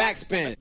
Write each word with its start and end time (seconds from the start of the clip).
back. 0.00 0.09
Backspin. 0.10 0.56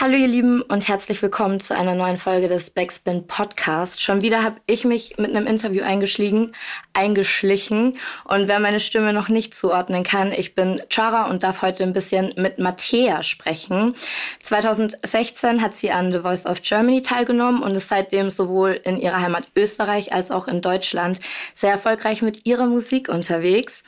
Hallo 0.00 0.16
ihr 0.16 0.26
Lieben 0.26 0.60
und 0.60 0.88
herzlich 0.88 1.22
willkommen 1.22 1.60
zu 1.60 1.76
einer 1.76 1.94
neuen 1.94 2.16
Folge 2.16 2.48
des 2.48 2.70
Backspin 2.70 3.28
Podcast. 3.28 4.02
Schon 4.02 4.22
wieder 4.22 4.42
habe 4.42 4.56
ich 4.66 4.84
mich 4.84 5.18
mit 5.18 5.30
einem 5.30 5.46
Interview 5.46 5.84
eingeschlichen, 5.84 6.52
eingeschlichen 6.92 7.96
und 8.24 8.48
wer 8.48 8.58
meine 8.58 8.80
Stimme 8.80 9.12
noch 9.12 9.28
nicht 9.28 9.54
zuordnen 9.54 10.02
kann, 10.02 10.32
ich 10.32 10.56
bin 10.56 10.82
Chara 10.88 11.30
und 11.30 11.44
darf 11.44 11.62
heute 11.62 11.84
ein 11.84 11.92
bisschen 11.92 12.34
mit 12.36 12.58
Mattea 12.58 13.22
sprechen. 13.22 13.94
2016 14.40 15.62
hat 15.62 15.74
sie 15.74 15.92
an 15.92 16.10
The 16.10 16.18
Voice 16.18 16.44
of 16.44 16.60
Germany 16.62 17.02
teilgenommen 17.02 17.62
und 17.62 17.76
ist 17.76 17.86
seitdem 17.86 18.30
sowohl 18.30 18.80
in 18.82 18.98
ihrer 18.98 19.20
Heimat 19.20 19.46
Österreich 19.54 20.12
als 20.12 20.32
auch 20.32 20.48
in 20.48 20.60
Deutschland 20.60 21.20
sehr 21.54 21.70
erfolgreich 21.70 22.20
mit 22.20 22.46
ihrer 22.46 22.66
Musik 22.66 23.08
unterwegs. 23.08 23.84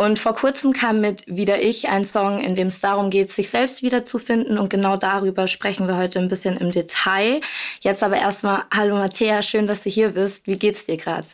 Und 0.00 0.20
vor 0.20 0.34
kurzem 0.34 0.72
kam 0.72 1.00
mit 1.00 1.24
Wieder 1.26 1.60
ich 1.60 1.88
ein 1.88 2.04
Song, 2.04 2.38
in 2.38 2.54
dem 2.54 2.68
es 2.68 2.80
darum 2.80 3.10
geht, 3.10 3.32
sich 3.32 3.50
selbst 3.50 3.82
wiederzufinden. 3.82 4.37
Und 4.46 4.70
genau 4.70 4.96
darüber 4.96 5.48
sprechen 5.48 5.88
wir 5.88 5.96
heute 5.96 6.18
ein 6.18 6.28
bisschen 6.28 6.56
im 6.56 6.70
Detail. 6.70 7.40
Jetzt 7.80 8.02
aber 8.02 8.16
erstmal, 8.16 8.62
hallo 8.72 8.96
Matthäa, 8.96 9.42
schön, 9.42 9.66
dass 9.66 9.82
du 9.82 9.90
hier 9.90 10.10
bist. 10.10 10.46
Wie 10.46 10.56
geht's 10.56 10.84
dir 10.86 10.96
gerade? 10.96 11.26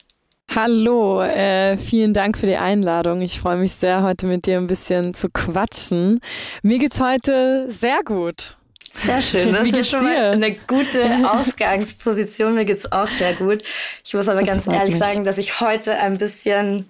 Hallo, 0.55 1.23
äh, 1.23 1.77
vielen 1.77 2.15
Dank 2.15 2.39
für 2.39 2.47
die 2.47 2.57
Einladung. 2.57 3.23
Ich 3.23 3.41
freue 3.41 3.57
mich 3.57 3.73
sehr, 3.73 4.03
heute 4.03 4.27
mit 4.27 4.47
dir 4.47 4.59
ein 4.59 4.67
bisschen 4.67 5.15
zu 5.15 5.29
quatschen. 5.31 6.21
Mir 6.63 6.79
geht's 6.79 7.01
heute 7.01 7.69
sehr 7.69 8.03
gut. 8.05 8.57
Sehr 8.93 9.21
schön. 9.21 9.53
Das 9.53 9.65
Wie 9.65 9.77
ist 9.77 9.91
schon 9.91 10.01
dir? 10.01 10.07
mal 10.07 10.31
eine 10.31 10.53
gute 10.53 11.29
Ausgangsposition. 11.29 12.55
Mir 12.55 12.65
geht's 12.65 12.91
auch 12.93 13.09
sehr 13.09 13.35
gut. 13.35 13.63
Ich 14.05 14.15
muss 14.15 14.29
aber 14.29 14.43
das 14.43 14.65
ganz 14.65 14.67
ehrlich 14.69 14.95
mich. 14.95 15.03
sagen, 15.03 15.25
dass 15.25 15.39
ich 15.39 15.61
heute 15.61 15.95
ein 15.99 16.19
bisschen 16.19 16.87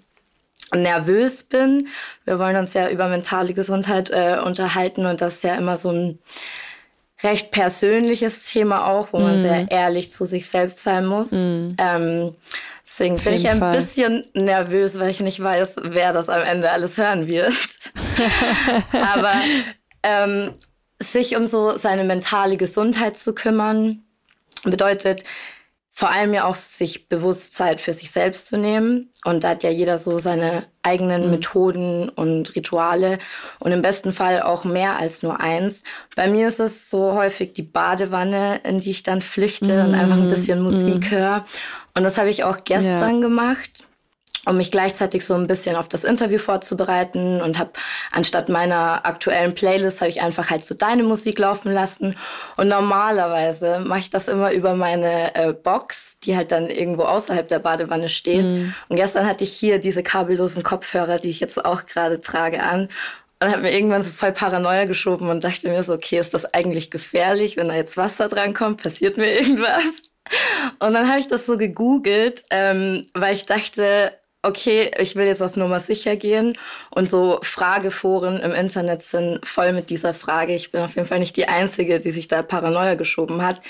nervös 0.83 1.45
bin. 1.45 1.89
Wir 2.25 2.39
wollen 2.39 2.57
uns 2.57 2.75
ja 2.75 2.89
über 2.89 3.09
mentale 3.09 3.55
Gesundheit 3.55 4.11
äh, 4.11 4.39
unterhalten 4.45 5.07
und 5.07 5.21
das 5.21 5.35
ist 5.35 5.45
ja 5.45 5.55
immer 5.55 5.77
so 5.77 5.91
ein 5.91 6.19
recht 7.23 7.51
persönliches 7.51 8.51
Thema 8.51 8.87
auch, 8.87 9.13
wo 9.13 9.19
man 9.19 9.39
mm. 9.39 9.43
sehr 9.43 9.71
ehrlich 9.71 10.13
zu 10.13 10.25
sich 10.25 10.47
selbst 10.47 10.83
sein 10.83 11.07
muss. 11.07 11.31
Mm. 11.31 11.69
Ähm, 11.79 12.35
deswegen 12.85 13.17
bin 13.17 13.33
ich 13.35 13.49
ein 13.49 13.59
Fall. 13.59 13.75
bisschen 13.75 14.27
nervös, 14.35 14.99
weil 14.99 15.11
ich 15.11 15.21
nicht 15.21 15.43
weiß, 15.43 15.77
wer 15.85 16.13
das 16.13 16.29
am 16.29 16.43
Ende 16.43 16.71
alles 16.71 16.99
hören 16.99 17.27
wird. 17.27 17.55
Aber 18.93 19.33
ähm, 20.03 20.53
sich 21.03 21.37
um 21.37 21.47
so 21.47 21.77
seine 21.77 22.05
mentale 22.05 22.57
Gesundheit 22.57 23.17
zu 23.17 23.35
kümmern, 23.35 24.03
bedeutet 24.65 25.25
vor 25.97 26.11
allem 26.11 26.35
ja 26.35 26.45
auch 26.45 26.57
sich 26.57 27.09
bewusst 27.09 27.55
Zeit 27.55 27.81
für 27.81 27.93
sich 27.93 28.11
selbst 28.11 28.49
zu 28.49 28.59
nehmen. 28.59 29.11
Und 29.25 29.45
da 29.45 29.51
hat 29.51 29.63
ja 29.63 29.71
jeder 29.71 29.97
so 29.97 30.19
seine 30.19 30.65
eigenen 30.83 31.27
mhm. 31.27 31.31
Methoden 31.31 32.09
und 32.09 32.57
Rituale 32.57 33.19
und 33.61 33.71
im 33.71 33.81
besten 33.81 34.11
Fall 34.11 34.43
auch 34.43 34.65
mehr 34.65 34.99
als 34.99 35.23
nur 35.23 35.41
eins. 35.41 35.85
Bei 36.17 36.29
mir 36.29 36.49
ist 36.49 36.59
es 36.59 36.91
so 36.91 37.15
häufig 37.15 37.53
die 37.53 37.63
Badewanne, 37.63 38.61
in 38.65 38.81
die 38.81 38.91
ich 38.91 39.05
dann 39.05 39.23
flüchte 39.23 39.83
mhm. 39.83 39.89
und 39.89 39.95
einfach 39.95 40.17
ein 40.17 40.31
bisschen 40.31 40.61
Musik 40.61 41.13
mhm. 41.13 41.17
höre. 41.17 41.45
Und 41.95 42.03
das 42.03 42.19
habe 42.19 42.29
ich 42.29 42.43
auch 42.43 42.65
gestern 42.65 43.15
ja. 43.15 43.21
gemacht 43.21 43.71
um 44.47 44.57
mich 44.57 44.71
gleichzeitig 44.71 45.25
so 45.25 45.35
ein 45.35 45.47
bisschen 45.47 45.77
auf 45.77 45.89
das 45.89 46.05
Interview 46.05 46.39
vorzubereiten 46.39 47.41
und 47.41 47.59
habe 47.59 47.73
anstatt 48.13 48.49
meiner 48.49 49.07
aktuellen 49.07 49.55
Playlist 49.55 50.01
habe 50.01 50.11
ich 50.11 50.23
einfach 50.23 50.51
halt 50.51 50.65
so 50.65 50.75
deine 50.75 51.03
Musik 51.03 51.39
laufen 51.39 51.73
lassen 51.73 52.17
und 52.57 52.69
normalerweise 52.69 53.81
mache 53.81 54.01
ich 54.01 54.11
das 54.11 54.29
immer 54.29 54.53
über 54.53 54.75
meine 54.75 55.35
äh, 55.35 55.53
Box, 55.53 56.19
die 56.21 56.37
halt 56.37 56.53
dann 56.53 56.69
irgendwo 56.69 57.05
außerhalb 57.05 57.49
der 57.49 57.59
Badewanne 57.59 58.09
steht 58.09 58.45
mhm. 58.45 58.75
und 58.89 58.97
gestern 58.97 59.27
hatte 59.27 59.45
ich 59.45 59.53
hier 59.53 59.79
diese 59.79 60.03
kabellosen 60.03 60.63
Kopfhörer, 60.63 61.19
die 61.19 61.31
ich 61.31 61.41
jetzt 61.41 61.65
auch 61.65 61.87
gerade 61.87 62.21
trage 62.21 62.63
an 62.63 62.89
und 63.45 63.51
habe 63.51 63.63
mir 63.63 63.73
irgendwann 63.73 64.03
so 64.03 64.11
voll 64.11 64.33
Paranoia 64.33 64.85
geschoben 64.85 65.29
und 65.29 65.45
dachte 65.45 65.69
mir 65.69 65.83
so, 65.83 65.95
okay, 65.95 66.19
ist 66.19 66.35
das 66.35 66.53
eigentlich 66.55 66.91
gefährlich, 66.91 67.57
wenn 67.57 67.69
da 67.69 67.75
jetzt 67.75 67.97
Wasser 67.97 68.29
dran 68.29 68.55
kommt, 68.55 68.83
passiert 68.83 69.17
mir 69.17 69.33
irgendwas? 69.39 69.85
Und 70.79 70.95
dann 70.95 71.09
habe 71.09 71.21
ich 71.21 71.29
das 71.29 71.45
so 71.47 71.59
gegoogelt, 71.59 72.45
ähm, 72.51 73.07
weil 73.13 73.35
ich 73.35 73.45
dachte, 73.45 74.13
okay, 74.45 74.91
ich 74.99 75.17
will 75.17 75.27
jetzt 75.27 75.43
auf 75.43 75.57
Nummer 75.57 75.81
sicher 75.81 76.17
gehen. 76.17 76.57
Und 76.91 77.09
so 77.09 77.39
Frageforen 77.43 78.41
im 78.41 78.53
Internet 78.53 79.03
sind 79.03 79.45
voll 79.47 79.73
mit 79.73 79.91
dieser 79.91 80.15
Frage. 80.15 80.55
Ich 80.55 80.71
bin 80.71 80.83
auf 80.83 80.95
jeden 80.95 81.09
Fall 81.09 81.19
nicht 81.19 81.37
die 81.37 81.49
Einzige, 81.49 82.01
die 82.01 82.11
sich 82.11 82.29
da 82.29 82.43
Paranoia 82.43 82.95
geschoben 82.95 83.43
hat. 83.43 83.61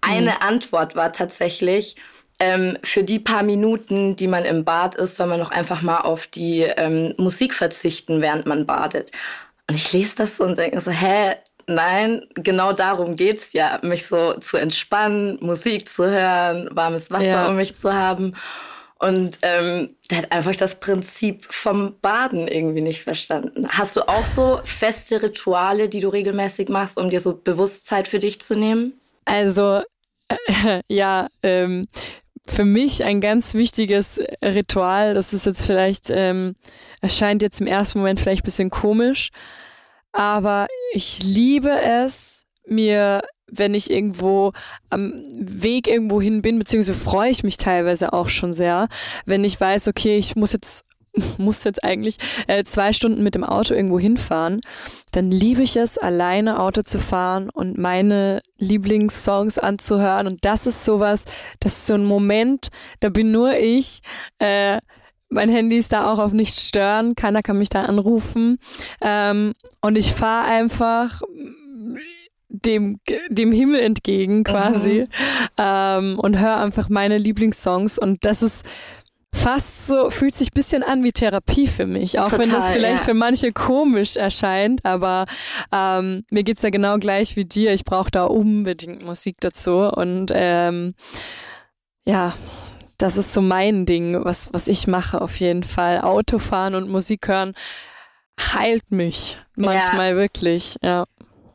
Eine 0.00 0.32
mhm. 0.32 0.36
Antwort 0.40 0.96
war 0.96 1.12
tatsächlich, 1.12 1.96
ähm, 2.40 2.78
für 2.84 3.02
die 3.02 3.18
paar 3.18 3.42
Minuten, 3.42 4.14
die 4.14 4.28
man 4.28 4.44
im 4.44 4.64
Bad 4.64 4.94
ist, 4.94 5.16
soll 5.16 5.26
man 5.26 5.40
noch 5.40 5.50
einfach 5.50 5.82
mal 5.82 5.98
auf 5.98 6.26
die 6.26 6.60
ähm, 6.62 7.14
Musik 7.16 7.52
verzichten, 7.52 8.20
während 8.20 8.46
man 8.46 8.64
badet. 8.64 9.10
Und 9.68 9.74
ich 9.74 9.92
lese 9.92 10.16
das 10.16 10.36
so 10.36 10.44
und 10.44 10.56
denke 10.56 10.80
so, 10.80 10.90
hä, 10.92 11.34
nein, 11.66 12.26
genau 12.34 12.72
darum 12.72 13.16
geht's 13.16 13.52
ja, 13.52 13.80
mich 13.82 14.06
so 14.06 14.34
zu 14.34 14.56
entspannen, 14.56 15.38
Musik 15.40 15.88
zu 15.88 16.06
hören, 16.06 16.68
warmes 16.72 17.10
Wasser 17.10 17.26
ja. 17.26 17.48
um 17.48 17.56
mich 17.56 17.74
zu 17.74 17.92
haben. 17.92 18.34
Und 18.98 19.38
ähm, 19.42 19.94
der 20.10 20.18
hat 20.18 20.32
einfach 20.32 20.56
das 20.56 20.80
Prinzip 20.80 21.46
vom 21.50 21.94
Baden 22.00 22.48
irgendwie 22.48 22.82
nicht 22.82 23.00
verstanden. 23.00 23.68
Hast 23.68 23.96
du 23.96 24.08
auch 24.08 24.26
so 24.26 24.60
feste 24.64 25.22
Rituale, 25.22 25.88
die 25.88 26.00
du 26.00 26.08
regelmäßig 26.08 26.68
machst, 26.68 26.98
um 26.98 27.08
dir 27.08 27.20
so 27.20 27.34
Bewusstsein 27.34 28.06
für 28.06 28.18
dich 28.18 28.40
zu 28.40 28.56
nehmen? 28.56 29.00
Also 29.24 29.82
äh, 30.28 30.82
ja, 30.88 31.28
ähm, 31.44 31.86
für 32.48 32.64
mich 32.64 33.04
ein 33.04 33.20
ganz 33.20 33.54
wichtiges 33.54 34.20
Ritual, 34.42 35.14
das 35.14 35.32
ist 35.32 35.46
jetzt 35.46 35.64
vielleicht, 35.64 36.10
ähm, 36.10 36.56
erscheint 37.00 37.42
jetzt 37.42 37.60
im 37.60 37.66
ersten 37.66 37.98
Moment 37.98 38.18
vielleicht 38.18 38.42
ein 38.42 38.46
bisschen 38.46 38.70
komisch, 38.70 39.30
aber 40.12 40.66
ich 40.92 41.22
liebe 41.22 41.70
es, 41.70 42.46
mir 42.66 43.22
wenn 43.50 43.74
ich 43.74 43.90
irgendwo 43.90 44.52
am 44.90 45.12
Weg 45.34 45.88
irgendwo 45.88 46.20
hin 46.20 46.42
bin, 46.42 46.58
beziehungsweise 46.58 46.98
freue 46.98 47.30
ich 47.30 47.44
mich 47.44 47.56
teilweise 47.56 48.12
auch 48.12 48.28
schon 48.28 48.52
sehr, 48.52 48.88
wenn 49.26 49.44
ich 49.44 49.60
weiß, 49.60 49.88
okay, 49.88 50.18
ich 50.18 50.36
muss 50.36 50.52
jetzt 50.52 50.84
muss 51.38 51.64
jetzt 51.64 51.84
eigentlich 51.84 52.18
äh, 52.46 52.64
zwei 52.64 52.92
Stunden 52.92 53.22
mit 53.22 53.34
dem 53.34 53.44
Auto 53.44 53.74
irgendwo 53.74 53.98
hinfahren, 53.98 54.60
dann 55.12 55.30
liebe 55.30 55.62
ich 55.62 55.76
es, 55.76 55.98
alleine 55.98 56.60
Auto 56.60 56.82
zu 56.82 56.98
fahren 56.98 57.50
und 57.50 57.78
meine 57.78 58.42
Lieblingssongs 58.58 59.58
anzuhören. 59.58 60.26
Und 60.26 60.44
das 60.44 60.66
ist 60.66 60.84
sowas, 60.84 61.24
das 61.60 61.72
ist 61.72 61.86
so 61.86 61.94
ein 61.94 62.04
Moment, 62.04 62.68
da 63.00 63.08
bin 63.08 63.32
nur 63.32 63.56
ich. 63.56 64.00
Äh, 64.38 64.78
mein 65.30 65.50
Handy 65.50 65.76
ist 65.76 65.92
da 65.92 66.10
auch 66.10 66.18
auf 66.18 66.32
nicht 66.32 66.58
stören, 66.58 67.14
keiner 67.14 67.42
kann 67.42 67.58
mich 67.58 67.68
da 67.68 67.82
anrufen. 67.82 68.58
Ähm, 69.00 69.52
und 69.80 69.96
ich 69.96 70.12
fahre 70.12 70.48
einfach 70.48 71.22
dem, 72.48 73.00
dem 73.28 73.52
Himmel 73.52 73.80
entgegen 73.80 74.44
quasi 74.44 75.06
ähm, 75.58 76.18
und 76.18 76.38
höre 76.38 76.60
einfach 76.60 76.88
meine 76.88 77.18
Lieblingssongs 77.18 77.98
und 77.98 78.24
das 78.24 78.42
ist 78.42 78.64
fast 79.34 79.86
so, 79.86 80.10
fühlt 80.10 80.34
sich 80.34 80.48
ein 80.48 80.54
bisschen 80.54 80.82
an 80.82 81.04
wie 81.04 81.12
Therapie 81.12 81.66
für 81.66 81.86
mich, 81.86 82.18
auch 82.18 82.30
Total, 82.30 82.40
wenn 82.40 82.52
das 82.52 82.70
vielleicht 82.70 82.98
ja. 83.00 83.04
für 83.04 83.14
manche 83.14 83.52
komisch 83.52 84.16
erscheint, 84.16 84.84
aber 84.84 85.26
ähm, 85.72 86.24
mir 86.30 86.42
geht's 86.42 86.62
da 86.62 86.70
genau 86.70 86.98
gleich 86.98 87.36
wie 87.36 87.44
dir. 87.44 87.72
Ich 87.72 87.84
brauche 87.84 88.10
da 88.10 88.24
unbedingt 88.24 89.04
Musik 89.04 89.36
dazu 89.40 89.88
und 89.88 90.32
ähm, 90.34 90.94
ja, 92.06 92.34
das 92.96 93.16
ist 93.16 93.32
so 93.32 93.40
mein 93.42 93.86
Ding, 93.86 94.24
was, 94.24 94.50
was 94.52 94.66
ich 94.66 94.86
mache 94.86 95.20
auf 95.20 95.38
jeden 95.38 95.62
Fall. 95.62 96.00
Autofahren 96.00 96.74
und 96.74 96.88
Musik 96.88 97.28
hören 97.28 97.54
heilt 98.40 98.90
mich 98.90 99.38
manchmal 99.56 100.10
ja. 100.10 100.16
wirklich, 100.16 100.76
ja. 100.82 101.04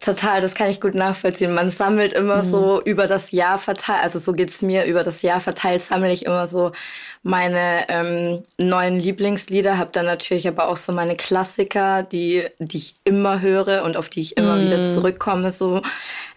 Total, 0.04 0.42
das 0.42 0.54
kann 0.54 0.70
ich 0.70 0.82
gut 0.82 0.96
nachvollziehen. 0.96 1.54
Man 1.54 1.70
sammelt 1.70 2.12
immer 2.12 2.38
mhm. 2.38 2.50
so 2.50 2.82
über 2.84 3.08
das 3.08 3.32
Jahr 3.32 3.58
verteilt, 3.58 4.04
also 4.04 4.20
so 4.20 4.34
geht's 4.34 4.62
mir, 4.62 4.84
über 4.84 5.02
das 5.02 5.22
Jahr 5.22 5.40
verteilt 5.40 5.82
sammle 5.82 6.12
ich 6.12 6.26
immer 6.26 6.46
so 6.46 6.74
meine 7.22 7.88
ähm, 7.88 8.44
neuen 8.58 9.00
Lieblingslieder, 9.00 9.78
habe 9.78 9.92
dann 9.94 10.06
natürlich 10.06 10.46
aber 10.46 10.68
auch 10.68 10.76
so 10.76 10.92
meine 10.92 11.16
Klassiker, 11.16 12.04
die, 12.04 12.46
die 12.60 12.78
ich 12.78 12.96
immer 13.06 13.40
höre 13.40 13.84
und 13.84 13.96
auf 13.96 14.10
die 14.10 14.20
ich 14.20 14.36
immer 14.36 14.58
mhm. 14.58 14.66
wieder 14.66 14.84
zurückkomme. 14.84 15.52
So. 15.52 15.82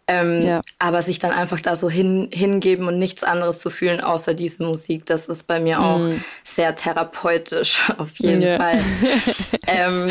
Ähm, 0.07 0.41
ja. 0.41 0.61
Aber 0.79 1.03
sich 1.03 1.19
dann 1.19 1.33
einfach 1.33 1.61
da 1.61 1.75
so 1.75 1.91
hin, 1.91 2.29
hingeben 2.33 2.87
und 2.87 2.99
nichts 2.99 3.25
anderes 3.25 3.59
zu 3.59 3.71
fühlen, 3.71 4.01
außer 4.01 4.35
diese 4.35 4.63
Musik, 4.63 5.07
das 5.07 5.27
ist 5.27 5.49
bei 5.49 5.59
mir 5.59 5.81
auch 5.81 5.99
mhm. 5.99 6.23
sehr 6.45 6.77
therapeutisch, 6.77 7.81
auf 7.99 8.17
jeden 8.21 8.43
ja. 8.43 8.59
Fall. 8.59 8.79
ähm, 9.67 10.09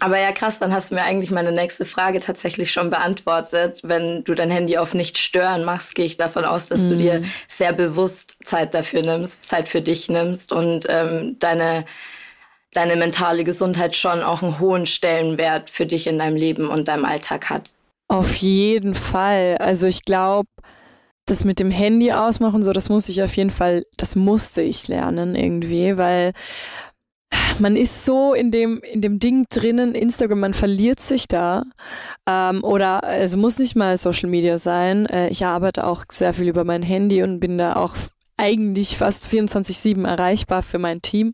aber 0.00 0.18
ja, 0.18 0.32
krass, 0.32 0.58
dann 0.58 0.72
hast 0.72 0.90
du 0.90 0.96
mir 0.96 1.02
eigentlich 1.02 1.30
meine 1.30 1.52
nächste 1.52 1.84
Frage 1.84 2.20
tatsächlich 2.20 2.72
schon 2.72 2.90
beantwortet. 2.90 3.80
Wenn 3.82 4.24
du 4.24 4.34
dein 4.34 4.50
Handy 4.50 4.76
auf 4.76 4.94
nicht 4.94 5.18
stören 5.18 5.64
machst, 5.64 5.94
gehe 5.94 6.04
ich 6.04 6.16
davon 6.16 6.44
aus, 6.44 6.66
dass 6.66 6.80
mhm. 6.80 6.88
du 6.90 6.96
dir 6.96 7.22
sehr 7.48 7.72
bewusst 7.72 8.36
Zeit 8.44 8.74
dafür 8.74 9.02
nimmst, 9.02 9.48
Zeit 9.48 9.68
für 9.68 9.80
dich 9.80 10.08
nimmst 10.08 10.52
und 10.52 10.86
ähm, 10.88 11.36
deine, 11.38 11.84
deine 12.72 12.96
mentale 12.96 13.44
Gesundheit 13.44 13.94
schon 13.94 14.22
auch 14.22 14.42
einen 14.42 14.58
hohen 14.58 14.86
Stellenwert 14.86 15.70
für 15.70 15.86
dich 15.86 16.06
in 16.06 16.18
deinem 16.18 16.36
Leben 16.36 16.68
und 16.68 16.88
deinem 16.88 17.04
Alltag 17.04 17.50
hat. 17.50 17.70
Auf 18.08 18.34
jeden 18.36 18.94
Fall. 18.94 19.56
Also 19.58 19.86
ich 19.86 20.04
glaube, 20.04 20.48
das 21.26 21.44
mit 21.44 21.58
dem 21.58 21.70
Handy 21.70 22.12
ausmachen, 22.12 22.62
so, 22.62 22.72
das 22.72 22.88
muss 22.88 23.08
ich 23.08 23.22
auf 23.22 23.34
jeden 23.36 23.50
Fall, 23.50 23.84
das 23.96 24.14
musste 24.14 24.60
ich 24.60 24.88
lernen 24.88 25.34
irgendwie, 25.34 25.96
weil 25.96 26.32
man 27.58 27.76
ist 27.76 28.04
so 28.04 28.34
in 28.34 28.50
dem, 28.50 28.80
in 28.80 29.00
dem 29.00 29.18
Ding 29.18 29.46
drinnen, 29.50 29.94
Instagram, 29.94 30.40
man 30.40 30.54
verliert 30.54 31.00
sich 31.00 31.28
da. 31.28 31.64
Ähm, 32.26 32.62
oder 32.64 33.00
es 33.04 33.20
also 33.20 33.38
muss 33.38 33.58
nicht 33.58 33.76
mal 33.76 33.96
Social 33.98 34.28
Media 34.28 34.58
sein. 34.58 35.06
Äh, 35.06 35.28
ich 35.28 35.44
arbeite 35.44 35.86
auch 35.86 36.04
sehr 36.10 36.34
viel 36.34 36.48
über 36.48 36.64
mein 36.64 36.82
Handy 36.82 37.22
und 37.22 37.40
bin 37.40 37.58
da 37.58 37.76
auch 37.76 37.94
eigentlich 38.36 38.98
fast 38.98 39.26
24-7 39.26 40.06
erreichbar 40.06 40.62
für 40.62 40.78
mein 40.78 41.02
Team. 41.02 41.32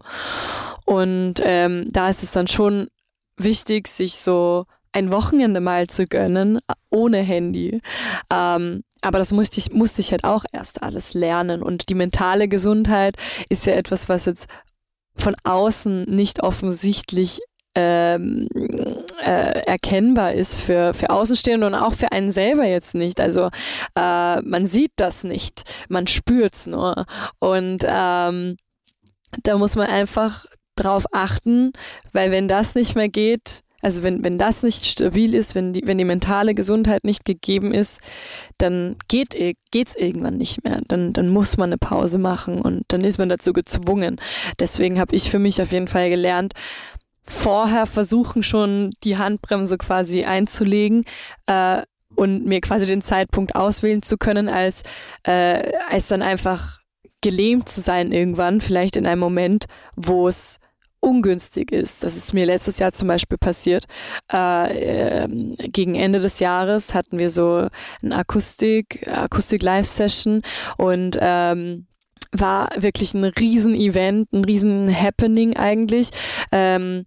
Und 0.85 1.35
ähm, 1.43 1.87
da 1.91 2.09
ist 2.09 2.23
es 2.23 2.33
dann 2.33 2.49
schon 2.49 2.89
wichtig, 3.37 3.89
sich 3.89 4.17
so 4.17 4.67
ein 4.93 5.13
Wochenende 5.13 5.61
mal 5.61 5.87
zu 5.87 6.07
gönnen, 6.07 6.59
ohne 6.91 7.19
Handy. 7.19 7.81
Ähm, 8.31 8.83
aber 9.03 9.19
das 9.19 9.33
musste 9.33 9.59
ich, 9.59 9.73
musste 9.73 10.01
ich 10.01 10.11
halt 10.11 10.25
auch 10.25 10.45
erst 10.53 10.83
alles 10.83 11.15
lernen. 11.15 11.63
Und 11.63 11.89
die 11.89 11.95
mentale 11.95 12.49
Gesundheit 12.49 13.17
ist 13.49 13.67
ja 13.67 13.75
etwas, 13.75 14.09
was 14.09 14.27
jetzt 14.27 14.49
von 15.21 15.37
außen 15.45 16.05
nicht 16.05 16.43
offensichtlich 16.43 17.41
ähm, 17.75 18.49
äh, 19.25 19.61
erkennbar 19.65 20.33
ist 20.33 20.63
für, 20.63 20.93
für 20.93 21.11
Außenstehende 21.11 21.67
und 21.67 21.75
auch 21.75 21.95
für 21.95 22.13
einen 22.13 22.33
selber 22.33 22.65
jetzt 22.65 22.95
nicht. 22.95 23.21
Also 23.21 23.51
äh, 23.97 24.41
man 24.43 24.67
sieht 24.67 24.93
das 24.97 25.25
nicht, 25.25 25.63
man 25.89 26.07
spürt 26.07 26.55
es 26.55 26.67
nur. 26.67 27.07
Und 27.39 27.85
ähm, 27.87 28.57
da 29.45 29.57
muss 29.57 29.77
man 29.77 29.87
einfach 29.87 30.47
drauf 30.77 31.05
achten, 31.13 31.73
weil 32.13 32.31
wenn 32.31 32.49
das 32.49 32.75
nicht 32.75 32.97
mehr 32.97 33.09
geht, 33.09 33.63
also 33.83 34.03
wenn, 34.03 34.23
wenn 34.25 34.39
das 34.39 34.63
nicht 34.63 34.85
stabil 34.85 35.35
ist, 35.35 35.55
wenn 35.55 35.73
die, 35.73 35.83
wenn 35.87 35.99
die 35.99 36.05
mentale 36.05 36.55
Gesundheit 36.55 37.05
nicht 37.05 37.25
gegeben 37.25 37.73
ist, 37.73 38.01
dann 38.59 38.97
geht 39.09 39.37
geht's 39.71 39.95
irgendwann 39.95 40.37
nicht 40.37 40.65
mehr. 40.65 40.81
Dann, 40.89 41.13
dann 41.13 41.29
muss 41.29 41.57
man 41.57 41.71
eine 41.71 41.79
Pause 41.79 42.19
machen 42.19 42.61
und 42.61 42.85
dann 42.89 43.05
ist 43.05 43.19
man 43.19 43.29
dazu 43.29 43.53
gezwungen. 43.53 44.21
Deswegen 44.59 44.99
habe 44.99 45.15
ich 45.15 45.31
für 45.31 45.39
mich 45.39 45.63
auf 45.63 45.73
jeden 45.73 45.89
Fall 45.89 46.11
gelernt, 46.11 46.55
vorher 47.23 47.87
versuchen 47.87 48.43
schon 48.43 48.91
die 49.05 49.17
Handbremse 49.17 49.79
quasi 49.79 50.25
einzulegen 50.25 51.05
äh, 51.47 51.83
und 52.17 52.45
mir 52.45 52.61
quasi 52.61 52.87
den 52.87 53.03
Zeitpunkt 53.03 53.55
auswählen 53.55 54.03
zu 54.03 54.19
können, 54.19 54.49
als, 54.49 54.83
äh, 55.23 55.73
als 55.89 56.09
dann 56.09 56.23
einfach 56.23 56.81
gelähmt 57.21 57.69
zu 57.69 57.81
sein 57.81 58.13
irgendwann, 58.13 58.61
vielleicht 58.61 58.97
in 58.97 59.07
einem 59.07 59.21
Moment, 59.21 59.67
wo 59.95 60.27
es 60.27 60.59
ungünstig 61.01 61.73
ist. 61.73 62.03
Das 62.03 62.17
ist 62.17 62.35
mir 62.35 62.47
letztes 62.47 62.79
Jahr 62.79 62.93
zum 62.93 63.09
Beispiel 63.09 63.39
passiert. 63.39 63.87
Äh, 64.33 65.25
äh, 65.25 65.29
gegen 65.69 65.95
Ende 65.95 66.21
des 66.21 66.41
Jahres 66.41 66.95
hatten 66.95 67.19
wir 67.19 67.31
so 67.31 67.69
ein 68.03 68.13
Akustik, 68.13 69.09
Akustik-Live-Session 69.09 70.43
und 70.77 71.19
ähm, 71.21 71.87
war 72.33 72.71
wirklich 72.77 73.15
ein 73.15 73.25
Riesen-Event, 73.25 74.33
ein 74.33 74.45
Riesen-Happening 74.45 75.57
eigentlich. 75.57 76.11
Ähm, 76.53 77.07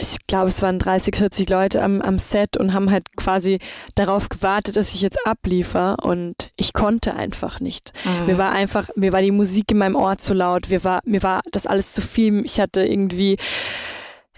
ich 0.00 0.18
glaube, 0.26 0.48
es 0.48 0.62
waren 0.62 0.78
30, 0.78 1.16
40 1.16 1.48
Leute 1.48 1.82
am, 1.82 2.00
am 2.02 2.18
Set 2.18 2.56
und 2.56 2.74
haben 2.74 2.90
halt 2.90 3.16
quasi 3.16 3.58
darauf 3.94 4.28
gewartet, 4.28 4.76
dass 4.76 4.94
ich 4.94 5.00
jetzt 5.00 5.26
abliefer 5.26 5.96
und 6.02 6.50
ich 6.56 6.72
konnte 6.72 7.14
einfach 7.14 7.60
nicht. 7.60 7.92
Mhm. 8.04 8.26
Mir 8.26 8.38
war 8.38 8.52
einfach, 8.52 8.90
mir 8.94 9.12
war 9.12 9.22
die 9.22 9.30
Musik 9.30 9.72
in 9.72 9.78
meinem 9.78 9.96
Ohr 9.96 10.18
zu 10.18 10.34
laut, 10.34 10.68
mir 10.68 10.84
war, 10.84 11.00
mir 11.04 11.22
war 11.22 11.40
das 11.50 11.66
alles 11.66 11.92
zu 11.92 12.02
viel. 12.02 12.44
Ich 12.44 12.60
hatte 12.60 12.84
irgendwie, 12.84 13.36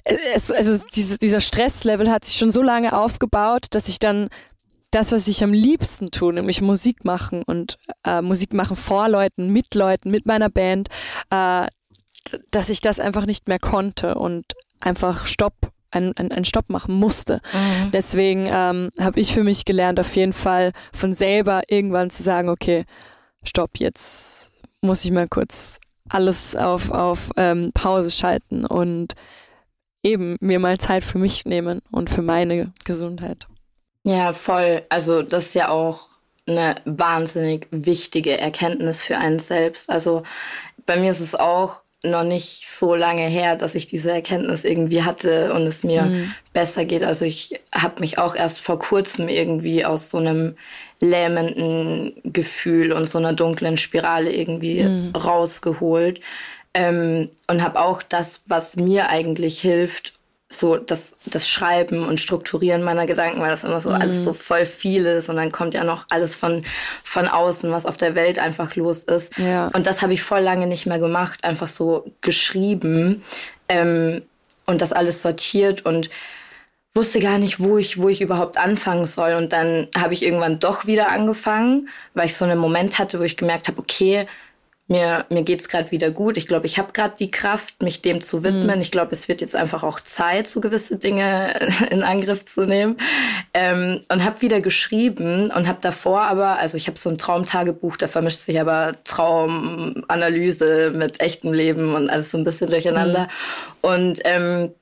es, 0.05 0.51
also 0.51 0.83
diese, 0.95 1.19
dieser 1.19 1.41
Stresslevel 1.41 2.11
hat 2.11 2.25
sich 2.25 2.37
schon 2.37 2.51
so 2.51 2.63
lange 2.63 2.97
aufgebaut, 2.97 3.67
dass 3.71 3.89
ich 3.89 3.99
dann 3.99 4.29
das, 4.91 5.11
was 5.11 5.27
ich 5.27 5.43
am 5.43 5.53
liebsten 5.53 6.11
tue, 6.11 6.33
nämlich 6.33 6.61
Musik 6.61 7.05
machen 7.05 7.43
und 7.43 7.79
äh, 8.05 8.21
Musik 8.21 8.53
machen 8.53 8.77
vor 8.77 9.09
Leuten, 9.09 9.49
mit 9.49 9.75
Leuten, 9.75 10.11
mit 10.11 10.27
meiner 10.27 10.51
Band, 10.51 10.89
äh, 11.31 11.67
dass 12.51 12.69
ich 12.69 12.81
das 12.81 13.01
einfach 13.01 13.27
nicht 13.27 13.49
mehr 13.49 13.59
konnte 13.59 14.15
und 14.15 14.45
einfach 14.83 15.27
Stopp, 15.27 15.55
einen, 15.91 16.17
einen 16.17 16.45
Stopp 16.45 16.69
machen 16.69 16.95
musste. 16.95 17.41
Mhm. 17.53 17.91
Deswegen 17.93 18.47
ähm, 18.47 18.91
habe 18.99 19.21
ich 19.21 19.33
für 19.33 19.45
mich 19.45 19.65
gelernt, 19.65 20.01
auf 20.01 20.15
jeden 20.17 20.33
Fall 20.33 20.73
von 20.93 21.15
selber 21.15 21.63
irgendwann 21.69 22.11
zu 22.11 22.23
sagen, 22.23 22.49
okay, 22.49 22.85
Stopp, 23.45 23.79
jetzt 23.79 24.51
muss 24.81 25.05
ich 25.05 25.11
mal 25.11 25.29
kurz 25.29 25.79
alles 26.09 26.57
auf, 26.57 26.91
auf 26.91 27.31
ähm, 27.37 27.71
Pause 27.75 28.11
schalten 28.11 28.67
und 28.67 29.15
eben 30.03 30.37
mir 30.41 30.59
mal 30.59 30.79
Zeit 30.79 31.05
für 31.05 31.19
mich 31.19 31.45
nehmen 31.47 31.81
und 31.91 32.11
für 32.11 32.23
meine 32.23 32.73
Gesundheit. 32.85 33.47
Ja, 34.05 34.33
voll. 34.33 34.83
Also 34.89 35.23
das 35.23 35.47
ist 35.47 35.55
ja 35.55 35.69
auch 35.69 36.09
eine 36.47 36.75
wahnsinnig 36.85 37.69
wichtige 37.71 38.39
Erkenntnis 38.39 39.03
für 39.03 39.17
einen 39.17 39.39
selbst. 39.39 39.89
Also 39.89 40.25
bei 40.87 40.97
mir 40.97 41.13
ist 41.13 41.21
es 41.21 41.37
auch 41.37 41.82
noch 42.05 42.25
nicht 42.25 42.67
so 42.67 42.95
lange 42.95 43.27
her, 43.29 43.57
dass 43.57 43.75
ich 43.75 43.87
diese 43.87 44.11
Erkenntnis 44.11 44.65
irgendwie 44.65 45.03
hatte 45.03 45.53
und 45.55 45.63
es 45.63 45.85
mir 45.85 46.03
mhm. 46.03 46.35
besser 46.53 46.85
geht. 46.85 47.05
Also 47.05 47.25
ich 47.25 47.61
habe 47.73 48.01
mich 48.01 48.19
auch 48.19 48.35
erst 48.35 48.61
vor 48.61 48.79
kurzem 48.79 49.29
irgendwie 49.29 49.85
aus 49.85 50.11
so 50.11 50.19
einem 50.19 50.57
lähmenden 50.99 52.15
Gefühl 52.25 52.93
und 52.93 53.09
so 53.09 53.19
einer 53.19 53.33
dunklen 53.33 53.77
Spirale 53.77 54.33
irgendwie 54.33 54.83
mhm. 54.83 55.15
rausgeholt 55.15 56.21
ähm, 56.75 57.29
und 57.47 57.63
habe 57.63 57.81
auch 57.81 58.03
das, 58.03 58.43
was 58.47 58.77
mir 58.77 59.09
eigentlich 59.09 59.61
hilft, 59.61 60.15
so 60.53 60.77
das, 60.77 61.15
das 61.27 61.49
Schreiben 61.49 62.07
und 62.07 62.21
Strukturieren 62.21 62.83
meiner 62.83 63.07
Gedanken, 63.07 63.41
weil 63.41 63.51
das 63.51 63.65
immer 63.65 63.81
so 63.81 63.91
mhm. 63.91 63.97
alles 63.97 64.25
so 64.25 64.33
voll 64.33 64.67
viel 64.67 65.07
ist 65.07 65.29
und 65.29 65.37
dann 65.37 65.53
kommt 65.53 65.75
ja 65.75 65.85
noch 65.85 66.07
alles 66.11 66.35
von, 66.35 66.65
von 67.05 67.29
außen, 67.29 67.71
was 67.71 67.87
auf 67.87 67.97
der 67.97 68.15
Welt 68.15 68.39
einfach 68.39 68.77
los 68.77 69.05
ist. 69.05 69.37
Ja. 69.39 69.67
Und 69.75 69.87
das 69.87 70.03
habe 70.03 70.13
ich 70.13 70.23
voll 70.23 70.41
lange 70.41 70.67
nicht 70.67 70.87
mehr 70.87 70.99
gemacht, 70.99 71.45
einfach 71.45 71.67
so 71.69 72.13
geschrieben 72.21 73.23
ähm, 73.69 74.23
und 74.67 74.81
das 74.81 74.93
alles 74.93 75.23
sortiert 75.23 75.85
und 75.85 76.11
wusste 76.95 77.21
gar 77.21 77.39
nicht, 77.39 77.61
wo 77.61 77.79
ich, 77.79 77.99
wo 77.99 78.09
ich 78.09 78.21
überhaupt 78.21 78.59
anfangen 78.59 79.07
soll. 79.07 79.35
Und 79.35 79.53
dann 79.53 79.89
habe 79.97 80.15
ich 80.15 80.23
irgendwann 80.23 80.59
doch 80.59 80.87
wieder 80.87 81.09
angefangen, 81.11 81.89
weil 82.15 82.27
ich 82.27 82.37
so 82.37 82.45
einen 82.45 82.59
Moment 82.59 82.99
hatte, 82.99 83.19
wo 83.19 83.23
ich 83.23 83.37
gemerkt 83.37 83.69
habe, 83.69 83.79
okay, 83.79 84.27
mir, 84.89 85.25
mir 85.31 85.43
geht 85.43 85.61
es 85.61 85.69
gerade 85.69 85.91
wieder 85.91 86.11
gut. 86.11 86.37
Ich 86.37 86.47
glaube, 86.47 86.67
ich 86.67 86.79
habe 86.79 86.93
gerade 86.93 87.15
die 87.19 87.31
Kraft, 87.31 87.83
mich 87.83 88.03
dem 88.03 88.21
zu 88.21 88.45
widmen. 88.45 88.77
Mhm. 88.77 88.83
Ich 88.83 88.91
glaube, 88.91 89.13
es 89.13 89.29
wird 89.29 89.41
jetzt 89.41 89.57
einfach 89.57 89.83
auch 89.83 90.01
Zeit, 90.01 90.47
so 90.47 90.61
gewisse 90.61 90.97
Dinge 90.97 91.55
in 91.91 92.03
Angriff 92.03 92.45
zu 92.45 92.67
nehmen. 92.67 92.97
Ähm, 93.55 94.01
und 94.11 94.25
habe 94.25 94.43
wieder 94.43 94.61
geschrieben 94.61 95.51
und 95.51 95.69
habe 95.69 95.79
davor 95.81 96.23
aber, 96.23 96.59
also 96.59 96.77
ich 96.77 96.89
habe 96.89 96.99
so 96.99 97.11
ein 97.11 97.19
Traumtagebuch, 97.19 97.97
da 97.97 98.09
vermischt 98.09 98.41
sich 98.41 98.61
aber 98.61 98.97
Traumanalyse 99.05 100.93
mit 100.95 101.21
echtem 101.21 101.53
Leben 101.53 101.95
und 101.95 102.11
alles 102.11 102.31
so 102.31 102.39
ein 102.39 102.45
bisschen 102.45 102.69
durcheinander. 102.69 103.23
Mhm. 103.23 103.91
Und 103.91 104.21
ähm, 104.25 104.73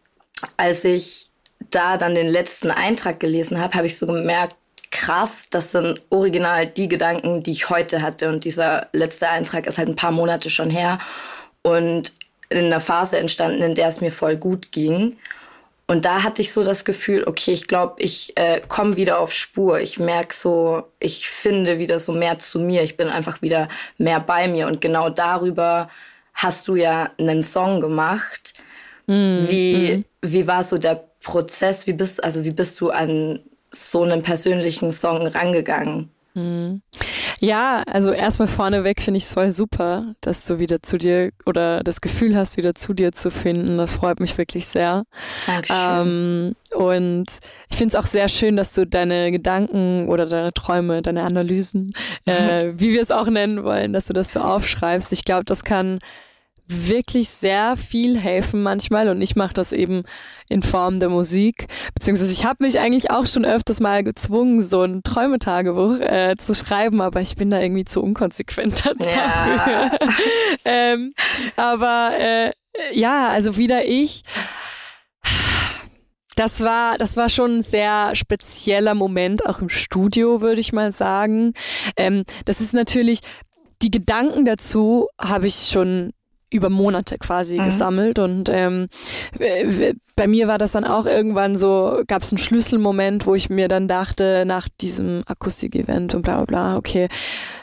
als 0.56 0.84
ich 0.84 1.30
da 1.70 1.96
dann 1.96 2.14
den 2.14 2.28
letzten 2.28 2.70
Eintrag 2.70 3.20
gelesen 3.20 3.60
habe, 3.60 3.74
habe 3.74 3.86
ich 3.86 3.98
so 3.98 4.06
gemerkt, 4.06 4.56
krass, 4.90 5.46
das 5.50 5.72
sind 5.72 6.00
original 6.10 6.66
die 6.66 6.88
Gedanken, 6.88 7.42
die 7.42 7.52
ich 7.52 7.70
heute 7.70 8.02
hatte. 8.02 8.28
Und 8.28 8.44
dieser 8.44 8.88
letzte 8.92 9.28
Eintrag 9.28 9.66
ist 9.66 9.78
halt 9.78 9.88
ein 9.88 9.96
paar 9.96 10.10
Monate 10.10 10.50
schon 10.50 10.70
her 10.70 10.98
und 11.62 12.12
in 12.48 12.66
einer 12.66 12.80
Phase 12.80 13.18
entstanden, 13.18 13.62
in 13.62 13.74
der 13.74 13.88
es 13.88 14.00
mir 14.00 14.10
voll 14.10 14.36
gut 14.36 14.72
ging. 14.72 15.16
Und 15.86 16.04
da 16.04 16.22
hatte 16.22 16.42
ich 16.42 16.52
so 16.52 16.62
das 16.62 16.84
Gefühl, 16.84 17.24
okay, 17.26 17.52
ich 17.52 17.66
glaube, 17.66 17.94
ich 17.98 18.36
äh, 18.36 18.60
komme 18.68 18.96
wieder 18.96 19.18
auf 19.18 19.32
Spur. 19.32 19.80
Ich 19.80 19.98
merke 19.98 20.34
so, 20.34 20.84
ich 21.00 21.28
finde 21.28 21.78
wieder 21.78 21.98
so 21.98 22.12
mehr 22.12 22.38
zu 22.38 22.60
mir. 22.60 22.82
Ich 22.82 22.96
bin 22.96 23.08
einfach 23.08 23.42
wieder 23.42 23.68
mehr 23.98 24.20
bei 24.20 24.46
mir. 24.46 24.68
Und 24.68 24.80
genau 24.80 25.10
darüber 25.10 25.88
hast 26.34 26.68
du 26.68 26.76
ja 26.76 27.10
einen 27.18 27.42
Song 27.42 27.80
gemacht. 27.80 28.54
Mm, 29.08 29.48
wie, 29.48 29.96
mm. 29.96 30.04
wie 30.22 30.46
war 30.46 30.62
so 30.62 30.78
der 30.78 31.04
Prozess? 31.24 31.88
Wie 31.88 31.92
bist, 31.92 32.22
also 32.22 32.44
wie 32.44 32.54
bist 32.54 32.80
du 32.80 32.90
an 32.90 33.40
so 33.70 34.02
einen 34.02 34.22
persönlichen 34.22 34.92
Song 34.92 35.26
rangegangen? 35.26 36.10
Hm. 36.34 36.82
Ja, 37.40 37.82
also 37.86 38.12
erstmal 38.12 38.48
vorneweg 38.48 39.00
finde 39.00 39.18
ich 39.18 39.24
es 39.24 39.32
voll 39.32 39.50
super, 39.50 40.14
dass 40.20 40.44
du 40.44 40.58
wieder 40.58 40.82
zu 40.82 40.98
dir 40.98 41.30
oder 41.46 41.82
das 41.82 42.02
Gefühl 42.02 42.36
hast, 42.36 42.56
wieder 42.56 42.74
zu 42.74 42.92
dir 42.92 43.12
zu 43.12 43.30
finden. 43.30 43.78
Das 43.78 43.94
freut 43.94 44.20
mich 44.20 44.36
wirklich 44.36 44.66
sehr. 44.66 45.04
Dankeschön. 45.46 45.76
Ähm, 45.78 46.56
und 46.78 47.26
ich 47.70 47.76
finde 47.76 47.96
es 47.96 47.96
auch 47.96 48.06
sehr 48.06 48.28
schön, 48.28 48.56
dass 48.56 48.74
du 48.74 48.86
deine 48.86 49.32
Gedanken 49.32 50.08
oder 50.08 50.26
deine 50.26 50.52
Träume, 50.52 51.00
deine 51.02 51.22
Analysen, 51.22 51.92
äh, 52.26 52.72
wie 52.76 52.92
wir 52.92 53.00
es 53.00 53.10
auch 53.10 53.26
nennen 53.26 53.64
wollen, 53.64 53.92
dass 53.92 54.04
du 54.04 54.12
das 54.12 54.34
so 54.34 54.40
aufschreibst. 54.40 55.12
Ich 55.12 55.24
glaube, 55.24 55.44
das 55.44 55.64
kann 55.64 55.98
wirklich 56.70 57.30
sehr 57.30 57.76
viel 57.76 58.18
helfen 58.18 58.62
manchmal 58.62 59.08
und 59.08 59.20
ich 59.20 59.36
mache 59.36 59.54
das 59.54 59.72
eben 59.72 60.04
in 60.48 60.62
Form 60.62 61.00
der 61.00 61.08
Musik. 61.08 61.66
Beziehungsweise 61.94 62.32
ich 62.32 62.44
habe 62.44 62.64
mich 62.64 62.78
eigentlich 62.78 63.10
auch 63.10 63.26
schon 63.26 63.44
öfters 63.44 63.80
mal 63.80 64.02
gezwungen, 64.02 64.60
so 64.60 64.82
ein 64.82 65.02
Träumetagebuch 65.02 66.00
äh, 66.00 66.36
zu 66.38 66.54
schreiben, 66.54 67.00
aber 67.00 67.20
ich 67.20 67.36
bin 67.36 67.50
da 67.50 67.60
irgendwie 67.60 67.84
zu 67.84 68.02
unkonsequent 68.02 68.84
dafür. 68.86 69.06
Ja. 69.06 69.90
ähm, 70.64 71.14
aber 71.56 72.12
äh, 72.18 72.52
ja, 72.92 73.28
also 73.28 73.56
wieder 73.56 73.84
ich. 73.84 74.22
Das 76.36 76.62
war, 76.62 76.96
das 76.96 77.16
war 77.16 77.28
schon 77.28 77.58
ein 77.58 77.62
sehr 77.62 78.14
spezieller 78.14 78.94
Moment, 78.94 79.44
auch 79.46 79.60
im 79.60 79.68
Studio, 79.68 80.40
würde 80.40 80.60
ich 80.60 80.72
mal 80.72 80.90
sagen. 80.90 81.52
Ähm, 81.96 82.24
das 82.46 82.60
ist 82.60 82.72
natürlich, 82.72 83.20
die 83.82 83.90
Gedanken 83.90 84.44
dazu 84.44 85.08
habe 85.18 85.48
ich 85.48 85.68
schon 85.70 86.12
über 86.50 86.68
Monate 86.68 87.18
quasi 87.18 87.58
mhm. 87.58 87.64
gesammelt 87.64 88.18
und 88.18 88.48
ähm, 88.52 88.88
bei 90.16 90.26
mir 90.26 90.48
war 90.48 90.58
das 90.58 90.72
dann 90.72 90.84
auch 90.84 91.06
irgendwann 91.06 91.56
so, 91.56 92.02
gab 92.06 92.22
es 92.22 92.32
einen 92.32 92.38
Schlüsselmoment, 92.38 93.26
wo 93.26 93.34
ich 93.34 93.48
mir 93.48 93.68
dann 93.68 93.88
dachte, 93.88 94.44
nach 94.46 94.68
diesem 94.68 95.22
Akustik-Event 95.26 96.14
und 96.14 96.22
bla 96.22 96.36
bla 96.36 96.44
bla, 96.44 96.76
okay, 96.76 97.08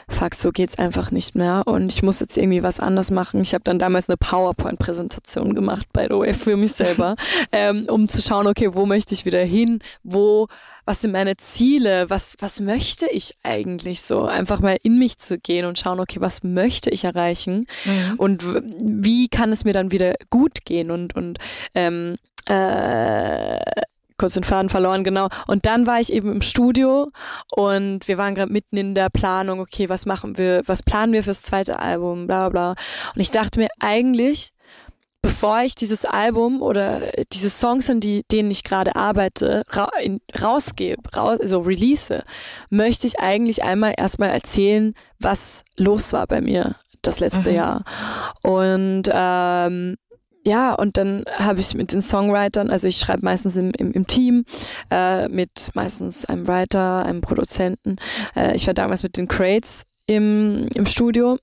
fuck, 0.08 0.34
so 0.34 0.50
geht's 0.50 0.78
einfach 0.78 1.10
nicht 1.10 1.34
mehr 1.34 1.62
und 1.66 1.92
ich 1.92 2.02
muss 2.02 2.20
jetzt 2.20 2.36
irgendwie 2.36 2.62
was 2.62 2.80
anders 2.80 3.10
machen. 3.10 3.42
Ich 3.42 3.54
habe 3.54 3.64
dann 3.64 3.78
damals 3.78 4.08
eine 4.08 4.16
PowerPoint-Präsentation 4.16 5.54
gemacht, 5.54 5.86
by 5.92 6.06
the 6.08 6.16
way, 6.16 6.34
für 6.34 6.56
mich 6.56 6.72
selber, 6.72 7.16
ähm, 7.52 7.86
um 7.88 8.08
zu 8.08 8.22
schauen, 8.22 8.46
okay, 8.46 8.74
wo 8.74 8.86
möchte 8.86 9.14
ich 9.14 9.24
wieder 9.24 9.42
hin, 9.42 9.80
wo, 10.02 10.48
was 10.84 11.02
sind 11.02 11.12
meine 11.12 11.36
Ziele, 11.36 12.08
was, 12.08 12.36
was 12.40 12.60
möchte 12.60 13.06
ich 13.10 13.34
eigentlich 13.42 14.00
so, 14.02 14.24
einfach 14.24 14.60
mal 14.60 14.78
in 14.82 14.98
mich 14.98 15.18
zu 15.18 15.38
gehen 15.38 15.66
und 15.66 15.78
schauen, 15.78 16.00
okay, 16.00 16.20
was 16.20 16.42
möchte 16.42 16.90
ich 16.90 17.04
erreichen? 17.04 17.66
Mhm. 17.84 18.14
und 18.16 18.44
wie 18.80 19.28
kann 19.28 19.52
es 19.52 19.64
mir 19.64 19.72
dann 19.72 19.92
wieder 19.92 20.14
gut 20.30 20.64
gehen? 20.64 20.90
Und, 20.90 21.14
und 21.14 21.38
ähm, 21.74 22.16
äh, 22.46 23.58
kurz 24.18 24.34
den 24.34 24.44
Faden 24.44 24.68
verloren, 24.68 25.04
genau. 25.04 25.28
Und 25.46 25.66
dann 25.66 25.86
war 25.86 26.00
ich 26.00 26.12
eben 26.12 26.32
im 26.32 26.42
Studio 26.42 27.10
und 27.50 28.06
wir 28.08 28.18
waren 28.18 28.34
gerade 28.34 28.52
mitten 28.52 28.76
in 28.76 28.94
der 28.94 29.10
Planung, 29.10 29.60
okay, 29.60 29.88
was 29.88 30.06
machen 30.06 30.36
wir, 30.36 30.62
was 30.66 30.82
planen 30.82 31.12
wir 31.12 31.22
fürs 31.22 31.42
zweite 31.42 31.78
Album, 31.78 32.26
bla 32.26 32.48
bla. 32.48 32.70
Und 33.14 33.20
ich 33.20 33.30
dachte 33.30 33.60
mir 33.60 33.68
eigentlich, 33.80 34.52
bevor 35.22 35.60
ich 35.60 35.74
dieses 35.74 36.04
Album 36.04 36.62
oder 36.62 37.00
diese 37.32 37.50
Songs, 37.50 37.90
an 37.90 38.00
die, 38.00 38.24
denen 38.30 38.50
ich 38.50 38.64
gerade 38.64 38.96
arbeite, 38.96 39.62
ra 39.70 39.88
rausgebe, 40.40 41.02
raus, 41.14 41.40
also 41.40 41.60
release, 41.60 42.22
möchte 42.70 43.06
ich 43.06 43.20
eigentlich 43.20 43.62
einmal 43.64 43.94
erstmal 43.96 44.30
erzählen, 44.30 44.94
was 45.18 45.64
los 45.76 46.12
war 46.12 46.26
bei 46.26 46.40
mir 46.40 46.76
das 47.02 47.20
letzte 47.20 47.50
mhm. 47.50 47.56
Jahr. 47.56 47.84
Und 48.42 49.04
ähm, 49.12 49.96
ja, 50.44 50.74
und 50.74 50.96
dann 50.96 51.24
habe 51.36 51.60
ich 51.60 51.74
mit 51.74 51.92
den 51.92 52.00
Songwritern, 52.00 52.70
also 52.70 52.88
ich 52.88 52.98
schreibe 52.98 53.24
meistens 53.24 53.56
im, 53.56 53.72
im, 53.72 53.92
im 53.92 54.06
Team, 54.06 54.44
äh, 54.90 55.28
mit 55.28 55.50
meistens 55.74 56.24
einem 56.24 56.46
Writer, 56.46 57.04
einem 57.04 57.20
Produzenten. 57.20 57.96
Äh, 58.36 58.56
ich 58.56 58.66
war 58.66 58.74
damals 58.74 59.02
mit 59.02 59.16
den 59.16 59.28
Crates 59.28 59.84
im, 60.06 60.68
im 60.74 60.86
Studio 60.86 61.38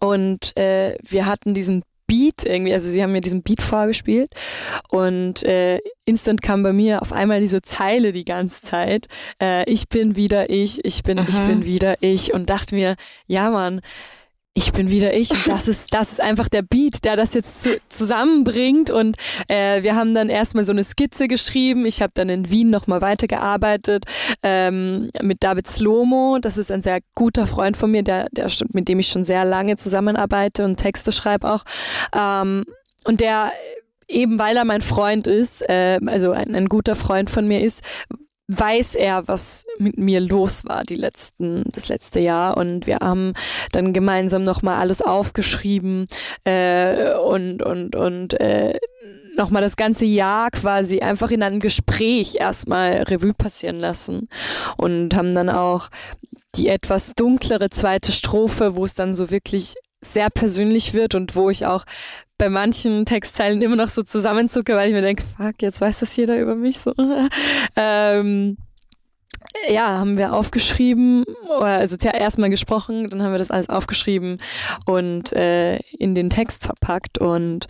und 0.00 0.56
äh, 0.56 0.96
wir 1.02 1.26
hatten 1.26 1.54
diesen 1.54 1.82
Beat 2.06 2.44
irgendwie, 2.44 2.72
also 2.72 2.86
sie 2.86 3.02
haben 3.02 3.12
mir 3.12 3.20
diesen 3.20 3.42
Beat 3.42 3.62
vorgespielt 3.62 4.30
und 4.88 5.42
äh, 5.42 5.80
instant 6.04 6.40
kam 6.40 6.62
bei 6.62 6.72
mir 6.72 7.02
auf 7.02 7.12
einmal 7.12 7.40
diese 7.40 7.62
Zeile 7.62 8.12
die 8.12 8.24
ganze 8.24 8.62
Zeit. 8.62 9.08
Äh, 9.42 9.68
ich 9.68 9.88
bin 9.88 10.14
wieder 10.14 10.48
ich, 10.48 10.84
ich 10.84 11.02
bin, 11.02 11.18
mhm. 11.18 11.26
ich 11.28 11.40
bin 11.40 11.64
wieder 11.64 11.96
ich 12.02 12.32
und 12.32 12.48
dachte 12.48 12.76
mir, 12.76 12.94
ja 13.26 13.50
Mann, 13.50 13.80
ich 14.56 14.72
bin 14.72 14.88
wieder 14.88 15.12
ich 15.12 15.30
und 15.30 15.46
das 15.48 15.68
ist 15.68 15.92
das 15.92 16.12
ist 16.12 16.20
einfach 16.20 16.48
der 16.48 16.62
Beat, 16.62 17.04
der 17.04 17.14
das 17.14 17.34
jetzt 17.34 17.62
zu, 17.62 17.78
zusammenbringt 17.90 18.88
und 18.88 19.16
äh, 19.48 19.82
wir 19.82 19.94
haben 19.94 20.14
dann 20.14 20.30
erstmal 20.30 20.64
so 20.64 20.72
eine 20.72 20.82
Skizze 20.82 21.28
geschrieben. 21.28 21.84
Ich 21.84 22.00
habe 22.00 22.12
dann 22.14 22.30
in 22.30 22.50
Wien 22.50 22.70
nochmal 22.70 23.02
weitergearbeitet 23.02 24.06
ähm, 24.42 25.10
mit 25.20 25.42
David 25.42 25.68
Slomo. 25.68 26.38
Das 26.40 26.56
ist 26.56 26.72
ein 26.72 26.80
sehr 26.80 27.00
guter 27.14 27.46
Freund 27.46 27.76
von 27.76 27.90
mir, 27.90 28.02
der, 28.02 28.28
der 28.32 28.50
mit 28.72 28.88
dem 28.88 28.98
ich 28.98 29.08
schon 29.08 29.24
sehr 29.24 29.44
lange 29.44 29.76
zusammenarbeite 29.76 30.64
und 30.64 30.78
Texte 30.78 31.12
schreibe 31.12 31.52
auch. 31.52 31.64
Ähm, 32.14 32.64
und 33.04 33.20
der 33.20 33.52
eben 34.08 34.38
weil 34.38 34.56
er 34.56 34.64
mein 34.64 34.80
Freund 34.80 35.26
ist, 35.26 35.68
äh, 35.68 36.00
also 36.06 36.30
ein, 36.30 36.54
ein 36.54 36.66
guter 36.66 36.94
Freund 36.94 37.28
von 37.28 37.46
mir 37.46 37.60
ist, 37.60 37.82
weiß 38.48 38.94
er, 38.94 39.26
was 39.26 39.64
mit 39.78 39.98
mir 39.98 40.20
los 40.20 40.64
war 40.64 40.84
die 40.84 40.96
letzten, 40.96 41.64
das 41.72 41.88
letzte 41.88 42.20
Jahr. 42.20 42.56
Und 42.56 42.86
wir 42.86 42.98
haben 43.00 43.34
dann 43.72 43.92
gemeinsam 43.92 44.44
nochmal 44.44 44.76
alles 44.76 45.02
aufgeschrieben 45.02 46.06
äh, 46.44 47.14
und, 47.14 47.62
und, 47.62 47.96
und 47.96 48.40
äh, 48.40 48.78
nochmal 49.36 49.62
das 49.62 49.76
ganze 49.76 50.04
Jahr 50.04 50.50
quasi 50.50 51.00
einfach 51.00 51.30
in 51.30 51.42
einem 51.42 51.60
Gespräch 51.60 52.36
erstmal 52.36 53.02
Revue 53.02 53.34
passieren 53.34 53.80
lassen. 53.80 54.28
Und 54.76 55.14
haben 55.14 55.34
dann 55.34 55.50
auch 55.50 55.88
die 56.54 56.68
etwas 56.68 57.12
dunklere 57.14 57.70
zweite 57.70 58.12
Strophe, 58.12 58.76
wo 58.76 58.84
es 58.84 58.94
dann 58.94 59.14
so 59.14 59.30
wirklich 59.30 59.74
sehr 60.00 60.30
persönlich 60.30 60.94
wird 60.94 61.14
und 61.14 61.36
wo 61.36 61.50
ich 61.50 61.66
auch 61.66 61.84
bei 62.38 62.48
manchen 62.48 63.06
Textteilen 63.06 63.62
immer 63.62 63.76
noch 63.76 63.88
so 63.88 64.02
zusammenzucke, 64.02 64.74
weil 64.74 64.88
ich 64.88 64.94
mir 64.94 65.02
denke, 65.02 65.24
fuck, 65.36 65.54
jetzt 65.60 65.80
weiß 65.80 66.00
das 66.00 66.16
jeder 66.16 66.38
über 66.38 66.54
mich 66.54 66.78
so. 66.78 66.92
ähm, 67.76 68.58
ja, 69.68 69.98
haben 69.98 70.18
wir 70.18 70.34
aufgeschrieben, 70.34 71.24
also 71.58 71.96
erstmal 72.06 72.50
gesprochen, 72.50 73.08
dann 73.08 73.22
haben 73.22 73.32
wir 73.32 73.38
das 73.38 73.50
alles 73.50 73.68
aufgeschrieben 73.68 74.38
und 74.84 75.32
äh, 75.32 75.76
in 75.98 76.14
den 76.14 76.30
Text 76.30 76.64
verpackt 76.64 77.18
und 77.18 77.66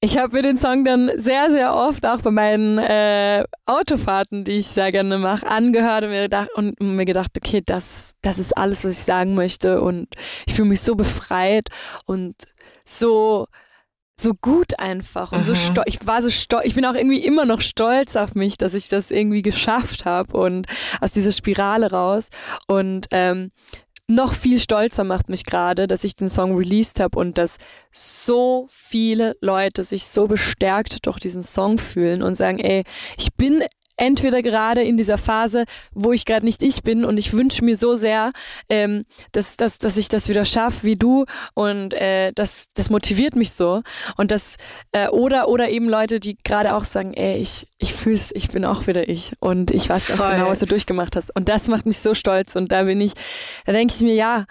ich 0.00 0.18
habe 0.18 0.36
mir 0.36 0.42
den 0.42 0.56
Song 0.56 0.84
dann 0.84 1.10
sehr, 1.16 1.50
sehr 1.50 1.74
oft 1.74 2.04
auch 2.06 2.20
bei 2.20 2.30
meinen 2.30 2.78
äh, 2.78 3.44
Autofahrten, 3.64 4.44
die 4.44 4.58
ich 4.58 4.66
sehr 4.66 4.92
gerne 4.92 5.18
mache, 5.18 5.46
angehört 5.46 6.04
und 6.04 6.10
mir, 6.10 6.22
gedacht, 6.22 6.48
und 6.54 6.80
mir 6.80 7.04
gedacht, 7.06 7.30
okay, 7.36 7.62
das, 7.64 8.14
das 8.22 8.38
ist 8.38 8.56
alles, 8.56 8.84
was 8.84 8.92
ich 8.92 9.04
sagen 9.04 9.34
möchte 9.34 9.80
und 9.80 10.08
ich 10.46 10.54
fühle 10.54 10.68
mich 10.68 10.82
so 10.82 10.94
befreit 10.96 11.68
und 12.04 12.36
so 12.84 13.46
so 14.18 14.32
gut 14.32 14.78
einfach 14.78 15.32
und 15.32 15.40
mhm. 15.40 15.44
so 15.44 15.54
stolz. 15.54 15.86
Ich 15.88 16.06
war 16.06 16.22
so 16.22 16.30
stolz. 16.30 16.64
Ich 16.64 16.74
bin 16.74 16.86
auch 16.86 16.94
irgendwie 16.94 17.22
immer 17.22 17.44
noch 17.44 17.60
stolz 17.60 18.16
auf 18.16 18.34
mich, 18.34 18.56
dass 18.56 18.72
ich 18.72 18.88
das 18.88 19.10
irgendwie 19.10 19.42
geschafft 19.42 20.06
habe 20.06 20.36
und 20.38 20.66
aus 21.02 21.10
dieser 21.10 21.32
Spirale 21.32 21.90
raus. 21.90 22.30
Und 22.66 23.08
ähm, 23.10 23.50
noch 24.08 24.34
viel 24.34 24.60
stolzer 24.60 25.04
macht 25.04 25.28
mich 25.28 25.44
gerade, 25.44 25.86
dass 25.86 26.04
ich 26.04 26.14
den 26.14 26.28
Song 26.28 26.56
released 26.56 27.00
habe 27.00 27.18
und 27.18 27.38
dass 27.38 27.58
so 27.90 28.66
viele 28.70 29.36
Leute 29.40 29.82
sich 29.82 30.06
so 30.06 30.28
bestärkt 30.28 31.06
durch 31.06 31.18
diesen 31.18 31.42
Song 31.42 31.78
fühlen 31.78 32.22
und 32.22 32.36
sagen, 32.36 32.58
ey, 32.58 32.84
ich 33.18 33.34
bin 33.34 33.64
entweder 33.96 34.42
gerade 34.42 34.82
in 34.82 34.96
dieser 34.96 35.18
Phase, 35.18 35.64
wo 35.94 36.12
ich 36.12 36.24
gerade 36.24 36.44
nicht 36.44 36.62
ich 36.62 36.82
bin 36.82 37.04
und 37.04 37.18
ich 37.18 37.32
wünsche 37.32 37.64
mir 37.64 37.76
so 37.76 37.94
sehr, 37.94 38.30
ähm, 38.68 39.04
dass, 39.32 39.56
dass, 39.56 39.78
dass 39.78 39.96
ich 39.96 40.08
das 40.08 40.28
wieder 40.28 40.44
schaffe 40.44 40.84
wie 40.84 40.96
du 40.96 41.24
und 41.54 41.94
äh, 41.94 42.32
das, 42.34 42.68
das 42.74 42.90
motiviert 42.90 43.36
mich 43.36 43.52
so 43.52 43.82
und 44.16 44.30
das 44.30 44.56
äh, 44.92 45.08
oder 45.08 45.48
oder 45.48 45.68
eben 45.68 45.88
Leute, 45.88 46.20
die 46.20 46.36
gerade 46.44 46.74
auch 46.74 46.84
sagen, 46.84 47.14
ey, 47.14 47.36
ich, 47.38 47.66
ich 47.78 47.94
fühl's, 47.94 48.30
ich 48.34 48.48
bin 48.48 48.64
auch 48.64 48.86
wieder 48.86 49.08
ich 49.08 49.32
und 49.40 49.70
ich 49.70 49.88
weiß 49.88 50.06
ganz 50.06 50.20
genau, 50.20 50.48
was 50.48 50.60
du 50.60 50.66
durchgemacht 50.66 51.16
hast. 51.16 51.34
Und 51.34 51.48
das 51.48 51.68
macht 51.68 51.86
mich 51.86 51.98
so 51.98 52.14
stolz 52.14 52.56
und 52.56 52.72
da 52.72 52.84
bin 52.84 53.00
ich, 53.00 53.12
da 53.64 53.72
denke 53.72 53.94
ich 53.94 54.00
mir, 54.02 54.14
ja, 54.14 54.44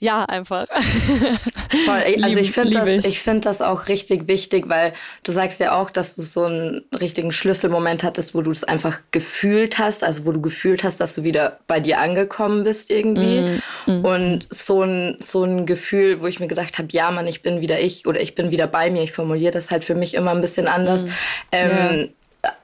ja, 0.00 0.24
einfach. 0.24 0.66
Voll. 1.84 2.22
Also 2.22 2.38
ich 2.38 2.52
finde 2.52 2.78
das, 2.78 3.04
ich. 3.04 3.20
finde 3.20 3.40
das 3.40 3.60
auch 3.60 3.88
richtig 3.88 4.28
wichtig, 4.28 4.68
weil 4.68 4.92
du 5.24 5.32
sagst 5.32 5.58
ja 5.58 5.72
auch, 5.72 5.90
dass 5.90 6.14
du 6.14 6.22
so 6.22 6.44
einen 6.44 6.82
richtigen 7.00 7.32
Schlüsselmoment 7.32 8.04
hattest, 8.04 8.34
wo 8.34 8.42
du 8.42 8.50
es 8.52 8.62
einfach 8.62 9.00
gefühlt 9.10 9.78
hast, 9.78 10.04
also 10.04 10.24
wo 10.24 10.30
du 10.30 10.40
gefühlt 10.40 10.84
hast, 10.84 11.00
dass 11.00 11.14
du 11.14 11.24
wieder 11.24 11.58
bei 11.66 11.80
dir 11.80 11.98
angekommen 11.98 12.62
bist 12.62 12.90
irgendwie. 12.90 13.60
Mm. 13.86 14.04
Und 14.04 14.46
so 14.50 14.82
ein, 14.82 15.16
so 15.18 15.42
ein 15.42 15.66
Gefühl, 15.66 16.20
wo 16.20 16.28
ich 16.28 16.38
mir 16.38 16.48
gedacht 16.48 16.78
habe, 16.78 16.88
ja, 16.92 17.10
Mann, 17.10 17.26
ich 17.26 17.42
bin 17.42 17.60
wieder 17.60 17.80
ich 17.80 18.06
oder 18.06 18.20
ich 18.20 18.36
bin 18.36 18.52
wieder 18.52 18.68
bei 18.68 18.90
mir. 18.90 19.02
Ich 19.02 19.12
formuliere 19.12 19.52
das 19.52 19.72
halt 19.72 19.82
für 19.82 19.96
mich 19.96 20.14
immer 20.14 20.30
ein 20.30 20.40
bisschen 20.40 20.68
anders. 20.68 21.02
Mm. 21.02 21.08
Ähm, 21.52 21.70
ja 21.70 22.08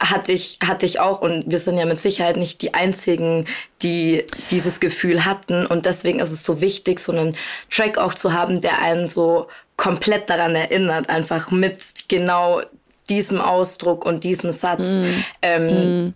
hatte 0.00 0.32
ich, 0.32 0.58
hatte 0.64 0.86
ich 0.86 1.00
auch 1.00 1.20
und 1.20 1.50
wir 1.50 1.58
sind 1.58 1.78
ja 1.78 1.84
mit 1.84 1.98
Sicherheit 1.98 2.36
nicht 2.36 2.62
die 2.62 2.74
einzigen, 2.74 3.46
die 3.82 4.24
dieses 4.50 4.80
Gefühl 4.80 5.24
hatten 5.24 5.66
und 5.66 5.86
deswegen 5.86 6.20
ist 6.20 6.30
es 6.30 6.44
so 6.44 6.60
wichtig, 6.60 7.00
so 7.00 7.12
einen 7.12 7.36
Track 7.70 7.98
auch 7.98 8.14
zu 8.14 8.32
haben, 8.32 8.60
der 8.60 8.80
einen 8.80 9.06
so 9.06 9.48
komplett 9.76 10.30
daran 10.30 10.54
erinnert, 10.54 11.08
einfach 11.08 11.50
mit 11.50 12.08
genau 12.08 12.62
diesem 13.08 13.40
Ausdruck 13.40 14.06
und 14.06 14.24
diesem 14.24 14.52
Satz, 14.52 14.80
mm. 14.80 15.24
Ähm, 15.42 16.06
mm. 16.06 16.14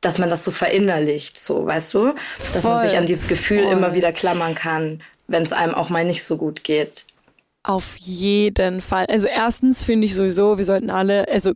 dass 0.00 0.18
man 0.18 0.30
das 0.30 0.44
so 0.44 0.50
verinnerlicht, 0.50 1.38
so, 1.38 1.66
weißt 1.66 1.92
du? 1.94 2.14
Dass 2.54 2.62
Voll. 2.62 2.74
man 2.74 2.88
sich 2.88 2.96
an 2.96 3.06
dieses 3.06 3.28
Gefühl 3.28 3.64
Voll. 3.64 3.72
immer 3.72 3.94
wieder 3.94 4.12
klammern 4.12 4.54
kann, 4.54 5.02
wenn 5.26 5.42
es 5.42 5.52
einem 5.52 5.74
auch 5.74 5.90
mal 5.90 6.04
nicht 6.04 6.22
so 6.22 6.36
gut 6.36 6.64
geht. 6.64 7.04
Auf 7.62 7.96
jeden 7.98 8.80
Fall. 8.80 9.06
Also 9.06 9.26
erstens 9.26 9.82
finde 9.82 10.06
ich 10.06 10.14
sowieso, 10.14 10.56
wir 10.56 10.64
sollten 10.64 10.88
alle, 10.88 11.28
also 11.28 11.52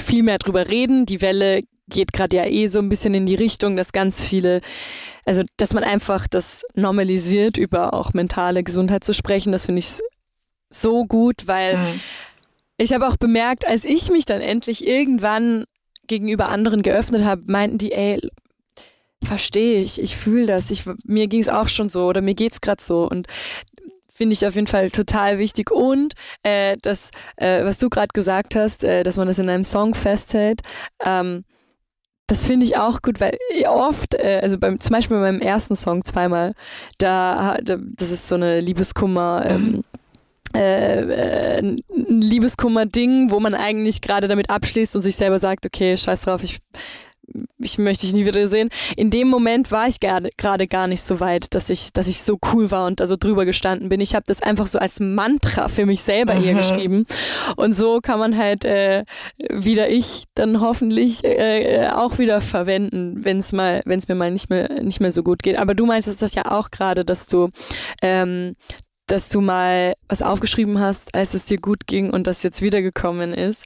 viel 0.00 0.22
mehr 0.22 0.38
drüber 0.38 0.68
reden. 0.68 1.06
Die 1.06 1.20
Welle 1.20 1.62
geht 1.88 2.12
gerade 2.12 2.36
ja 2.36 2.44
eh 2.44 2.66
so 2.66 2.78
ein 2.78 2.88
bisschen 2.88 3.14
in 3.14 3.26
die 3.26 3.34
Richtung, 3.34 3.76
dass 3.76 3.92
ganz 3.92 4.22
viele, 4.22 4.60
also 5.24 5.42
dass 5.56 5.72
man 5.72 5.84
einfach 5.84 6.26
das 6.28 6.62
normalisiert, 6.74 7.56
über 7.56 7.94
auch 7.94 8.12
mentale 8.12 8.62
Gesundheit 8.62 9.04
zu 9.04 9.14
sprechen. 9.14 9.52
Das 9.52 9.66
finde 9.66 9.80
ich 9.80 9.98
so 10.70 11.06
gut, 11.06 11.46
weil 11.46 11.78
mhm. 11.78 12.00
ich 12.76 12.92
habe 12.92 13.06
auch 13.08 13.16
bemerkt, 13.16 13.66
als 13.66 13.84
ich 13.84 14.10
mich 14.10 14.24
dann 14.24 14.40
endlich 14.40 14.86
irgendwann 14.86 15.64
gegenüber 16.06 16.48
anderen 16.48 16.82
geöffnet 16.82 17.24
habe, 17.24 17.42
meinten 17.46 17.78
die, 17.78 17.92
ey, 17.92 18.20
verstehe 19.22 19.82
ich, 19.82 20.00
ich 20.00 20.16
fühle 20.16 20.46
das, 20.46 20.70
ich, 20.70 20.84
mir 21.04 21.26
ging 21.26 21.40
es 21.40 21.48
auch 21.48 21.68
schon 21.68 21.88
so 21.88 22.06
oder 22.06 22.22
mir 22.22 22.34
geht's 22.34 22.60
gerade 22.60 22.82
so 22.82 23.08
und 23.08 23.26
finde 24.18 24.34
ich 24.34 24.46
auf 24.46 24.56
jeden 24.56 24.66
Fall 24.66 24.90
total 24.90 25.38
wichtig. 25.38 25.70
Und 25.70 26.14
äh, 26.42 26.76
das, 26.82 27.12
äh, 27.36 27.64
was 27.64 27.78
du 27.78 27.88
gerade 27.88 28.08
gesagt 28.12 28.56
hast, 28.56 28.82
äh, 28.82 29.04
dass 29.04 29.16
man 29.16 29.28
das 29.28 29.38
in 29.38 29.48
einem 29.48 29.64
Song 29.64 29.94
festhält, 29.94 30.60
ähm, 31.04 31.44
das 32.26 32.44
finde 32.44 32.66
ich 32.66 32.76
auch 32.76 33.00
gut, 33.00 33.20
weil 33.20 33.38
oft, 33.68 34.16
äh, 34.16 34.40
also 34.42 34.58
beim, 34.58 34.80
zum 34.80 34.92
Beispiel 34.92 35.16
bei 35.16 35.22
meinem 35.22 35.40
ersten 35.40 35.76
Song 35.76 36.04
zweimal, 36.04 36.52
da, 36.98 37.56
da 37.62 37.78
das 37.78 38.10
ist 38.10 38.28
so 38.28 38.34
eine 38.34 38.60
Liebeskummer. 38.60 39.44
Ähm, 39.48 39.84
äh, 40.54 41.00
äh, 41.00 41.58
ein 41.60 41.82
Liebeskummer-Ding, 41.88 43.30
wo 43.30 43.38
man 43.38 43.54
eigentlich 43.54 44.00
gerade 44.00 44.28
damit 44.28 44.50
abschließt 44.50 44.96
und 44.96 45.02
sich 45.02 45.14
selber 45.14 45.38
sagt, 45.38 45.64
okay, 45.66 45.96
scheiß 45.96 46.22
drauf, 46.22 46.42
ich 46.42 46.58
ich 47.58 47.78
möchte 47.78 48.06
dich 48.06 48.14
nie 48.14 48.26
wieder 48.26 48.48
sehen. 48.48 48.70
In 48.96 49.10
dem 49.10 49.28
Moment 49.28 49.70
war 49.70 49.88
ich 49.88 50.00
gerade 50.00 50.66
gar 50.68 50.86
nicht 50.86 51.02
so 51.02 51.20
weit, 51.20 51.54
dass 51.54 51.70
ich, 51.70 51.92
dass 51.92 52.08
ich 52.08 52.22
so 52.22 52.38
cool 52.52 52.70
war 52.70 52.86
und 52.86 53.00
da 53.00 53.06
so 53.06 53.16
drüber 53.16 53.44
gestanden 53.44 53.88
bin. 53.88 54.00
Ich 54.00 54.14
habe 54.14 54.24
das 54.26 54.42
einfach 54.42 54.66
so 54.66 54.78
als 54.78 55.00
Mantra 55.00 55.68
für 55.68 55.86
mich 55.86 56.02
selber 56.02 56.34
mhm. 56.34 56.40
hier 56.40 56.54
geschrieben. 56.54 57.06
Und 57.56 57.74
so 57.74 58.00
kann 58.00 58.18
man 58.18 58.36
halt 58.36 58.64
äh, 58.64 59.04
wieder 59.50 59.88
ich 59.88 60.24
dann 60.34 60.60
hoffentlich 60.60 61.24
äh, 61.24 61.88
auch 61.92 62.18
wieder 62.18 62.40
verwenden, 62.40 63.24
wenn 63.24 63.38
es 63.38 63.52
mal, 63.52 63.82
wenn 63.84 63.98
es 63.98 64.08
mir 64.08 64.14
mal 64.14 64.30
nicht 64.30 64.50
mehr 64.50 64.82
nicht 64.82 65.00
mehr 65.00 65.10
so 65.10 65.22
gut 65.22 65.42
geht. 65.42 65.58
Aber 65.58 65.74
du 65.74 65.86
meintest 65.86 66.22
das 66.22 66.34
ja 66.34 66.50
auch 66.50 66.70
gerade, 66.70 67.04
dass 67.04 67.26
du 67.26 67.50
ähm, 68.02 68.54
dass 69.08 69.30
du 69.30 69.40
mal 69.40 69.94
was 70.08 70.22
aufgeschrieben 70.22 70.78
hast, 70.80 71.14
als 71.14 71.34
es 71.34 71.46
dir 71.46 71.58
gut 71.58 71.86
ging 71.86 72.10
und 72.10 72.26
das 72.26 72.42
jetzt 72.42 72.62
wiedergekommen 72.62 73.32
ist. 73.32 73.64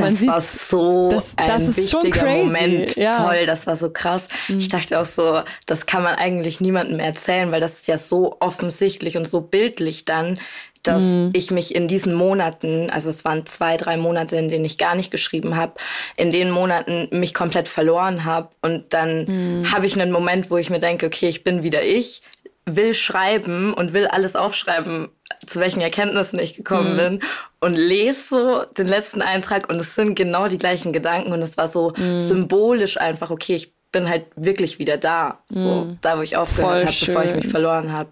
Man 0.00 0.14
das 0.14 0.26
war 0.26 0.40
so 0.40 1.08
das, 1.10 1.34
ein 1.36 1.48
das 1.48 1.76
wichtiger 1.76 2.24
Moment. 2.24 2.96
Ja. 2.96 3.26
Voll, 3.26 3.44
das 3.44 3.66
war 3.66 3.76
so 3.76 3.90
krass. 3.90 4.28
Mhm. 4.48 4.58
Ich 4.58 4.70
dachte 4.70 4.98
auch 4.98 5.04
so, 5.04 5.40
das 5.66 5.84
kann 5.84 6.02
man 6.02 6.14
eigentlich 6.14 6.60
niemandem 6.60 6.98
erzählen, 6.98 7.52
weil 7.52 7.60
das 7.60 7.72
ist 7.72 7.88
ja 7.88 7.98
so 7.98 8.36
offensichtlich 8.40 9.18
und 9.18 9.28
so 9.28 9.42
bildlich 9.42 10.06
dann, 10.06 10.38
dass 10.82 11.02
mhm. 11.02 11.30
ich 11.34 11.50
mich 11.50 11.74
in 11.74 11.88
diesen 11.88 12.14
Monaten, 12.14 12.90
also 12.90 13.10
es 13.10 13.24
waren 13.24 13.46
zwei, 13.46 13.76
drei 13.76 13.96
Monate, 13.96 14.36
in 14.36 14.48
denen 14.48 14.64
ich 14.64 14.78
gar 14.78 14.94
nicht 14.94 15.10
geschrieben 15.10 15.56
habe, 15.56 15.74
in 16.16 16.32
den 16.32 16.50
Monaten 16.50 17.08
mich 17.10 17.34
komplett 17.34 17.68
verloren 17.68 18.24
habe. 18.24 18.48
Und 18.62 18.92
dann 18.94 19.60
mhm. 19.60 19.72
habe 19.72 19.86
ich 19.86 20.00
einen 20.00 20.10
Moment, 20.10 20.50
wo 20.50 20.56
ich 20.56 20.70
mir 20.70 20.80
denke, 20.80 21.06
okay, 21.06 21.28
ich 21.28 21.44
bin 21.44 21.62
wieder 21.62 21.82
ich, 21.82 22.22
will 22.64 22.94
schreiben 22.94 23.74
und 23.74 23.92
will 23.92 24.06
alles 24.06 24.36
aufschreiben, 24.36 25.08
zu 25.46 25.60
welchen 25.60 25.80
Erkenntnissen 25.80 26.38
ich 26.38 26.54
gekommen 26.54 26.92
mhm. 26.92 26.96
bin 26.96 27.22
und 27.60 27.74
lese 27.74 28.22
so 28.28 28.64
den 28.64 28.88
letzten 28.88 29.22
Eintrag 29.22 29.68
und 29.68 29.80
es 29.80 29.94
sind 29.94 30.14
genau 30.14 30.48
die 30.48 30.58
gleichen 30.58 30.92
Gedanken 30.92 31.32
und 31.32 31.42
es 31.42 31.56
war 31.56 31.66
so 31.66 31.92
mhm. 31.96 32.18
symbolisch 32.18 32.98
einfach, 32.98 33.30
okay, 33.30 33.56
ich 33.56 33.74
bin 33.90 34.08
halt 34.08 34.26
wirklich 34.36 34.78
wieder 34.78 34.96
da, 34.96 35.42
so 35.46 35.84
mhm. 35.84 35.98
da, 36.00 36.16
wo 36.16 36.22
ich 36.22 36.36
aufgehört 36.36 36.86
habe, 36.86 36.96
bevor 36.98 37.24
ich 37.24 37.34
mich 37.34 37.48
verloren 37.48 37.92
habe. 37.92 38.10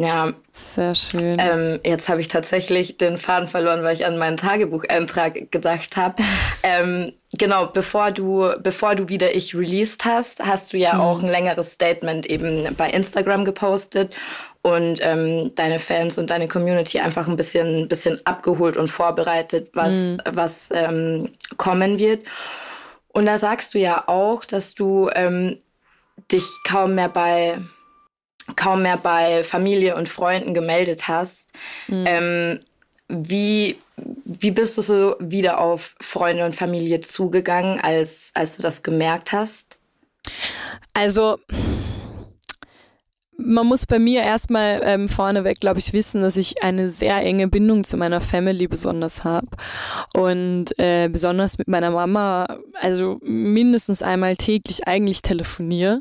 Ja. 0.00 0.32
Sehr 0.52 0.94
schön. 0.94 1.36
Ähm, 1.38 1.78
jetzt 1.84 2.08
habe 2.08 2.20
ich 2.20 2.28
tatsächlich 2.28 2.96
den 2.96 3.18
Faden 3.18 3.46
verloren, 3.46 3.84
weil 3.84 3.94
ich 3.94 4.06
an 4.06 4.18
meinen 4.18 4.36
Tagebucheintrag 4.36 5.52
gedacht 5.52 5.96
habe. 5.96 6.22
ähm, 6.62 7.12
genau, 7.38 7.66
bevor 7.66 8.10
du, 8.10 8.52
bevor 8.62 8.94
du 8.94 9.08
wieder 9.08 9.34
ich 9.34 9.54
released 9.54 10.04
hast, 10.04 10.44
hast 10.44 10.72
du 10.72 10.78
ja 10.78 10.94
mhm. 10.94 11.00
auch 11.00 11.22
ein 11.22 11.28
längeres 11.28 11.72
Statement 11.72 12.26
eben 12.26 12.74
bei 12.76 12.88
Instagram 12.90 13.44
gepostet 13.44 14.16
und 14.62 15.00
ähm, 15.02 15.52
deine 15.54 15.78
Fans 15.78 16.18
und 16.18 16.30
deine 16.30 16.48
Community 16.48 16.98
einfach 17.00 17.28
ein 17.28 17.36
bisschen, 17.36 17.86
bisschen 17.88 18.18
abgeholt 18.24 18.76
und 18.76 18.88
vorbereitet, 18.88 19.70
was, 19.74 19.92
mhm. 19.92 20.18
was 20.32 20.68
ähm, 20.72 21.34
kommen 21.58 21.98
wird. 21.98 22.24
Und 23.08 23.26
da 23.26 23.36
sagst 23.36 23.74
du 23.74 23.78
ja 23.78 24.04
auch, 24.06 24.44
dass 24.44 24.74
du 24.74 25.10
ähm, 25.14 25.58
dich 26.30 26.46
kaum 26.64 26.94
mehr 26.94 27.08
bei 27.08 27.58
kaum 28.56 28.82
mehr 28.82 28.96
bei 28.96 29.44
Familie 29.44 29.96
und 29.96 30.08
Freunden 30.08 30.54
gemeldet 30.54 31.08
hast. 31.08 31.50
Mhm. 31.88 32.04
Ähm, 32.06 32.60
wie, 33.08 33.76
wie 33.96 34.50
bist 34.52 34.78
du 34.78 34.82
so 34.82 35.16
wieder 35.18 35.58
auf 35.60 35.96
Freunde 36.00 36.44
und 36.44 36.54
Familie 36.54 37.00
zugegangen, 37.00 37.80
als, 37.80 38.30
als 38.34 38.56
du 38.56 38.62
das 38.62 38.82
gemerkt 38.82 39.32
hast? 39.32 39.76
Also 40.94 41.38
man 43.42 43.66
muss 43.66 43.86
bei 43.86 43.98
mir 43.98 44.22
erstmal 44.22 44.80
ähm, 44.84 45.08
vorneweg, 45.08 45.60
glaube 45.60 45.78
ich, 45.78 45.92
wissen, 45.92 46.22
dass 46.22 46.36
ich 46.36 46.62
eine 46.62 46.88
sehr 46.88 47.16
enge 47.18 47.48
Bindung 47.48 47.84
zu 47.84 47.96
meiner 47.96 48.20
Family 48.20 48.68
besonders 48.68 49.24
habe. 49.24 49.48
Und 50.14 50.78
äh, 50.78 51.08
besonders 51.08 51.58
mit 51.58 51.68
meiner 51.68 51.90
Mama, 51.90 52.58
also 52.74 53.18
mindestens 53.22 54.02
einmal 54.02 54.36
täglich 54.36 54.86
eigentlich 54.86 55.22
telefoniere. 55.22 55.98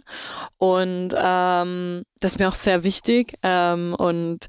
Und 0.58 1.10
ähm, 1.16 2.04
das 2.20 2.34
ist 2.34 2.40
mir 2.40 2.50
auch 2.50 2.56
sehr 2.56 2.84
wichtig. 2.84 3.36
Ähm, 3.44 3.96
und 3.98 4.46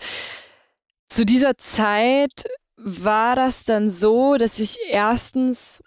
zu 1.08 1.24
dieser 1.24 1.56
Zeit 1.56 2.44
war 2.76 3.36
das 3.36 3.64
dann 3.64 3.90
so, 3.90 4.36
dass 4.36 4.58
ich 4.58 4.78
erstens 4.88 5.82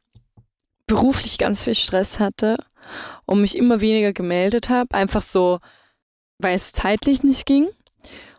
beruflich 0.86 1.38
ganz 1.38 1.64
viel 1.64 1.76
Stress 1.76 2.20
hatte 2.20 2.58
und 3.26 3.42
mich 3.42 3.58
immer 3.58 3.82
weniger 3.82 4.14
gemeldet 4.14 4.70
habe. 4.70 4.94
Einfach 4.94 5.22
so 5.22 5.60
weil 6.40 6.56
es 6.56 6.72
zeitlich 6.72 7.24
nicht 7.24 7.46
ging. 7.46 7.68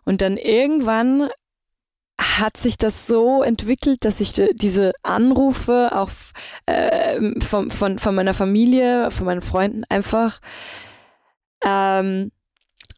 Und 0.04 0.20
dann 0.20 0.36
irgendwann 0.36 1.28
hat 2.20 2.56
sich 2.56 2.76
das 2.76 3.06
so 3.06 3.42
entwickelt, 3.42 4.04
dass 4.04 4.20
ich 4.20 4.32
diese 4.54 4.92
Anrufe 5.02 5.90
auch 5.92 6.10
äh, 6.66 7.40
von, 7.40 7.70
von, 7.70 7.98
von 7.98 8.14
meiner 8.14 8.34
Familie, 8.34 9.10
von 9.10 9.26
meinen 9.26 9.42
Freunden 9.42 9.84
einfach 9.88 10.40
ähm, 11.64 12.30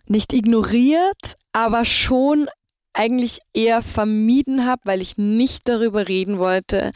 nicht 0.06 0.32
ignoriert, 0.32 1.36
aber 1.52 1.84
schon 1.84 2.48
eigentlich 2.92 3.40
eher 3.52 3.82
vermieden 3.82 4.66
habe, 4.66 4.82
weil 4.84 5.00
ich 5.00 5.16
nicht 5.16 5.68
darüber 5.68 6.08
reden 6.08 6.38
wollte, 6.38 6.92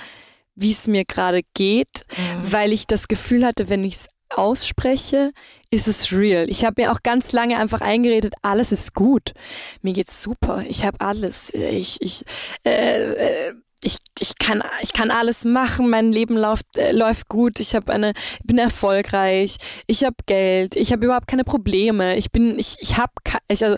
wie 0.54 0.72
es 0.72 0.86
mir 0.86 1.04
gerade 1.04 1.42
geht, 1.54 2.06
mhm. 2.10 2.52
weil 2.52 2.72
ich 2.72 2.86
das 2.86 3.08
Gefühl 3.08 3.46
hatte, 3.46 3.68
wenn 3.68 3.84
ich 3.84 3.94
es 3.94 4.08
ausspreche, 4.30 5.32
ist 5.70 5.88
es 5.88 6.12
real. 6.12 6.48
Ich 6.48 6.64
habe 6.64 6.82
mir 6.82 6.92
auch 6.92 7.02
ganz 7.02 7.32
lange 7.32 7.58
einfach 7.58 7.80
eingeredet, 7.80 8.34
alles 8.42 8.72
ist 8.72 8.94
gut. 8.94 9.32
Mir 9.82 9.92
geht's 9.92 10.22
super. 10.22 10.64
Ich 10.68 10.84
habe 10.84 11.00
alles. 11.00 11.52
Ich, 11.54 11.98
ich, 12.00 12.24
äh, 12.64 13.48
äh, 13.48 13.54
ich, 13.82 13.96
ich, 14.18 14.36
kann, 14.38 14.62
ich 14.82 14.92
kann 14.92 15.10
alles 15.10 15.44
machen, 15.44 15.88
mein 15.88 16.12
Leben 16.12 16.36
läuft, 16.36 16.76
äh, 16.76 16.92
läuft 16.92 17.28
gut, 17.28 17.60
ich 17.60 17.74
habe 17.74 17.92
eine, 17.92 18.12
bin 18.44 18.58
erfolgreich, 18.58 19.56
ich 19.86 20.04
habe 20.04 20.16
Geld, 20.26 20.76
ich 20.76 20.92
habe 20.92 21.06
überhaupt 21.06 21.28
keine 21.28 21.44
Probleme, 21.44 22.16
ich 22.16 22.30
bin, 22.30 22.58
ich, 22.58 22.76
ich 22.80 22.98
habe, 22.98 23.12
ich, 23.48 23.64
also 23.64 23.76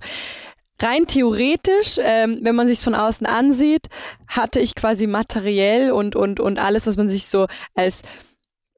rein 0.81 1.07
theoretisch, 1.07 1.99
ähm, 2.01 2.38
wenn 2.43 2.57
man 2.57 2.67
sich 2.67 2.81
von 2.81 2.97
außen 2.97 3.27
ansieht, 3.27 3.87
hatte 4.27 4.59
ich 4.59 4.75
quasi 4.75 5.07
materiell 5.07 5.93
und, 5.93 6.17
und, 6.17 6.41
und 6.41 6.59
alles, 6.59 6.87
was 6.87 6.97
man 6.97 7.09
sich 7.09 7.27
so 7.27 7.47
als 7.75 8.03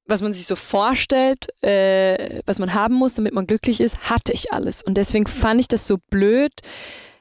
was 0.06 0.20
man 0.20 0.32
sich 0.32 0.46
so 0.46 0.56
vorstellt, 0.56 1.46
äh, 1.62 2.40
was 2.46 2.58
man 2.58 2.74
haben 2.74 2.94
muss, 2.94 3.14
damit 3.14 3.32
man 3.32 3.46
glücklich 3.46 3.80
ist, 3.80 4.10
hatte 4.10 4.32
ich 4.32 4.52
alles. 4.52 4.82
Und 4.82 4.96
deswegen 4.96 5.26
fand 5.26 5.60
ich 5.60 5.68
das 5.68 5.86
so 5.86 5.98
blöd, 6.10 6.52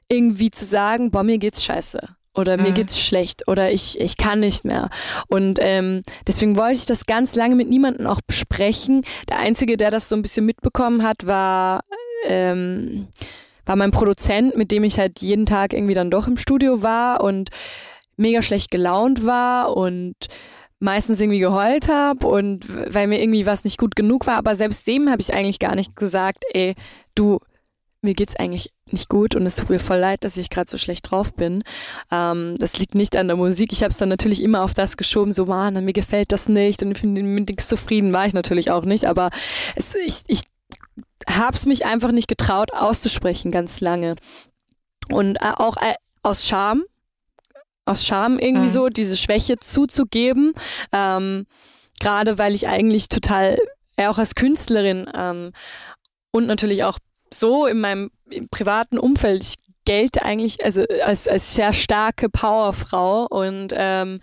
irgendwie 0.10 0.52
zu 0.52 0.66
sagen, 0.66 1.12
boah, 1.12 1.24
mir 1.24 1.38
geht's 1.38 1.64
scheiße. 1.64 2.00
Oder 2.36 2.58
mir 2.58 2.70
mhm. 2.70 2.74
geht's 2.74 3.00
schlecht 3.00 3.48
oder 3.48 3.72
ich, 3.72 4.00
ich 4.00 4.18
kann 4.18 4.40
nicht 4.40 4.66
mehr. 4.66 4.90
Und 5.28 5.60
ähm, 5.62 6.02
deswegen 6.26 6.58
wollte 6.58 6.78
ich 6.78 6.86
das 6.88 7.06
ganz 7.06 7.36
lange 7.36 7.54
mit 7.54 7.70
niemandem 7.70 8.08
auch 8.08 8.22
besprechen. 8.26 9.06
Der 9.30 9.38
Einzige, 9.38 9.78
der 9.78 9.92
das 9.92 10.10
so 10.10 10.16
ein 10.16 10.24
bisschen 10.24 10.46
mitbekommen 10.46 11.04
hat, 11.04 11.28
war, 11.28 11.82
ähm, 12.26 13.08
war 13.68 13.76
mein 13.76 13.92
Produzent, 13.92 14.58
mit 14.58 14.72
dem 14.72 14.84
ich 14.84 14.98
halt 14.98 15.22
jeden 15.22 15.46
Tag 15.46 15.74
irgendwie 15.74 15.94
dann 15.94 16.10
doch 16.10 16.28
im 16.28 16.38
Studio 16.38 16.82
war 16.82 17.22
und 17.22 17.52
mega 18.18 18.42
schlecht 18.42 18.72
gelaunt 18.72 19.28
war 19.28 19.78
und 19.78 20.16
meistens 20.84 21.22
irgendwie 21.22 21.40
geheult 21.40 21.88
habe 21.88 22.28
und 22.28 22.66
weil 22.94 23.08
mir 23.08 23.22
irgendwie 23.22 23.46
was 23.46 23.64
nicht 23.64 23.78
gut 23.78 23.96
genug 23.96 24.28
war. 24.28 24.38
Aber 24.38 24.56
selbst 24.56 24.86
dem 24.88 25.10
habe 25.10 25.22
ich 25.22 25.34
eigentlich 25.34 25.60
gar 25.60 25.76
nicht 25.76 25.96
gesagt, 25.96 26.44
ey, 26.54 26.76
du, 27.16 27.40
mir 28.02 28.14
geht's 28.14 28.36
eigentlich 28.36 28.72
nicht 28.92 29.08
gut 29.08 29.34
und 29.34 29.46
es 29.46 29.56
tut 29.56 29.70
mir 29.70 29.80
voll 29.80 29.98
leid, 29.98 30.26
dass 30.26 30.36
ich 30.36 30.50
gerade 30.50 30.70
so 30.70 30.78
schlecht 30.78 31.10
drauf 31.10 31.34
bin. 31.34 31.64
Ähm, 32.12 32.56
das 32.60 32.78
liegt 32.78 32.96
nicht 32.96 33.16
an 33.16 33.28
der 33.28 33.38
Musik. 33.38 33.72
Ich 33.72 33.82
habe 33.82 33.92
es 33.92 33.98
dann 33.98 34.10
natürlich 34.10 34.44
immer 34.44 34.62
auf 34.62 34.74
das 34.74 34.98
geschoben, 34.98 35.32
so, 35.32 35.46
man, 35.46 35.84
mir 35.86 35.94
gefällt 35.94 36.32
das 36.32 36.50
nicht 36.50 36.84
und 36.84 36.92
ich 36.92 37.02
bin 37.02 37.14
mit 37.14 37.48
nichts 37.48 37.70
zufrieden, 37.70 38.12
war 38.12 38.28
ich 38.28 38.34
natürlich 38.34 38.70
auch 38.70 38.84
nicht. 38.84 39.06
Aber 39.06 39.30
es, 39.76 39.96
ich, 39.96 40.24
ich 40.28 40.42
habe 41.30 41.56
es 41.56 41.66
mich 41.66 41.86
einfach 41.86 42.12
nicht 42.12 42.28
getraut 42.28 42.74
auszusprechen 42.74 43.52
ganz 43.52 43.80
lange. 43.80 44.18
Und 45.10 45.38
äh, 45.38 45.54
auch 45.56 45.78
äh, 45.78 45.96
aus 46.24 46.46
Scham, 46.46 46.84
aus 47.86 48.06
Scham 48.06 48.40
irgendwie 48.40 48.68
mhm. 48.68 48.74
so, 48.74 48.90
diese 48.90 49.18
Schwäche 49.18 49.58
zuzugeben. 49.58 50.54
Ähm, 50.92 51.46
Gerade 52.00 52.38
weil 52.38 52.54
ich 52.54 52.68
eigentlich 52.68 53.10
total, 53.10 53.58
ja, 53.98 54.10
auch 54.10 54.18
als 54.18 54.36
Künstlerin 54.36 55.10
ähm, 55.16 55.52
und 56.32 56.48
natürlich 56.48 56.84
auch 56.84 56.98
so 57.32 57.66
in 57.66 57.80
meinem 57.80 58.12
im 58.30 58.50
privaten 58.50 58.98
Umfeld, 58.98 59.44
ich 59.44 59.56
gelte 59.86 60.24
eigentlich 60.24 60.64
also 60.64 60.84
als, 61.06 61.28
als 61.28 61.56
sehr 61.56 61.74
starke 61.74 62.30
Powerfrau 62.30 63.28
und 63.28 63.74
ähm, 63.76 64.22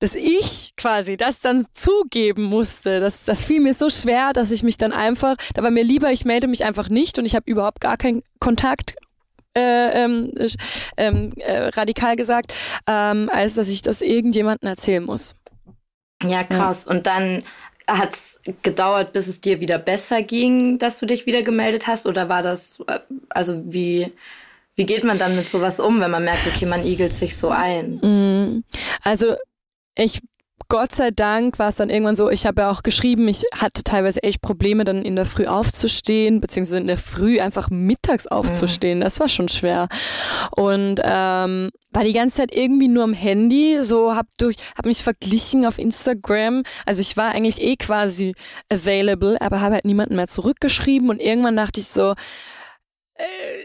dass 0.00 0.14
ich 0.14 0.74
quasi 0.76 1.16
das 1.16 1.40
dann 1.40 1.66
zugeben 1.72 2.44
musste, 2.44 3.00
das, 3.00 3.24
das 3.24 3.42
fiel 3.42 3.60
mir 3.60 3.74
so 3.74 3.90
schwer, 3.90 4.32
dass 4.32 4.50
ich 4.50 4.62
mich 4.62 4.76
dann 4.76 4.92
einfach, 4.92 5.36
da 5.54 5.62
war 5.62 5.70
mir 5.70 5.82
lieber, 5.82 6.12
ich 6.12 6.24
melde 6.24 6.46
mich 6.46 6.64
einfach 6.64 6.88
nicht 6.88 7.18
und 7.18 7.26
ich 7.26 7.34
habe 7.34 7.50
überhaupt 7.50 7.80
gar 7.80 7.96
keinen 7.96 8.22
Kontakt 8.38 8.94
äh, 9.56 10.04
ähm, 10.04 10.32
ähm, 10.96 11.32
äh, 11.36 11.68
radikal 11.68 12.16
gesagt, 12.16 12.54
ähm, 12.86 13.28
als 13.32 13.54
dass 13.54 13.68
ich 13.68 13.82
das 13.82 14.02
irgendjemandem 14.02 14.68
erzählen 14.68 15.04
muss. 15.04 15.34
Ja, 16.24 16.44
krass. 16.44 16.84
Ja. 16.86 16.94
Und 16.94 17.06
dann 17.06 17.42
hat 17.88 18.14
es 18.14 18.38
gedauert, 18.62 19.12
bis 19.12 19.28
es 19.28 19.40
dir 19.40 19.60
wieder 19.60 19.78
besser 19.78 20.20
ging, 20.22 20.78
dass 20.78 20.98
du 20.98 21.06
dich 21.06 21.26
wieder 21.26 21.42
gemeldet 21.42 21.86
hast? 21.86 22.06
Oder 22.06 22.28
war 22.28 22.42
das, 22.42 22.80
äh, 22.86 23.00
also 23.30 23.62
wie, 23.64 24.12
Wie 24.78 24.86
geht 24.86 25.02
man 25.02 25.18
dann 25.18 25.34
mit 25.34 25.48
sowas 25.48 25.80
um, 25.80 25.98
wenn 25.98 26.12
man 26.12 26.22
merkt, 26.22 26.46
okay, 26.46 26.64
man 26.64 26.86
igelt 26.86 27.12
sich 27.12 27.36
so 27.36 27.48
ein? 27.48 27.96
Mm, 27.96 28.62
also 29.02 29.34
ich 29.96 30.20
Gott 30.70 30.94
sei 30.94 31.10
Dank 31.10 31.58
war 31.58 31.68
es 31.68 31.76
dann 31.76 31.88
irgendwann 31.88 32.14
so, 32.14 32.28
ich 32.28 32.44
habe 32.44 32.62
ja 32.62 32.70
auch 32.70 32.82
geschrieben, 32.82 33.26
ich 33.26 33.42
hatte 33.56 33.82
teilweise 33.84 34.22
echt 34.22 34.42
Probleme, 34.42 34.84
dann 34.84 35.02
in 35.02 35.16
der 35.16 35.24
Früh 35.24 35.46
aufzustehen, 35.46 36.42
beziehungsweise 36.42 36.78
in 36.78 36.86
der 36.86 36.98
Früh 36.98 37.40
einfach 37.40 37.70
mittags 37.70 38.26
aufzustehen. 38.26 38.98
Mhm. 38.98 39.02
Das 39.02 39.18
war 39.18 39.28
schon 39.28 39.48
schwer. 39.48 39.88
Und 40.50 41.00
ähm, 41.02 41.70
war 41.90 42.04
die 42.04 42.12
ganze 42.12 42.36
Zeit 42.36 42.54
irgendwie 42.54 42.88
nur 42.88 43.04
am 43.04 43.14
Handy, 43.14 43.80
so 43.80 44.14
hab 44.14 44.26
durch, 44.38 44.56
hab 44.76 44.84
mich 44.84 45.02
verglichen 45.02 45.64
auf 45.64 45.78
Instagram. 45.78 46.64
Also 46.84 47.00
ich 47.00 47.16
war 47.16 47.34
eigentlich 47.34 47.62
eh 47.62 47.76
quasi 47.76 48.34
available, 48.70 49.40
aber 49.40 49.62
habe 49.62 49.76
halt 49.76 49.86
niemanden 49.86 50.16
mehr 50.16 50.28
zurückgeschrieben 50.28 51.08
und 51.08 51.18
irgendwann 51.18 51.56
dachte 51.56 51.80
ich 51.80 51.88
so, 51.88 52.12
äh, 53.14 53.64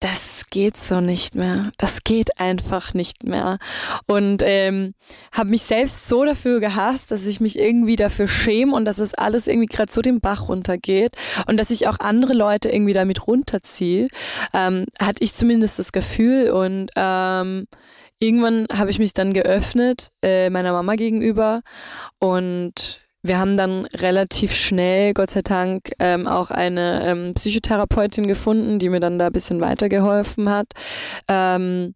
das 0.00 0.44
geht 0.50 0.76
so 0.76 1.00
nicht 1.00 1.34
mehr. 1.34 1.72
Das 1.78 2.04
geht 2.04 2.38
einfach 2.38 2.92
nicht 2.92 3.24
mehr. 3.24 3.58
Und 4.06 4.42
ähm, 4.44 4.94
habe 5.32 5.50
mich 5.50 5.62
selbst 5.62 6.06
so 6.06 6.24
dafür 6.24 6.60
gehasst, 6.60 7.10
dass 7.10 7.26
ich 7.26 7.40
mich 7.40 7.58
irgendwie 7.58 7.96
dafür 7.96 8.28
schäme 8.28 8.74
und 8.74 8.84
dass 8.84 8.98
es 8.98 9.14
alles 9.14 9.48
irgendwie 9.48 9.66
gerade 9.66 9.92
so 9.92 10.02
den 10.02 10.20
Bach 10.20 10.48
runtergeht 10.48 11.12
und 11.46 11.56
dass 11.56 11.70
ich 11.70 11.88
auch 11.88 11.98
andere 11.98 12.34
Leute 12.34 12.68
irgendwie 12.68 12.92
damit 12.92 13.26
runterziehe, 13.26 14.08
ähm, 14.52 14.86
hatte 15.00 15.24
ich 15.24 15.32
zumindest 15.32 15.78
das 15.78 15.92
Gefühl 15.92 16.50
und 16.50 16.90
ähm, 16.94 17.66
irgendwann 18.18 18.66
habe 18.72 18.90
ich 18.90 18.98
mich 18.98 19.14
dann 19.14 19.32
geöffnet 19.32 20.10
äh, 20.22 20.50
meiner 20.50 20.72
Mama 20.72 20.94
gegenüber 20.96 21.62
und 22.18 23.05
wir 23.26 23.38
haben 23.38 23.56
dann 23.56 23.86
relativ 23.86 24.54
schnell, 24.54 25.14
Gott 25.14 25.30
sei 25.30 25.42
Dank, 25.42 25.92
ähm, 25.98 26.26
auch 26.26 26.50
eine 26.50 27.06
ähm, 27.06 27.34
Psychotherapeutin 27.34 28.26
gefunden, 28.26 28.78
die 28.78 28.88
mir 28.88 29.00
dann 29.00 29.18
da 29.18 29.26
ein 29.26 29.32
bisschen 29.32 29.60
weitergeholfen 29.60 30.48
hat. 30.48 30.68
Ähm, 31.28 31.94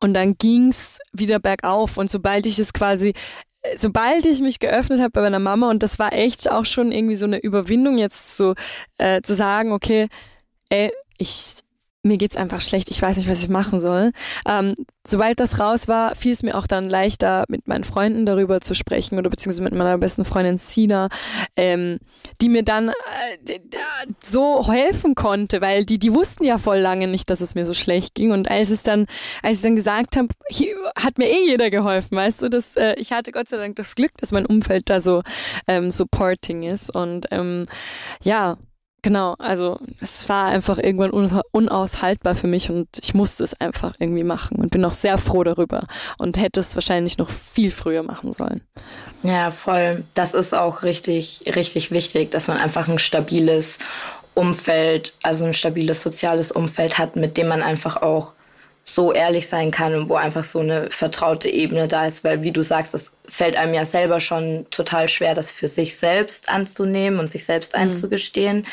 und 0.00 0.14
dann 0.14 0.34
ging's 0.34 0.98
wieder 1.12 1.38
bergauf. 1.38 1.96
Und 1.96 2.10
sobald 2.10 2.46
ich 2.46 2.58
es 2.58 2.72
quasi 2.72 3.14
sobald 3.76 4.26
ich 4.26 4.40
mich 4.40 4.58
geöffnet 4.58 5.00
habe 5.00 5.10
bei 5.10 5.22
meiner 5.22 5.38
Mama, 5.38 5.70
und 5.70 5.82
das 5.82 5.98
war 5.98 6.12
echt 6.12 6.50
auch 6.50 6.66
schon 6.66 6.92
irgendwie 6.92 7.16
so 7.16 7.26
eine 7.26 7.38
Überwindung, 7.38 7.98
jetzt 7.98 8.36
so 8.36 8.54
äh, 8.98 9.22
zu 9.22 9.34
sagen, 9.34 9.72
okay, 9.72 10.08
ey, 10.68 10.90
ich, 11.18 11.56
mir 12.04 12.18
geht's 12.18 12.36
einfach 12.36 12.60
schlecht, 12.60 12.90
ich 12.90 13.00
weiß 13.00 13.16
nicht, 13.16 13.28
was 13.28 13.42
ich 13.42 13.48
machen 13.48 13.80
soll. 13.80 14.12
Ähm, 14.48 14.74
sobald 15.06 15.40
das 15.40 15.58
raus 15.58 15.88
war, 15.88 16.14
fiel 16.14 16.32
es 16.32 16.42
mir 16.42 16.54
auch 16.54 16.66
dann 16.66 16.88
leichter, 16.88 17.44
mit 17.48 17.66
meinen 17.66 17.84
Freunden 17.84 18.26
darüber 18.26 18.60
zu 18.60 18.74
sprechen 18.74 19.18
oder 19.18 19.30
beziehungsweise 19.30 19.62
mit 19.62 19.74
meiner 19.74 19.98
besten 19.98 20.24
Freundin 20.24 20.58
Sina, 20.58 21.08
ähm, 21.56 21.98
die 22.40 22.48
mir 22.48 22.62
dann 22.62 22.88
äh, 22.88 23.58
so 24.22 24.70
helfen 24.70 25.14
konnte, 25.14 25.60
weil 25.60 25.84
die, 25.84 25.98
die 25.98 26.14
wussten 26.14 26.44
ja 26.44 26.58
voll 26.58 26.78
lange 26.78 27.08
nicht, 27.08 27.30
dass 27.30 27.40
es 27.40 27.54
mir 27.54 27.66
so 27.66 27.74
schlecht 27.74 28.14
ging. 28.14 28.32
Und 28.32 28.50
als 28.50 28.70
es 28.70 28.82
dann, 28.82 29.06
als 29.42 29.58
ich 29.58 29.62
dann 29.62 29.76
gesagt 29.76 30.16
habe, 30.16 30.28
hat 30.96 31.18
mir 31.18 31.28
eh 31.28 31.46
jeder 31.46 31.70
geholfen, 31.70 32.16
weißt 32.16 32.42
du, 32.42 32.48
dass 32.48 32.76
äh, 32.76 32.94
ich 32.98 33.12
hatte 33.12 33.32
Gott 33.32 33.48
sei 33.48 33.56
Dank 33.56 33.76
das 33.76 33.94
Glück, 33.94 34.12
dass 34.18 34.32
mein 34.32 34.46
Umfeld 34.46 34.90
da 34.90 35.00
so 35.00 35.22
ähm, 35.66 35.90
supporting 35.90 36.62
ist. 36.62 36.94
Und 36.94 37.26
ähm, 37.30 37.64
ja, 38.22 38.58
Genau, 39.04 39.34
also 39.38 39.78
es 40.00 40.30
war 40.30 40.46
einfach 40.46 40.78
irgendwann 40.78 41.10
unaushaltbar 41.52 42.34
für 42.34 42.46
mich 42.46 42.70
und 42.70 42.88
ich 43.02 43.12
musste 43.12 43.44
es 43.44 43.52
einfach 43.60 43.92
irgendwie 43.98 44.24
machen 44.24 44.56
und 44.56 44.70
bin 44.70 44.82
auch 44.82 44.94
sehr 44.94 45.18
froh 45.18 45.44
darüber 45.44 45.86
und 46.16 46.38
hätte 46.38 46.60
es 46.60 46.74
wahrscheinlich 46.74 47.18
noch 47.18 47.28
viel 47.28 47.70
früher 47.70 48.02
machen 48.02 48.32
sollen. 48.32 48.62
Ja, 49.22 49.50
voll. 49.50 50.04
Das 50.14 50.32
ist 50.32 50.56
auch 50.56 50.84
richtig, 50.84 51.42
richtig 51.54 51.90
wichtig, 51.90 52.30
dass 52.30 52.48
man 52.48 52.56
einfach 52.56 52.88
ein 52.88 52.98
stabiles 52.98 53.78
Umfeld, 54.32 55.12
also 55.22 55.44
ein 55.44 55.52
stabiles 55.52 56.02
soziales 56.02 56.50
Umfeld 56.50 56.96
hat, 56.96 57.14
mit 57.14 57.36
dem 57.36 57.48
man 57.48 57.62
einfach 57.62 58.00
auch 58.00 58.32
so 58.84 59.12
ehrlich 59.12 59.48
sein 59.48 59.70
kann 59.70 59.94
und 59.94 60.08
wo 60.10 60.14
einfach 60.14 60.44
so 60.44 60.60
eine 60.60 60.90
vertraute 60.90 61.48
Ebene 61.48 61.88
da 61.88 62.06
ist, 62.06 62.22
weil 62.22 62.42
wie 62.42 62.52
du 62.52 62.62
sagst, 62.62 62.94
es 62.94 63.12
fällt 63.26 63.56
einem 63.56 63.72
ja 63.72 63.86
selber 63.86 64.20
schon 64.20 64.66
total 64.70 65.08
schwer, 65.08 65.34
das 65.34 65.50
für 65.50 65.68
sich 65.68 65.96
selbst 65.96 66.50
anzunehmen 66.50 67.18
und 67.18 67.30
sich 67.30 67.46
selbst 67.46 67.74
mhm. 67.74 67.82
einzugestehen. 67.82 68.66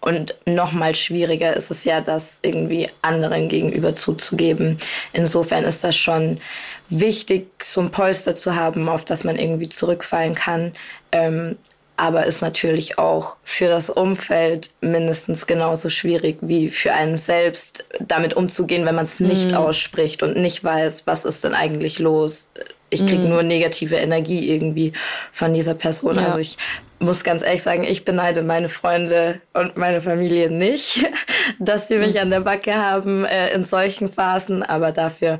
Und 0.00 0.36
noch 0.46 0.70
mal 0.70 0.94
schwieriger 0.94 1.56
ist 1.56 1.72
es 1.72 1.82
ja, 1.82 2.00
das 2.00 2.38
irgendwie 2.42 2.88
anderen 3.02 3.48
gegenüber 3.48 3.96
zuzugeben. 3.96 4.78
Insofern 5.12 5.64
ist 5.64 5.82
das 5.82 5.96
schon 5.96 6.40
wichtig, 6.88 7.48
so 7.60 7.80
ein 7.80 7.90
Polster 7.90 8.36
zu 8.36 8.54
haben, 8.54 8.88
auf 8.88 9.04
das 9.04 9.24
man 9.24 9.36
irgendwie 9.36 9.68
zurückfallen 9.68 10.36
kann. 10.36 10.74
Ähm, 11.10 11.56
aber 11.96 12.26
ist 12.26 12.42
natürlich 12.42 12.98
auch 12.98 13.36
für 13.42 13.66
das 13.66 13.90
Umfeld 13.90 14.70
mindestens 14.80 15.46
genauso 15.46 15.88
schwierig 15.88 16.38
wie 16.40 16.68
für 16.68 16.92
einen 16.92 17.16
selbst, 17.16 17.84
damit 18.00 18.34
umzugehen, 18.34 18.84
wenn 18.84 18.94
man 18.94 19.04
es 19.04 19.20
nicht 19.20 19.50
mhm. 19.50 19.56
ausspricht 19.56 20.22
und 20.22 20.36
nicht 20.36 20.62
weiß, 20.62 21.06
was 21.06 21.24
ist 21.24 21.44
denn 21.44 21.54
eigentlich 21.54 21.98
los. 21.98 22.50
Ich 22.90 23.04
kriege 23.04 23.24
mhm. 23.24 23.30
nur 23.30 23.42
negative 23.42 23.96
Energie 23.96 24.48
irgendwie 24.48 24.92
von 25.32 25.54
dieser 25.54 25.74
Person. 25.74 26.16
Ja. 26.16 26.26
Also 26.26 26.38
ich 26.38 26.56
muss 26.98 27.24
ganz 27.24 27.42
ehrlich 27.42 27.62
sagen, 27.62 27.84
ich 27.84 28.04
beneide 28.04 28.42
meine 28.42 28.68
Freunde 28.68 29.40
und 29.54 29.76
meine 29.76 30.00
Familie 30.00 30.50
nicht, 30.50 31.06
dass 31.58 31.88
sie 31.88 31.96
mich 31.96 32.14
mhm. 32.14 32.20
an 32.20 32.30
der 32.30 32.40
Backe 32.40 32.74
haben 32.74 33.24
äh, 33.24 33.50
in 33.50 33.64
solchen 33.64 34.08
Phasen, 34.08 34.62
aber 34.62 34.92
dafür 34.92 35.38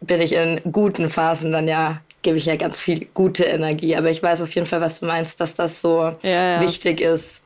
bin 0.00 0.20
ich 0.20 0.32
in 0.32 0.60
guten 0.72 1.08
Phasen 1.08 1.52
dann 1.52 1.68
ja 1.68 2.00
gebe 2.22 2.36
ich 2.36 2.46
ja 2.46 2.56
ganz 2.56 2.80
viel 2.80 3.06
gute 3.14 3.44
Energie. 3.44 3.96
Aber 3.96 4.10
ich 4.10 4.22
weiß 4.22 4.42
auf 4.42 4.54
jeden 4.54 4.66
Fall, 4.66 4.80
was 4.80 5.00
du 5.00 5.06
meinst, 5.06 5.40
dass 5.40 5.54
das 5.54 5.80
so 5.80 6.14
ja, 6.22 6.54
ja. 6.54 6.60
wichtig 6.60 7.00
ist. 7.00 7.40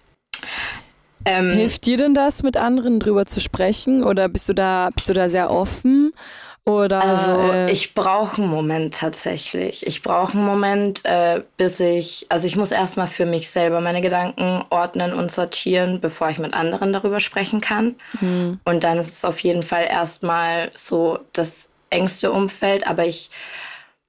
Ähm, 1.25 1.53
Hilft 1.53 1.87
dir 1.87 1.97
denn 1.97 2.15
das, 2.15 2.43
mit 2.43 2.57
anderen 2.57 3.01
drüber 3.01 3.27
zu 3.27 3.41
sprechen? 3.41 4.05
Oder 4.05 4.29
bist 4.29 4.49
du 4.49 4.53
da, 4.53 4.91
bist 4.95 5.09
du 5.09 5.15
da 5.15 5.29
sehr 5.29 5.51
offen? 5.51 6.13
Oder, 6.67 7.05
also 7.05 7.53
äh, 7.53 7.71
ich 7.71 7.93
brauche 7.93 8.41
einen 8.41 8.51
Moment 8.51 8.95
tatsächlich. 8.95 9.87
Ich 9.87 10.01
brauche 10.01 10.33
einen 10.39 10.47
Moment, 10.47 11.05
äh, 11.05 11.43
bis 11.59 11.79
ich, 11.79 12.25
also 12.31 12.47
ich 12.47 12.57
muss 12.57 12.71
erstmal 12.71 13.07
für 13.07 13.27
mich 13.27 13.51
selber 13.51 13.83
meine 13.83 14.01
Gedanken 14.01 14.65
ordnen 14.71 15.13
und 15.13 15.31
sortieren, 15.31 16.01
bevor 16.01 16.31
ich 16.31 16.39
mit 16.39 16.55
anderen 16.55 16.95
darüber 16.95 17.21
sprechen 17.21 17.61
kann. 17.61 17.97
Mhm. 18.19 18.61
Und 18.65 18.83
dann 18.83 18.97
ist 18.97 19.13
es 19.13 19.25
auf 19.27 19.41
jeden 19.41 19.63
Fall 19.63 19.87
erstmal 19.91 20.71
so 20.75 21.19
das 21.35 21.67
engste 21.91 22.33
Umfeld. 22.33 22.87
Aber 22.87 23.07
ich 23.07 23.31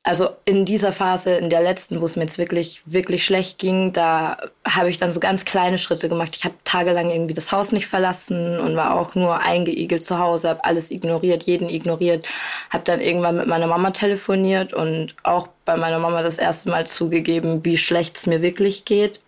also 0.06 0.30
in 0.46 0.66
dieser 0.66 0.92
Phase, 0.92 1.32
in 1.32 1.50
der 1.50 1.64
letzten, 1.64 2.00
wo 2.00 2.06
es 2.06 2.16
mir 2.16 2.22
jetzt 2.22 2.38
wirklich, 2.38 2.84
wirklich 2.86 3.26
schlecht 3.26 3.58
ging, 3.58 3.92
da 3.92 4.38
habe 4.64 4.88
ich 4.88 4.98
dann 4.98 5.10
so 5.10 5.20
ganz 5.20 5.46
kleine 5.46 5.80
Schritte 5.80 6.08
gemacht. 6.08 6.36
Ich 6.36 6.46
habe 6.46 6.54
tagelang 6.64 7.10
irgendwie 7.10 7.34
das 7.34 7.52
Haus 7.52 7.72
nicht 7.72 7.88
verlassen 7.88 8.60
und 8.60 8.76
war 8.76 8.94
auch 8.94 9.16
nur 9.16 9.40
eingeigelt 9.42 10.06
zu 10.06 10.20
Hause, 10.20 10.50
habe 10.50 10.64
alles 10.64 10.92
ignoriert, 10.92 11.44
jeden 11.44 11.70
ignoriert, 11.70 12.28
habe 12.70 12.84
dann 12.84 13.02
irgendwann 13.02 13.38
mit 13.38 13.48
meiner 13.48 13.66
Mama 13.66 13.90
telefoniert 13.90 14.74
und 14.74 15.16
auch 15.24 15.48
bei 15.66 15.76
meiner 15.76 15.98
Mama 15.98 16.22
das 16.22 16.38
erste 16.38 16.70
Mal 16.70 16.86
zugegeben, 16.86 17.66
wie 17.66 17.78
schlecht 17.78 18.16
es 18.16 18.28
mir 18.28 18.44
wirklich 18.44 18.86
geht. 18.86 19.20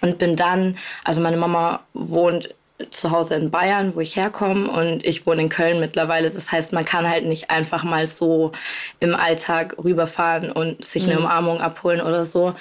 Und 0.00 0.18
bin 0.18 0.36
dann, 0.36 0.78
also 1.04 1.20
meine 1.20 1.36
Mama 1.36 1.80
wohnt 1.92 2.54
zu 2.90 3.10
Hause 3.10 3.34
in 3.34 3.50
Bayern, 3.50 3.94
wo 3.94 4.00
ich 4.00 4.16
herkomme 4.16 4.68
und 4.70 5.04
ich 5.04 5.26
wohne 5.26 5.42
in 5.42 5.48
Köln 5.48 5.80
mittlerweile. 5.80 6.30
Das 6.30 6.50
heißt, 6.50 6.72
man 6.72 6.84
kann 6.84 7.08
halt 7.08 7.26
nicht 7.26 7.50
einfach 7.50 7.84
mal 7.84 8.06
so 8.06 8.52
im 9.00 9.14
Alltag 9.14 9.76
rüberfahren 9.82 10.50
und 10.50 10.84
sich 10.84 11.04
eine 11.04 11.18
mhm. 11.18 11.24
Umarmung 11.24 11.60
abholen 11.60 12.00
oder 12.00 12.24
so. 12.24 12.54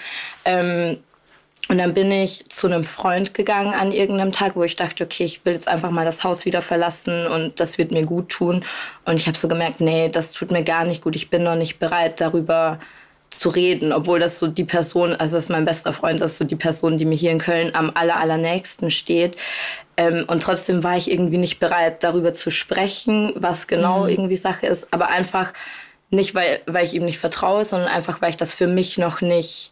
Ähm, 0.45 0.97
und 1.69 1.77
dann 1.77 1.93
bin 1.93 2.11
ich 2.11 2.43
zu 2.49 2.65
einem 2.65 2.83
Freund 2.83 3.35
gegangen 3.35 3.75
an 3.75 3.91
irgendeinem 3.91 4.31
Tag, 4.31 4.55
wo 4.55 4.63
ich 4.63 4.75
dachte, 4.75 5.03
okay, 5.03 5.23
ich 5.23 5.45
will 5.45 5.53
jetzt 5.53 5.67
einfach 5.67 5.91
mal 5.91 6.03
das 6.03 6.23
Haus 6.23 6.45
wieder 6.45 6.63
verlassen 6.63 7.27
und 7.27 7.59
das 7.59 7.77
wird 7.77 7.91
mir 7.91 8.05
gut 8.05 8.29
tun. 8.29 8.65
Und 9.05 9.17
ich 9.17 9.27
habe 9.27 9.37
so 9.37 9.47
gemerkt, 9.47 9.79
nee, 9.79 10.09
das 10.09 10.31
tut 10.31 10.49
mir 10.49 10.63
gar 10.63 10.83
nicht 10.83 11.03
gut. 11.03 11.15
Ich 11.15 11.29
bin 11.29 11.43
noch 11.43 11.55
nicht 11.55 11.77
bereit, 11.77 12.21
darüber 12.21 12.79
zu 13.29 13.49
reden, 13.49 13.93
obwohl 13.93 14.19
das 14.19 14.39
so 14.39 14.47
die 14.47 14.63
Person, 14.63 15.13
also 15.15 15.35
das 15.35 15.43
ist 15.43 15.49
mein 15.49 15.65
bester 15.65 15.93
Freund, 15.93 16.21
das 16.21 16.31
ist 16.31 16.37
so 16.39 16.45
die 16.45 16.55
Person, 16.55 16.97
die 16.97 17.05
mir 17.05 17.15
hier 17.15 17.31
in 17.31 17.37
Köln 17.37 17.75
am 17.75 17.91
aller, 17.93 18.19
allernächsten 18.19 18.89
steht. 18.89 19.37
Ähm, 19.99 20.23
und 20.27 20.41
trotzdem 20.41 20.81
war 20.81 20.95
ich 20.95 21.11
irgendwie 21.11 21.37
nicht 21.37 21.59
bereit, 21.59 22.03
darüber 22.03 22.33
zu 22.33 22.51
sprechen, 22.51 23.33
was 23.35 23.67
genau 23.67 24.03
mhm. 24.03 24.09
irgendwie 24.09 24.37
Sache 24.37 24.65
ist, 24.65 24.93
aber 24.93 25.09
einfach 25.09 25.51
nicht, 26.09 26.33
weil, 26.35 26.61
weil 26.67 26.85
ich 26.85 26.93
ihm 26.93 27.03
nicht 27.03 27.19
vertraue, 27.19 27.65
sondern 27.65 27.89
einfach, 27.89 28.21
weil 28.21 28.29
ich 28.29 28.37
das 28.37 28.53
für 28.53 28.65
mich 28.65 28.97
noch 28.97 29.19
nicht, 29.19 29.71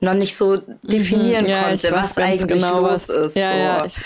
noch 0.00 0.14
nicht 0.14 0.34
so 0.34 0.56
mhm. 0.56 0.62
definieren 0.82 1.44
mhm. 1.44 1.50
ja, 1.50 1.62
konnte, 1.64 1.92
was 1.92 2.16
eigentlich 2.16 2.48
genau, 2.48 2.80
los 2.80 2.90
was, 2.90 3.08
ist. 3.10 3.36
Ja, 3.36 3.52
so. 3.52 3.58
ja, 3.58 3.84
ich, 3.84 3.96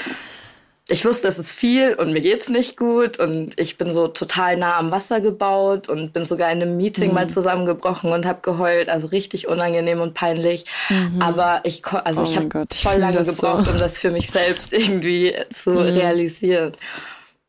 ich 0.91 1.05
wusste, 1.05 1.29
es 1.29 1.39
ist 1.39 1.53
viel 1.53 1.95
und 1.95 2.13
mir 2.13 2.21
geht's 2.21 2.49
nicht 2.49 2.77
gut 2.77 3.19
und 3.19 3.59
ich 3.61 3.79
bin 3.79 3.93
so 3.93 4.09
total 4.09 4.57
nah 4.57 4.77
am 4.77 4.91
Wasser 4.91 5.21
gebaut 5.21 5.89
und 5.89 6.13
bin 6.13 6.25
sogar 6.25 6.51
in 6.51 6.61
einem 6.61 6.77
Meeting 6.77 7.11
mhm. 7.11 7.15
mal 7.15 7.31
zusammengebrochen 7.31 8.13
und 8.13 8.27
habe 8.27 8.41
geheult, 8.43 8.89
also 8.89 9.07
richtig 9.07 9.49
unangenehm 9.49 10.01
und 10.01 10.15
peinlich. 10.15 10.65
Mhm. 10.89 11.23
Aber 11.23 11.61
ich 11.65 11.87
also 11.87 12.23
oh 12.23 12.25
ich 12.25 12.37
habe 12.37 12.67
voll 12.73 12.97
lange 12.97 13.23
gebraucht, 13.23 13.67
so. 13.67 13.73
um 13.73 13.79
das 13.79 13.99
für 13.99 14.11
mich 14.11 14.31
selbst 14.31 14.73
irgendwie 14.73 15.35
zu 15.53 15.71
mhm. 15.71 15.79
realisieren. 15.79 16.73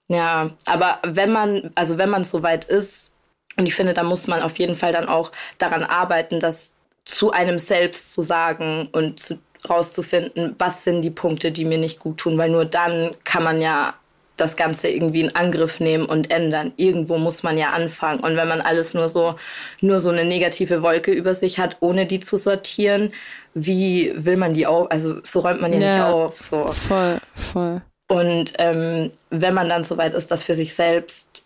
Ja, 0.08 0.52
aber 0.66 1.00
wenn 1.04 1.32
man 1.32 1.72
also 1.76 1.98
wenn 1.98 2.10
man 2.10 2.24
so 2.24 2.44
weit 2.44 2.66
ist 2.66 3.12
und 3.58 3.66
ich 3.66 3.76
finde, 3.76 3.94
da 3.94 4.04
muss 4.04 4.28
man 4.28 4.42
auf 4.42 4.60
jeden 4.60 4.76
Fall 4.76 4.94
dann 4.94 5.08
auch 5.08 5.32
daran 5.58 5.84
arbeiten, 5.84 6.40
das 6.40 6.74
zu 7.06 7.32
einem 7.32 7.58
selbst 7.58 8.14
zu 8.14 8.22
sagen 8.22 8.90
und 8.92 9.20
zu 9.20 9.40
rauszufinden, 9.70 10.56
was 10.58 10.84
sind 10.84 11.02
die 11.02 11.12
Punkte, 11.12 11.52
die 11.52 11.66
mir 11.66 11.78
nicht 11.78 12.00
gut 12.00 12.18
tun, 12.18 12.38
weil 12.38 12.50
nur 12.50 12.66
dann 12.66 13.16
kann 13.24 13.44
man 13.44 13.62
ja 13.62 13.94
das 14.38 14.58
Ganze 14.58 14.90
irgendwie 14.90 15.22
in 15.22 15.36
Angriff 15.36 15.80
nehmen 15.80 16.06
und 16.06 16.32
ändern. 16.32 16.74
Irgendwo 16.76 17.18
muss 17.18 17.44
man 17.44 17.58
ja 17.58 17.72
anfangen. 17.72 18.22
Und 18.22 18.36
wenn 18.36 18.48
man 18.48 18.62
alles 18.62 18.94
nur 18.94 19.08
so, 19.08 19.36
nur 19.82 20.00
so 20.00 20.10
eine 20.10 20.26
negative 20.26 20.82
Wolke 20.82 21.12
über 21.12 21.36
sich 21.36 21.60
hat, 21.60 21.78
ohne 21.80 22.08
die 22.08 22.20
zu 22.20 22.38
sortieren, 22.38 23.14
wie 23.54 24.12
will 24.16 24.38
man 24.38 24.54
die 24.54 24.66
auf? 24.66 24.90
Also 24.90 25.20
so 25.24 25.42
räumt 25.42 25.62
man 25.62 25.72
ja, 25.74 25.80
ja 25.80 25.86
nicht 25.86 26.04
auf. 26.04 26.40
So. 26.40 26.72
Voll, 26.72 27.20
voll. 27.36 27.82
Und 28.10 28.54
ähm, 28.58 29.12
wenn 29.30 29.54
man 29.54 29.70
dann 29.70 29.84
so 29.84 29.98
weit 29.98 30.14
ist, 30.14 30.32
das 30.32 30.44
für 30.44 30.56
sich 30.56 30.74
selbst 30.74 31.44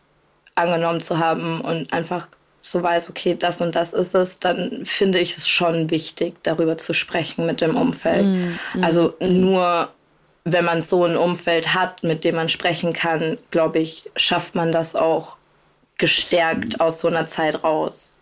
angenommen 0.56 1.02
zu 1.02 1.20
haben 1.20 1.62
und 1.62 1.92
einfach 1.92 2.28
so 2.66 2.82
weiß, 2.82 3.12
okay, 3.12 3.36
das 3.38 3.62
und 3.62 3.76
das 3.76 3.94
ist 3.94 4.16
es, 4.16 4.40
dann 4.40 4.84
finde 4.86 5.20
ich 5.20 5.38
es 5.38 5.48
schon 5.48 5.92
wichtig, 5.92 6.34
darüber 6.42 6.78
zu 6.78 6.94
sprechen 6.94 7.46
mit 7.46 7.62
dem 7.62 7.76
Umfeld. 7.76 8.26
Mm, 8.26 8.80
mm, 8.80 8.84
also 8.84 9.14
nur 9.20 9.90
wenn 10.46 10.66
man 10.66 10.82
so 10.82 11.06
ein 11.06 11.16
Umfeld 11.16 11.76
hat, 11.76 12.04
mit 12.04 12.24
dem 12.24 12.36
man 12.36 12.50
sprechen 12.50 12.92
kann, 12.92 13.38
glaube 13.52 13.80
ich, 13.80 14.10
schafft 14.16 14.56
man 14.56 14.72
das 14.72 14.96
auch 14.96 15.38
gestärkt 16.00 16.82
aus 16.82 17.00
so 17.02 17.08
einer 17.08 17.28
Zeit 17.28 17.64
raus. 17.64 18.18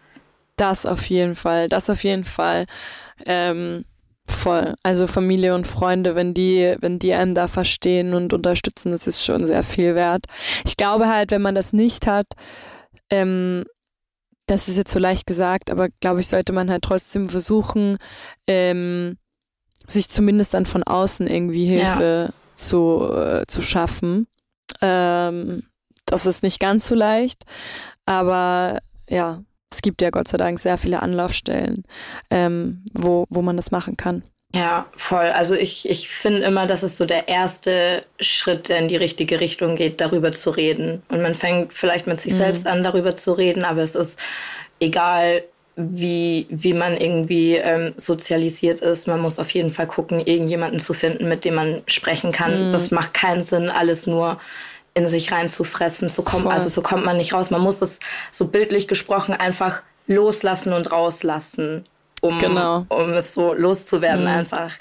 Das 0.57 0.85
auf 0.85 1.05
jeden 1.05 1.37
Fall, 1.37 1.69
das 1.69 1.89
auf 1.89 2.03
jeden 2.03 2.25
Fall. 2.25 2.65
Ähm, 3.25 3.85
voll. 4.25 4.73
Also 4.83 5.07
Familie 5.07 5.55
und 5.55 5.67
Freunde, 5.67 6.15
wenn 6.15 6.33
die, 6.33 6.75
wenn 6.81 6.99
die 6.99 7.13
einem 7.13 7.33
da 7.33 7.47
verstehen 7.47 8.13
und 8.13 8.33
unterstützen, 8.33 8.91
das 8.91 9.07
ist 9.07 9.23
schon 9.23 9.45
sehr 9.45 9.63
viel 9.63 9.95
wert. 9.95 10.25
Ich 10.65 10.75
glaube 10.75 11.07
halt, 11.07 11.31
wenn 11.31 11.41
man 11.41 11.55
das 11.55 11.71
nicht 11.71 12.07
hat, 12.07 12.27
ähm, 13.09 13.63
das 14.45 14.67
ist 14.67 14.77
jetzt 14.77 14.91
so 14.91 14.99
leicht 14.99 15.25
gesagt, 15.25 15.71
aber 15.71 15.89
glaube 15.99 16.19
ich, 16.19 16.27
sollte 16.27 16.53
man 16.53 16.69
halt 16.69 16.83
trotzdem 16.83 17.29
versuchen, 17.29 17.97
ähm, 18.47 19.17
sich 19.87 20.09
zumindest 20.09 20.53
dann 20.53 20.65
von 20.65 20.83
außen 20.83 21.27
irgendwie 21.27 21.65
Hilfe 21.65 22.29
ja. 22.29 22.55
zu, 22.55 23.13
äh, 23.13 23.45
zu 23.47 23.61
schaffen. 23.61 24.27
Ähm, 24.81 25.63
das 26.05 26.25
ist 26.25 26.43
nicht 26.43 26.59
ganz 26.59 26.87
so 26.87 26.95
leicht, 26.95 27.43
aber 28.05 28.79
ja, 29.09 29.43
es 29.71 29.81
gibt 29.81 30.01
ja 30.01 30.09
Gott 30.09 30.27
sei 30.27 30.37
Dank 30.37 30.59
sehr 30.59 30.77
viele 30.77 31.01
Anlaufstellen, 31.01 31.83
ähm, 32.29 32.83
wo, 32.93 33.25
wo 33.29 33.41
man 33.41 33.57
das 33.57 33.71
machen 33.71 33.97
kann. 33.97 34.23
Ja, 34.55 34.85
voll. 34.95 35.25
Also 35.25 35.55
ich, 35.55 35.89
ich 35.89 36.09
finde 36.09 36.43
immer, 36.43 36.67
das 36.67 36.83
ist 36.83 36.97
so 36.97 37.05
der 37.05 37.27
erste 37.27 38.01
Schritt, 38.19 38.69
der 38.69 38.79
in 38.79 38.87
die 38.87 38.95
richtige 38.95 39.39
Richtung 39.39 39.75
geht, 39.75 39.99
darüber 39.99 40.31
zu 40.31 40.51
reden. 40.51 41.01
Und 41.09 41.23
man 41.23 41.33
fängt 41.33 41.73
vielleicht 41.73 42.05
mit 42.05 42.19
sich 42.19 42.33
mhm. 42.33 42.37
selbst 42.37 42.67
an, 42.67 42.83
darüber 42.83 43.15
zu 43.15 43.33
reden, 43.33 43.63
aber 43.63 43.81
es 43.81 43.95
ist 43.95 44.19
egal, 44.79 45.43
wie, 45.75 46.45
wie 46.51 46.73
man 46.73 46.95
irgendwie 46.95 47.55
ähm, 47.55 47.93
sozialisiert 47.97 48.81
ist. 48.81 49.07
Man 49.07 49.21
muss 49.21 49.39
auf 49.39 49.49
jeden 49.49 49.71
Fall 49.71 49.87
gucken, 49.87 50.19
irgendjemanden 50.19 50.79
zu 50.79 50.93
finden, 50.93 51.27
mit 51.27 51.45
dem 51.45 51.55
man 51.55 51.81
sprechen 51.87 52.31
kann. 52.31 52.67
Mhm. 52.67 52.71
Das 52.71 52.91
macht 52.91 53.15
keinen 53.15 53.41
Sinn, 53.41 53.69
alles 53.69 54.05
nur 54.05 54.39
in 54.93 55.07
sich 55.07 55.31
reinzufressen. 55.31 56.09
So 56.09 56.21
kommt, 56.21 56.45
also 56.45 56.69
so 56.69 56.83
kommt 56.83 57.05
man 57.05 57.17
nicht 57.17 57.33
raus. 57.33 57.49
Man 57.49 57.61
muss 57.61 57.81
es 57.81 57.97
so 58.29 58.47
bildlich 58.47 58.87
gesprochen 58.87 59.33
einfach 59.33 59.81
loslassen 60.05 60.73
und 60.73 60.91
rauslassen, 60.91 61.85
um, 62.23 62.39
genau. 62.39 62.85
um 62.87 63.13
es 63.13 63.33
so 63.33 63.53
loszuwerden 63.53 64.21
mhm. 64.21 64.31
einfach. 64.31 64.71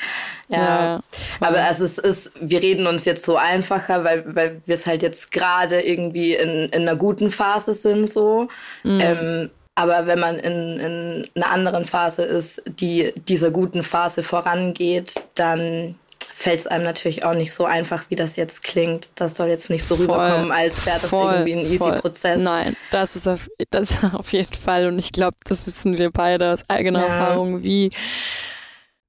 Ja. 0.48 0.58
ja. 0.58 1.00
Aber 1.40 1.58
also 1.58 1.84
es 1.84 1.98
ist, 1.98 2.30
wir 2.40 2.62
reden 2.62 2.86
uns 2.86 3.04
jetzt 3.04 3.24
so 3.24 3.36
einfacher, 3.36 4.04
weil, 4.04 4.24
weil 4.34 4.62
wir 4.64 4.74
es 4.74 4.86
halt 4.86 5.02
jetzt 5.02 5.32
gerade 5.32 5.80
irgendwie 5.80 6.34
in, 6.34 6.68
in 6.68 6.82
einer 6.82 6.94
guten 6.96 7.30
Phase 7.30 7.74
sind 7.74 8.10
so. 8.10 8.48
Mhm. 8.84 9.00
Ähm, 9.00 9.50
aber 9.74 10.06
wenn 10.06 10.20
man 10.20 10.36
in, 10.36 10.78
in 10.78 11.28
einer 11.34 11.50
anderen 11.50 11.84
Phase 11.84 12.22
ist, 12.22 12.62
die 12.66 13.12
dieser 13.16 13.50
guten 13.50 13.82
Phase 13.82 14.22
vorangeht, 14.22 15.14
dann 15.34 15.96
fällt 16.34 16.60
es 16.60 16.66
einem 16.66 16.84
natürlich 16.84 17.24
auch 17.24 17.34
nicht 17.34 17.52
so 17.52 17.66
einfach, 17.66 18.08
wie 18.08 18.16
das 18.16 18.36
jetzt 18.36 18.62
klingt. 18.62 19.08
Das 19.14 19.36
soll 19.36 19.48
jetzt 19.48 19.68
nicht 19.68 19.86
so 19.86 19.96
voll, 19.96 20.06
rüberkommen, 20.06 20.50
als 20.50 20.84
wäre 20.86 20.98
das 20.98 21.10
voll, 21.10 21.34
irgendwie 21.34 21.54
ein 21.54 21.66
easy 21.66 21.78
voll. 21.78 21.98
Prozess. 22.00 22.40
Nein, 22.40 22.74
das 22.90 23.16
ist 23.16 23.28
auf, 23.28 23.48
das 23.70 24.02
auf 24.14 24.32
jeden 24.32 24.54
Fall. 24.54 24.86
Und 24.86 24.98
ich 24.98 25.12
glaube, 25.12 25.36
das 25.44 25.66
wissen 25.66 25.98
wir 25.98 26.10
beide 26.10 26.52
aus 26.52 26.68
eigener 26.68 27.00
ja. 27.00 27.06
Erfahrung, 27.06 27.62
wie, 27.62 27.90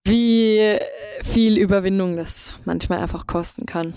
wie 0.03 0.79
viel 1.23 1.57
Überwindung 1.57 2.17
das 2.17 2.55
manchmal 2.65 2.99
einfach 2.99 3.25
kosten 3.25 3.65
kann. 3.65 3.93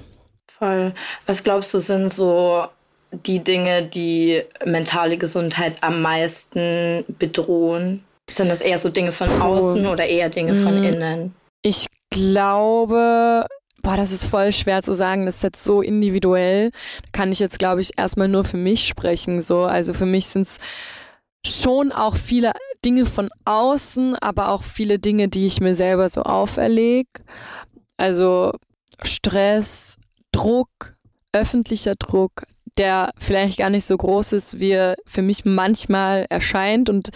Voll. 0.49 0.95
Was 1.27 1.43
glaubst 1.43 1.75
du, 1.75 1.81
sind 1.81 2.15
so 2.15 2.67
die 3.11 3.43
Dinge, 3.43 3.83
die 3.83 4.45
mentale 4.65 5.19
Gesundheit 5.19 5.83
am 5.83 6.01
meisten 6.01 7.05
bedrohen? 7.19 8.05
Sind 8.31 8.49
das 8.49 8.61
eher 8.61 8.79
so 8.79 8.89
Dinge 8.89 9.11
von 9.13 9.29
außen 9.43 9.87
oder 9.87 10.07
eher 10.07 10.31
Dinge 10.31 10.55
von 10.55 10.79
mhm. 10.79 10.85
innen? 10.85 11.35
Ich 11.63 11.87
glaube, 12.11 13.47
boah, 13.83 13.97
das 13.97 14.13
ist 14.13 14.25
voll 14.25 14.53
schwer 14.53 14.83
zu 14.83 14.95
sagen. 14.95 15.27
Das 15.27 15.37
ist 15.37 15.43
jetzt 15.43 15.65
so 15.65 15.81
individuell. 15.81 16.71
Da 17.03 17.09
kann 17.13 17.33
ich 17.33 17.39
jetzt, 17.39 17.59
glaube 17.59 17.81
ich, 17.81 17.99
erstmal 17.99 18.29
nur 18.29 18.45
für 18.45 18.57
mich 18.57 18.87
sprechen. 18.87 19.41
So, 19.41 19.63
also 19.63 19.95
für 19.95 20.07
mich 20.07 20.27
sind 20.27 20.43
es 20.43 20.59
schon 21.47 21.93
auch 21.93 22.17
viele 22.17 22.53
Dinge 22.85 23.07
von 23.07 23.29
außen, 23.45 24.17
aber 24.17 24.51
auch 24.51 24.63
viele 24.63 24.99
Dinge, 24.99 25.29
die 25.29 25.47
ich 25.47 25.61
mir 25.61 25.75
selber 25.75 26.09
so 26.09 26.23
auferlege. 26.23 27.09
Also 27.97 28.53
Stress, 29.03 29.97
Druck, 30.33 30.95
öffentlicher 31.33 31.95
Druck, 31.95 32.45
der 32.79 33.13
vielleicht 33.19 33.59
gar 33.59 33.71
nicht 33.71 33.85
so 33.85 33.97
groß 33.97 34.33
ist, 34.33 34.61
wie 34.61 34.71
er 34.71 34.97
für 35.07 35.23
mich 35.23 35.45
manchmal 35.45 36.27
erscheint 36.29 36.91
und 36.91 37.11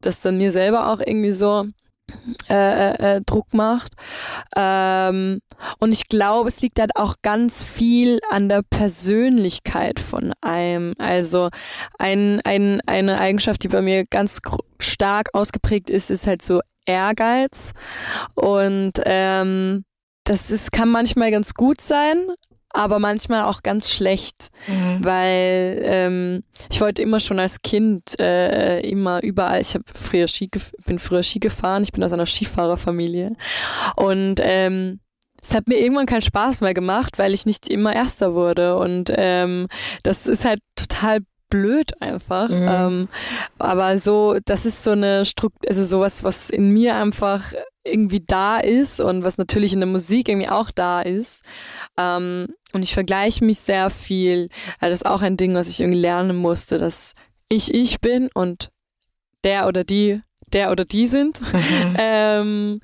das 0.00 0.20
dann 0.20 0.38
mir 0.38 0.52
selber 0.52 0.92
auch 0.92 1.00
irgendwie 1.00 1.32
so 1.32 1.66
äh, 2.48 2.54
äh, 2.54 3.16
äh, 3.16 3.20
Druck 3.24 3.52
macht. 3.52 3.92
Ähm, 4.56 5.40
und 5.78 5.92
ich 5.92 6.08
glaube, 6.08 6.48
es 6.48 6.60
liegt 6.60 6.80
halt 6.80 6.96
auch 6.96 7.16
ganz 7.22 7.62
viel 7.62 8.20
an 8.30 8.48
der 8.48 8.62
Persönlichkeit 8.62 10.00
von 10.00 10.32
einem. 10.40 10.94
Also 10.98 11.50
ein, 11.98 12.40
ein, 12.44 12.80
eine 12.86 13.18
Eigenschaft, 13.18 13.64
die 13.64 13.68
bei 13.68 13.82
mir 13.82 14.04
ganz 14.06 14.40
stark 14.78 15.28
ausgeprägt 15.34 15.90
ist, 15.90 16.10
ist 16.10 16.26
halt 16.26 16.42
so 16.42 16.60
Ehrgeiz. 16.86 17.72
Und 18.34 18.92
ähm, 19.04 19.84
das 20.24 20.50
ist, 20.50 20.72
kann 20.72 20.90
manchmal 20.90 21.30
ganz 21.30 21.54
gut 21.54 21.80
sein, 21.80 22.28
aber 22.70 22.98
manchmal 22.98 23.44
auch 23.44 23.62
ganz 23.62 23.90
schlecht, 23.90 24.48
mhm. 24.66 25.04
weil 25.04 25.80
ähm, 25.84 26.42
ich 26.70 26.80
wollte 26.80 27.02
immer 27.02 27.20
schon 27.20 27.38
als 27.38 27.62
Kind 27.62 28.18
äh, 28.20 28.80
immer 28.80 29.22
überall, 29.22 29.60
ich 29.60 29.74
habe 29.74 29.84
früher 29.94 30.28
Ski, 30.28 30.50
bin 30.86 30.98
früher 30.98 31.22
Ski 31.22 31.38
gefahren, 31.38 31.82
ich 31.82 31.92
bin 31.92 32.04
aus 32.04 32.12
einer 32.12 32.26
Skifahrerfamilie 32.26 33.30
und 33.96 34.36
ähm, 34.42 35.00
es 35.40 35.54
hat 35.54 35.68
mir 35.68 35.78
irgendwann 35.78 36.06
keinen 36.06 36.22
Spaß 36.22 36.60
mehr 36.60 36.74
gemacht, 36.74 37.18
weil 37.18 37.32
ich 37.32 37.46
nicht 37.46 37.68
immer 37.68 37.94
Erster 37.94 38.34
wurde 38.34 38.76
und 38.76 39.12
ähm, 39.16 39.68
das 40.02 40.26
ist 40.26 40.44
halt 40.44 40.60
total 40.74 41.20
blöd 41.48 42.00
einfach. 42.02 42.48
Mhm. 42.48 42.68
Ähm, 42.68 43.08
aber 43.58 43.98
so, 43.98 44.36
das 44.44 44.66
ist 44.66 44.84
so 44.84 44.90
eine 44.92 45.24
Struktur, 45.24 45.68
also 45.68 45.82
sowas, 45.82 46.24
was 46.24 46.50
in 46.50 46.70
mir 46.72 46.96
einfach 46.96 47.52
irgendwie 47.88 48.22
da 48.26 48.58
ist 48.58 49.00
und 49.00 49.24
was 49.24 49.38
natürlich 49.38 49.72
in 49.72 49.80
der 49.80 49.88
Musik 49.88 50.28
irgendwie 50.28 50.48
auch 50.48 50.70
da 50.70 51.00
ist. 51.00 51.42
Ähm, 51.96 52.48
und 52.72 52.82
ich 52.82 52.94
vergleiche 52.94 53.44
mich 53.44 53.58
sehr 53.58 53.90
viel. 53.90 54.48
Also 54.78 54.90
das 54.90 55.00
ist 55.00 55.06
auch 55.06 55.22
ein 55.22 55.36
Ding, 55.36 55.54
was 55.54 55.68
ich 55.68 55.80
irgendwie 55.80 56.00
lernen 56.00 56.36
musste, 56.36 56.78
dass 56.78 57.14
ich 57.48 57.72
ich 57.72 58.00
bin 58.00 58.28
und 58.34 58.70
der 59.44 59.66
oder 59.66 59.84
die, 59.84 60.20
der 60.52 60.70
oder 60.70 60.84
die 60.84 61.06
sind. 61.06 61.40
Mhm. 61.52 61.96
ähm, 61.98 62.78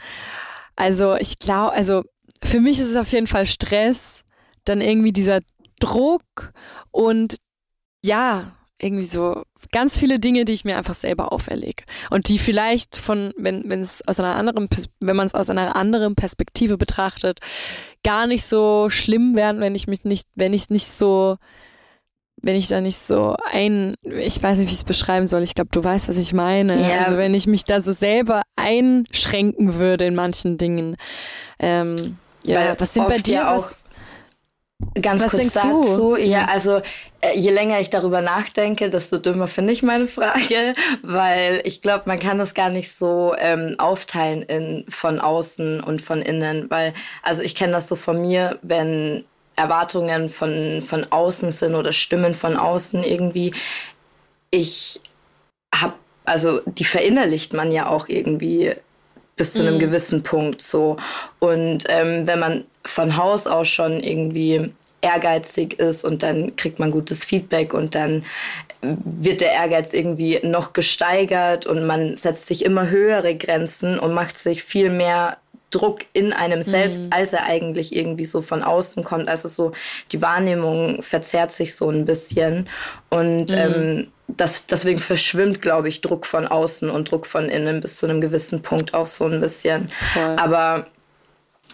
also 0.77 1.15
ich 1.17 1.39
glaube, 1.39 1.73
also 1.73 2.03
für 2.43 2.61
mich 2.61 2.79
ist 2.79 2.91
es 2.91 2.97
auf 2.97 3.13
jeden 3.13 3.27
Fall 3.27 3.47
Stress, 3.47 4.25
dann 4.65 4.81
irgendwie 4.81 5.13
dieser 5.13 5.41
Druck 5.81 6.53
und 6.91 7.37
ja, 8.03 8.53
irgendwie 8.81 9.05
so 9.05 9.45
ganz 9.73 9.99
viele 9.99 10.19
Dinge, 10.19 10.45
die 10.45 10.53
ich 10.53 10.65
mir 10.65 10.77
einfach 10.77 10.95
selber 10.95 11.33
auferlege 11.33 11.85
und 12.11 12.29
die 12.29 12.39
vielleicht 12.39 12.97
von, 12.97 13.33
wenn 13.37 13.69
wenn 13.69 13.81
es 13.81 14.07
aus 14.07 14.19
einer 14.21 14.35
anderen, 14.35 14.69
wenn 15.01 15.17
man 15.17 15.27
es 15.27 15.35
aus 15.35 15.49
einer 15.51 15.77
anderen 15.77 16.17
Perspektive 16.17 16.77
betrachtet, 16.77 17.39
gar 18.03 18.27
nicht 18.27 18.45
so 18.45 18.91
schlimm 18.91 19.37
wären, 19.37 19.61
wenn 19.61 19.75
ich 19.75 19.87
mich 19.87 20.05
nicht, 20.05 20.29
wenn 20.35 20.53
ich 20.53 20.71
nicht 20.71 20.89
so, 20.89 21.37
wenn 22.37 22.57
ich 22.57 22.69
da 22.69 22.81
nicht 22.81 22.99
so 22.99 23.37
ein, 23.53 23.95
ich 24.03 24.43
weiß 24.43 24.59
nicht, 24.59 24.69
wie 24.69 24.73
ich 24.73 24.79
es 24.79 24.85
beschreiben 24.85 25.27
soll. 25.27 25.43
Ich 25.43 25.55
glaube, 25.55 25.71
du 25.73 25.83
weißt, 25.83 26.09
was 26.09 26.19
ich 26.19 26.33
meine. 26.33 26.79
Ja. 26.89 26.99
Also 26.99 27.17
wenn 27.17 27.33
ich 27.35 27.47
mich 27.47 27.65
da 27.65 27.81
so 27.81 27.93
selber 27.93 28.43
einschränken 28.57 29.75
würde 29.75 30.05
in 30.05 30.15
manchen 30.15 30.59
Dingen. 30.59 30.97
Ähm, 31.59 32.19
ja, 32.45 32.59
Weil 32.59 32.81
was 32.81 32.93
sind 32.93 33.09
bei 33.09 33.19
dir? 33.19 33.45
Was, 33.47 33.77
Ganz 35.01 35.23
Was 35.23 35.31
kurz 35.33 35.55
dazu. 35.55 35.97
Du? 35.97 36.17
Ja, 36.17 36.43
mhm. 36.43 36.49
also 36.49 36.83
äh, 37.21 37.37
je 37.37 37.51
länger 37.51 37.81
ich 37.81 37.91
darüber 37.91 38.21
nachdenke, 38.21 38.91
desto 38.91 39.19
dümmer 39.19 39.47
finde 39.49 39.73
ich 39.73 39.83
meine 39.83 40.07
Frage, 40.07 40.73
weil 41.03 41.61
ich 41.65 41.83
glaube, 41.83 42.05
man 42.07 42.19
kann 42.19 42.39
das 42.39 42.55
gar 42.55 42.71
nicht 42.71 42.93
so 42.93 43.35
ähm, 43.39 43.75
aufteilen 43.79 44.43
in 44.43 44.85
von 44.89 45.21
außen 45.21 45.81
und 45.81 46.03
von 46.03 46.23
innen, 46.23 46.71
weil 46.71 46.93
also 47.23 47.43
ich 47.43 47.55
kenne 47.55 47.73
das 47.73 47.89
so 47.89 47.97
von 47.97 48.21
mir, 48.21 48.59
wenn 48.63 49.25
Erwartungen 49.57 50.29
von 50.29 50.83
von 50.83 51.07
außen 51.11 51.53
sind 51.53 51.75
oder 51.75 51.93
Stimmen 51.93 52.35
von 52.35 52.57
außen 52.57 53.03
irgendwie, 53.05 53.55
ich 54.51 55.01
habe 55.75 55.95
also 56.25 56.61
die 56.67 56.85
verinnerlicht 56.85 57.53
man 57.53 57.71
ja 57.73 57.89
auch 57.89 58.09
irgendwie 58.09 58.75
bis 59.37 59.55
zu 59.55 59.63
einem 59.63 59.75
mhm. 59.75 59.81
gewissen 59.81 60.23
Punkt 60.23 60.61
so. 60.61 60.97
Und 61.39 61.85
ähm, 61.89 62.27
wenn 62.27 62.39
man 62.39 62.65
von 62.85 63.17
Haus 63.17 63.47
aus 63.47 63.69
schon 63.69 64.01
irgendwie 64.01 64.73
ehrgeizig 65.01 65.79
ist 65.79 66.05
und 66.05 66.23
dann 66.23 66.57
kriegt 66.57 66.79
man 66.79 66.91
gutes 66.91 67.25
Feedback 67.25 67.75
und 67.75 67.95
dann 67.95 68.25
wird 68.81 69.41
der 69.41 69.53
Ehrgeiz 69.53 69.93
irgendwie 69.93 70.41
noch 70.43 70.73
gesteigert 70.73 71.67
und 71.67 71.87
man 71.87 72.17
setzt 72.17 72.49
sich 72.49 72.65
immer 72.65 72.89
höhere 72.89 73.35
Grenzen 73.37 73.99
und 73.99 74.15
macht 74.15 74.37
sich 74.37 74.63
viel 74.63 74.91
mehr 74.91 75.39
Druck 75.75 76.01
in 76.13 76.33
einem 76.33 76.63
selbst, 76.63 77.05
mhm. 77.05 77.11
als 77.13 77.33
er 77.33 77.45
eigentlich 77.45 77.95
irgendwie 77.95 78.25
so 78.25 78.43
von 78.43 78.63
außen 78.63 79.03
kommt. 79.03 79.29
Also 79.29 79.49
so 79.49 79.73
die 80.13 80.23
Wahrnehmung 80.23 81.03
verzerrt 81.03 81.51
sich 81.51 81.75
so 81.75 81.91
ein 81.91 82.05
bisschen 82.05 82.69
und 83.11 83.51
mhm. 83.51 83.57
ähm, 83.57 84.09
das, 84.29 84.67
deswegen 84.67 85.01
verschwimmt, 85.01 85.61
glaube 85.61 85.89
ich, 85.89 86.01
Druck 86.01 86.27
von 86.27 86.47
außen 86.47 86.89
und 86.89 87.11
Druck 87.11 87.27
von 87.27 87.49
innen 87.49 87.81
bis 87.81 87.97
zu 87.97 88.07
einem 88.07 88.21
gewissen 88.21 88.63
Punkt 88.63 88.95
auch 88.95 89.07
so 89.07 89.27
ein 89.27 89.41
bisschen. 89.41 89.91
Voll. 90.13 90.37
Aber 90.37 90.87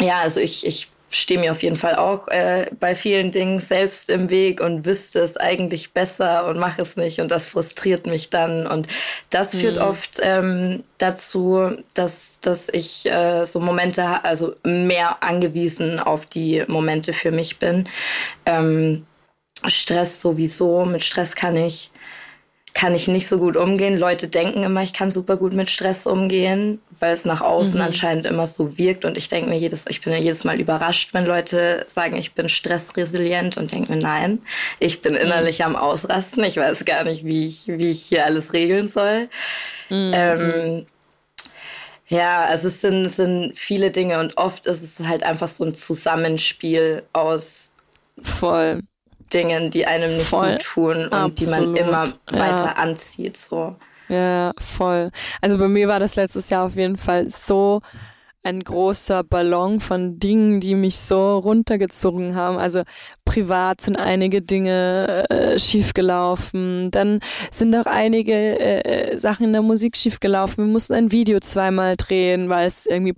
ja, 0.01 0.21
also 0.21 0.41
ich, 0.41 0.67
ich 0.67 0.89
stehe 1.11 1.41
mir 1.41 1.51
auf 1.51 1.63
jeden 1.63 1.77
Fall 1.77 1.97
auch 1.97 2.29
äh, 2.29 2.71
bei 2.79 2.95
vielen 2.95 3.33
Dingen 3.33 3.59
selbst 3.59 4.09
im 4.09 4.31
Weg 4.31 4.61
und 4.61 4.87
wüsste 4.87 5.19
es 5.19 5.37
eigentlich 5.37 5.93
besser 5.93 6.47
und 6.47 6.59
mache 6.59 6.83
es 6.83 6.97
nicht 6.97 7.21
und 7.21 7.31
das 7.31 7.49
frustriert 7.49 8.07
mich 8.07 8.31
dann 8.31 8.67
und 8.67 8.87
das 9.29 9.57
führt 9.57 9.77
mhm. 9.77 9.83
oft 9.83 10.21
ähm, 10.23 10.85
dazu, 10.99 11.73
dass, 11.95 12.39
dass 12.41 12.69
ich 12.69 13.07
äh, 13.07 13.45
so 13.45 13.59
Momente, 13.59 14.25
also 14.25 14.55
mehr 14.65 15.23
angewiesen 15.23 15.99
auf 15.99 16.27
die 16.27 16.65
Momente 16.69 17.13
für 17.13 17.33
mich 17.33 17.59
bin. 17.59 17.89
Ähm, 18.47 19.05
Stress 19.67 20.21
sowieso, 20.21 20.85
mit 20.85 21.03
Stress 21.03 21.35
kann 21.35 21.57
ich 21.57 21.91
kann 22.75 22.95
ich 22.95 23.09
nicht 23.09 23.29
so 23.29 23.39
gut 23.39 23.57
umgehen. 23.57 23.99
Leute 23.99 24.29
denken 24.29 24.63
immer, 24.63 24.83
ich 24.83 24.93
kann 24.93 25.11
super 25.11 25.37
gut 25.37 25.53
mit 25.53 25.71
Stress 25.71 26.07
umgehen, 26.07 26.81
weil 26.99 27.13
es 27.13 27.25
nach 27.25 27.41
außen 27.41 27.75
mhm. 27.75 27.87
anscheinend 27.87 28.27
immer 28.27 28.47
so 28.47 28.79
wirkt. 28.79 29.05
Und 29.05 29.19
ich 29.19 29.29
denke 29.29 29.51
mir 29.51 29.57
jedes, 29.57 29.87
ich 29.89 30.01
bin 30.01 30.13
ja 30.13 30.19
jedes 30.19 30.45
Mal 30.45 30.61
überrascht, 30.61 31.13
wenn 31.13 31.27
Leute 31.27 31.85
sagen, 31.89 32.17
ich 32.17 32.33
bin 32.35 32.49
stressresilient 32.49 33.57
und 33.57 33.73
denke 33.73 33.93
mir, 33.93 33.99
nein, 33.99 34.41
ich 34.79 35.03
bin 35.03 35.15
mhm. 35.15 35.21
innerlich 35.21 35.59
mhm. 35.61 35.67
am 35.67 35.77
Ausrasten. 35.77 36.45
Ich 36.45 36.57
weiß 36.57 36.85
gar 36.85 37.05
nicht, 37.05 37.25
wie 37.25 37.47
ich, 37.47 37.67
wie 37.67 37.91
ich 37.91 38.03
hier 38.03 38.25
alles 38.25 38.53
regeln 38.53 38.89
soll. 38.89 39.29
Mhm. 39.89 40.13
Ähm, 40.15 40.87
ja, 42.09 42.45
also 42.45 42.69
es 42.69 42.81
sind, 42.81 43.07
es 43.07 43.17
sind 43.17 43.57
viele 43.57 43.91
Dinge 43.91 44.19
und 44.19 44.37
oft 44.37 44.67
ist 44.67 44.83
es 44.83 45.07
halt 45.07 45.23
einfach 45.23 45.49
so 45.49 45.65
ein 45.65 45.75
Zusammenspiel 45.75 47.05
aus 47.13 47.71
Voll. 48.23 48.83
Dingen, 49.33 49.71
die 49.71 49.87
einem 49.87 50.17
nicht 50.17 50.29
voll. 50.29 50.53
gut 50.53 50.63
tun 50.63 50.97
und 51.05 51.13
Absolut. 51.13 51.39
die 51.41 51.47
man 51.47 51.77
immer 51.77 52.05
weiter 52.31 52.65
ja. 52.65 52.73
anzieht. 52.73 53.37
So. 53.37 53.77
Ja, 54.09 54.53
voll. 54.59 55.11
Also 55.41 55.59
bei 55.59 55.69
mir 55.69 55.89
war 55.89 56.01
das 56.01 56.17
letztes 56.17 56.51
Jahr 56.51 56.67
auf 56.67 56.77
jeden 56.77 56.97
Fall 56.97 57.29
so 57.29 57.81
ein 58.43 58.61
großer 58.61 59.23
Ballon 59.23 59.81
von 59.81 60.19
Dingen, 60.19 60.61
die 60.61 60.75
mich 60.75 60.99
so 60.99 61.39
runtergezogen 61.39 62.35
haben. 62.35 62.59
Also 62.59 62.83
privat 63.25 63.83
sind 63.83 63.97
einige 63.97 64.41
Dinge 64.41 65.27
äh, 65.29 65.59
schiefgelaufen. 65.59 66.91
Dann 66.91 67.21
sind 67.51 67.75
auch 67.77 67.87
einige 67.87 68.59
äh, 68.59 69.19
Sachen 69.19 69.45
in 69.45 69.53
der 69.53 69.63
Musik 69.63 69.97
schiefgelaufen. 69.97 70.65
Wir 70.65 70.73
mussten 70.73 70.95
ein 70.95 71.13
Video 71.13 71.39
zweimal 71.41 71.97
drehen, 71.97 72.49
weil 72.49 72.67
es 72.67 72.87
irgendwie 72.87 73.15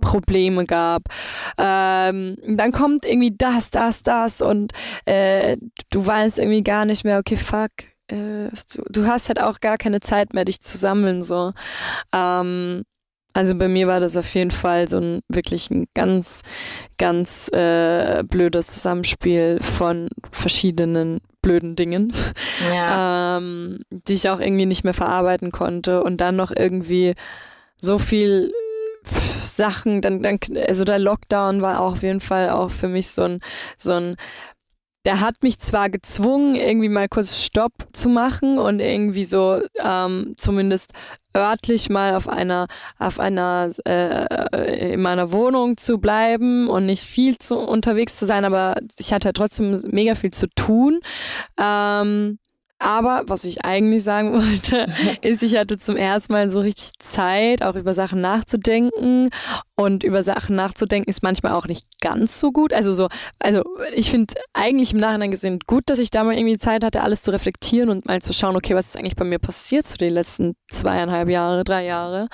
Probleme 0.00 0.66
gab. 0.66 1.02
Ähm, 1.58 2.36
dann 2.46 2.72
kommt 2.72 3.04
irgendwie 3.04 3.34
das, 3.36 3.70
das, 3.70 4.02
das 4.02 4.40
und 4.40 4.72
äh, 5.04 5.56
du 5.90 6.06
weißt 6.06 6.38
irgendwie 6.38 6.62
gar 6.62 6.84
nicht 6.84 7.04
mehr, 7.04 7.18
okay, 7.18 7.36
fuck, 7.36 7.70
äh, 8.08 8.50
du, 8.74 8.82
du, 8.88 9.06
hast 9.06 9.28
halt 9.28 9.40
auch 9.40 9.60
gar 9.60 9.78
keine 9.78 10.00
Zeit 10.00 10.32
mehr, 10.34 10.44
dich 10.44 10.60
zu 10.60 10.78
sammeln, 10.78 11.22
so. 11.22 11.52
Ähm, 12.14 12.84
also 13.36 13.54
bei 13.54 13.68
mir 13.68 13.86
war 13.86 14.00
das 14.00 14.16
auf 14.16 14.32
jeden 14.34 14.50
Fall 14.50 14.88
so 14.88 14.98
ein 14.98 15.20
wirklich 15.28 15.70
ein 15.70 15.86
ganz, 15.92 16.40
ganz 16.96 17.48
äh, 17.52 18.24
blödes 18.24 18.68
Zusammenspiel 18.68 19.58
von 19.60 20.08
verschiedenen 20.32 21.20
blöden 21.42 21.76
Dingen, 21.76 22.14
ja. 22.72 23.36
ähm, 23.38 23.78
die 23.90 24.14
ich 24.14 24.30
auch 24.30 24.40
irgendwie 24.40 24.64
nicht 24.64 24.84
mehr 24.84 24.94
verarbeiten 24.94 25.52
konnte 25.52 26.02
und 26.02 26.22
dann 26.22 26.36
noch 26.36 26.50
irgendwie 26.50 27.14
so 27.78 27.98
viel 27.98 28.52
Sachen, 29.42 30.02
dann, 30.02 30.22
dann, 30.22 30.38
also 30.66 30.84
der 30.84 30.98
Lockdown 30.98 31.62
war 31.62 31.80
auch 31.80 31.92
auf 31.92 32.02
jeden 32.02 32.20
Fall 32.20 32.50
auch 32.50 32.70
für 32.70 32.88
mich 32.88 33.08
so 33.08 33.22
ein, 33.22 33.40
so 33.78 33.92
ein, 33.92 34.16
der 35.06 35.20
hat 35.20 35.42
mich 35.42 35.60
zwar 35.60 35.88
gezwungen, 35.88 36.56
irgendwie 36.56 36.88
mal 36.88 37.08
kurz 37.08 37.40
Stopp 37.40 37.72
zu 37.92 38.08
machen 38.08 38.58
und 38.58 38.80
irgendwie 38.80 39.24
so 39.24 39.62
ähm, 39.82 40.34
zumindest 40.36 40.94
örtlich 41.36 41.88
mal 41.90 42.16
auf 42.16 42.28
einer, 42.28 42.66
auf 42.98 43.20
einer, 43.20 43.70
äh, 43.86 44.92
in 44.94 45.02
meiner 45.02 45.30
Wohnung 45.30 45.76
zu 45.76 45.98
bleiben 45.98 46.68
und 46.68 46.86
nicht 46.86 47.04
viel 47.04 47.38
zu 47.38 47.56
unterwegs 47.56 48.18
zu 48.18 48.26
sein, 48.26 48.44
aber 48.44 48.74
ich 48.98 49.12
hatte 49.12 49.32
trotzdem 49.32 49.80
mega 49.92 50.16
viel 50.16 50.32
zu 50.32 50.48
tun. 50.56 51.00
Ähm, 51.60 52.38
aber 52.78 53.22
was 53.26 53.44
ich 53.44 53.64
eigentlich 53.64 54.04
sagen 54.04 54.34
wollte, 54.34 54.86
ist, 55.22 55.42
ich 55.42 55.56
hatte 55.56 55.78
zum 55.78 55.96
ersten 55.96 56.32
Mal 56.32 56.50
so 56.50 56.60
richtig 56.60 56.98
Zeit, 56.98 57.62
auch 57.62 57.74
über 57.74 57.94
Sachen 57.94 58.20
nachzudenken. 58.20 59.30
Und 59.76 60.04
über 60.04 60.22
Sachen 60.22 60.56
nachzudenken 60.56 61.08
ist 61.08 61.22
manchmal 61.22 61.52
auch 61.52 61.66
nicht 61.66 61.86
ganz 62.00 62.40
so 62.40 62.52
gut. 62.52 62.72
Also 62.72 62.92
so, 62.92 63.08
also 63.38 63.62
ich 63.94 64.10
finde 64.10 64.34
eigentlich 64.52 64.92
im 64.92 65.00
Nachhinein 65.00 65.30
gesehen 65.30 65.58
gut, 65.66 65.84
dass 65.86 65.98
ich 65.98 66.10
da 66.10 66.24
mal 66.24 66.36
irgendwie 66.36 66.58
Zeit 66.58 66.84
hatte, 66.84 67.02
alles 67.02 67.22
zu 67.22 67.30
reflektieren 67.30 67.88
und 67.88 68.06
mal 68.06 68.20
zu 68.22 68.32
schauen, 68.32 68.56
okay, 68.56 68.74
was 68.74 68.88
ist 68.88 68.96
eigentlich 68.96 69.16
bei 69.16 69.24
mir 69.24 69.38
passiert 69.38 69.86
zu 69.86 69.96
den 69.96 70.14
letzten 70.14 70.54
zweieinhalb 70.70 71.28
Jahre, 71.28 71.64
drei 71.64 71.84
Jahre. 71.84 72.26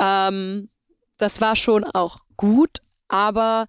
Ähm, 0.00 0.68
das 1.18 1.40
war 1.40 1.56
schon 1.56 1.84
auch 1.84 2.18
gut, 2.36 2.78
aber 3.08 3.66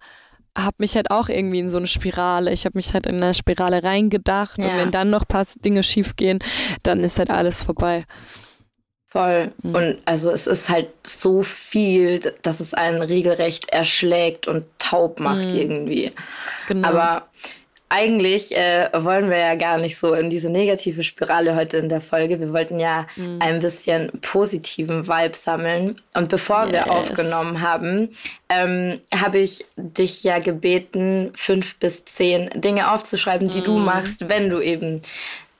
habe 0.56 0.76
mich 0.78 0.94
halt 0.94 1.10
auch 1.10 1.28
irgendwie 1.28 1.58
in 1.58 1.68
so 1.68 1.78
eine 1.78 1.86
Spirale, 1.86 2.52
ich 2.52 2.64
habe 2.64 2.78
mich 2.78 2.94
halt 2.94 3.06
in 3.06 3.22
eine 3.22 3.34
Spirale 3.34 3.82
reingedacht 3.82 4.58
ja. 4.58 4.66
und 4.66 4.76
wenn 4.76 4.90
dann 4.90 5.10
noch 5.10 5.22
ein 5.22 5.28
paar 5.28 5.46
Dinge 5.64 5.82
schief 5.82 6.16
gehen, 6.16 6.38
dann 6.82 7.02
ist 7.02 7.18
halt 7.18 7.30
alles 7.30 7.62
vorbei. 7.62 8.04
Voll. 9.14 9.52
Mhm. 9.62 9.74
Und 9.74 9.98
also 10.06 10.30
es 10.30 10.48
ist 10.48 10.68
halt 10.68 10.92
so 11.06 11.42
viel, 11.42 12.18
dass 12.42 12.58
es 12.58 12.74
einen 12.74 13.00
regelrecht 13.00 13.70
erschlägt 13.70 14.48
und 14.48 14.66
taub 14.78 15.20
macht 15.20 15.52
mhm. 15.52 15.56
irgendwie. 15.56 16.12
Genau. 16.66 16.88
Aber 16.88 17.28
eigentlich 17.88 18.56
äh, 18.56 18.88
wollen 18.92 19.30
wir 19.30 19.38
ja 19.38 19.54
gar 19.54 19.78
nicht 19.78 19.96
so 19.96 20.14
in 20.14 20.30
diese 20.30 20.50
negative 20.50 21.02
Spirale 21.02 21.54
heute 21.54 21.76
in 21.76 21.88
der 21.88 22.00
Folge. 22.00 22.40
Wir 22.40 22.52
wollten 22.52 22.80
ja 22.80 23.06
mhm. 23.16 23.38
ein 23.40 23.60
bisschen 23.60 24.10
positiven 24.20 25.06
Vibe 25.06 25.36
sammeln. 25.36 26.00
Und 26.14 26.28
bevor 26.28 26.64
yes. 26.64 26.72
wir 26.72 26.90
aufgenommen 26.90 27.60
haben, 27.60 28.08
ähm, 28.48 29.00
habe 29.14 29.38
ich 29.38 29.64
dich 29.76 30.24
ja 30.24 30.38
gebeten, 30.38 31.30
fünf 31.34 31.76
bis 31.76 32.04
zehn 32.04 32.50
Dinge 32.54 32.90
aufzuschreiben, 32.90 33.48
die 33.48 33.60
mhm. 33.60 33.64
du 33.64 33.78
machst, 33.78 34.28
wenn 34.28 34.50
du 34.50 34.60
eben 34.60 35.00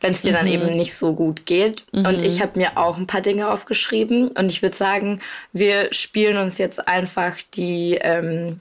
wenn 0.01 0.13
es 0.13 0.21
dir 0.21 0.33
mhm. 0.33 0.37
dann 0.37 0.47
eben 0.49 0.71
nicht 0.73 0.95
so 0.95 1.15
gut 1.15 1.47
geht. 1.47 1.85
Mhm. 1.93 2.05
Und 2.05 2.23
ich 2.23 2.43
habe 2.43 2.59
mir 2.59 2.77
auch 2.77 2.99
ein 2.99 3.07
paar 3.07 3.23
Dinge 3.23 3.51
aufgeschrieben. 3.51 4.29
Und 4.29 4.51
ich 4.51 4.61
würde 4.61 4.77
sagen, 4.77 5.21
wir 5.55 5.89
spielen 5.95 6.37
uns 6.37 6.59
jetzt 6.59 6.87
einfach 6.87 7.37
die 7.55 7.99
ähm, 8.03 8.61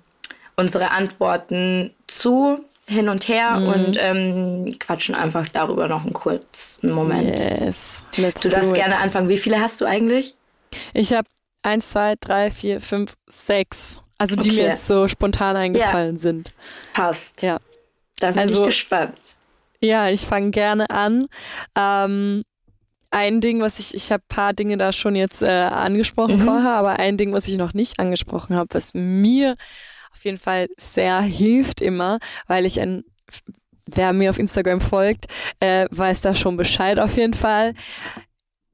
unsere 0.55 0.91
Antworten 0.91 1.91
zu 2.07 2.63
hin 2.85 3.09
und 3.09 3.27
her 3.27 3.59
mhm. 3.59 3.67
und 3.67 3.97
ähm, 3.99 4.79
quatschen 4.79 5.15
einfach 5.15 5.47
darüber 5.47 5.87
noch 5.87 6.03
einen 6.03 6.13
kurzen 6.13 6.91
Moment. 6.91 7.39
Yes. 7.39 8.05
Let's 8.17 8.41
du 8.41 8.49
darfst 8.49 8.73
gerne 8.73 8.97
anfangen. 8.97 9.29
Wie 9.29 9.37
viele 9.37 9.59
hast 9.59 9.79
du 9.81 9.85
eigentlich? 9.85 10.35
Ich 10.93 11.13
habe 11.13 11.27
eins, 11.63 11.91
zwei, 11.91 12.15
drei, 12.19 12.51
vier, 12.51 12.81
fünf, 12.81 13.13
sechs. 13.29 14.01
Also 14.17 14.35
die 14.35 14.49
okay. 14.49 14.61
mir 14.61 14.67
jetzt 14.69 14.87
so 14.87 15.07
spontan 15.07 15.55
eingefallen 15.55 16.15
ja. 16.15 16.21
sind. 16.21 16.51
Passt. 16.93 17.41
Ja. 17.41 17.57
Da 18.19 18.31
bin 18.31 18.39
also, 18.39 18.59
ich 18.61 18.65
gespannt. 18.67 19.35
Ja, 19.79 20.09
ich 20.09 20.21
fange 20.21 20.51
gerne 20.51 20.89
an. 20.89 21.27
Ähm, 21.75 22.43
ein 23.11 23.41
Ding, 23.41 23.61
was 23.61 23.79
ich, 23.79 23.93
ich 23.93 24.11
habe 24.11 24.23
ein 24.23 24.35
paar 24.35 24.53
Dinge 24.53 24.77
da 24.77 24.91
schon 24.93 25.15
jetzt 25.15 25.43
äh, 25.43 25.47
angesprochen 25.47 26.37
mhm. 26.37 26.45
vorher, 26.45 26.71
aber 26.71 26.99
ein 26.99 27.17
Ding, 27.17 27.33
was 27.33 27.47
ich 27.47 27.57
noch 27.57 27.73
nicht 27.73 27.99
angesprochen 27.99 28.55
habe, 28.55 28.69
was 28.73 28.93
mir 28.93 29.55
auf 30.13 30.23
jeden 30.23 30.37
Fall 30.37 30.67
sehr 30.77 31.21
hilft 31.21 31.81
immer, 31.81 32.19
weil 32.47 32.65
ich 32.65 32.79
ein 32.79 33.03
wer 33.85 34.13
mir 34.13 34.29
auf 34.29 34.39
Instagram 34.39 34.81
folgt, 34.81 35.25
äh, 35.59 35.87
weiß 35.91 36.21
da 36.21 36.35
schon 36.35 36.57
Bescheid 36.57 36.99
auf 36.99 37.17
jeden 37.17 37.33
Fall. 37.33 37.73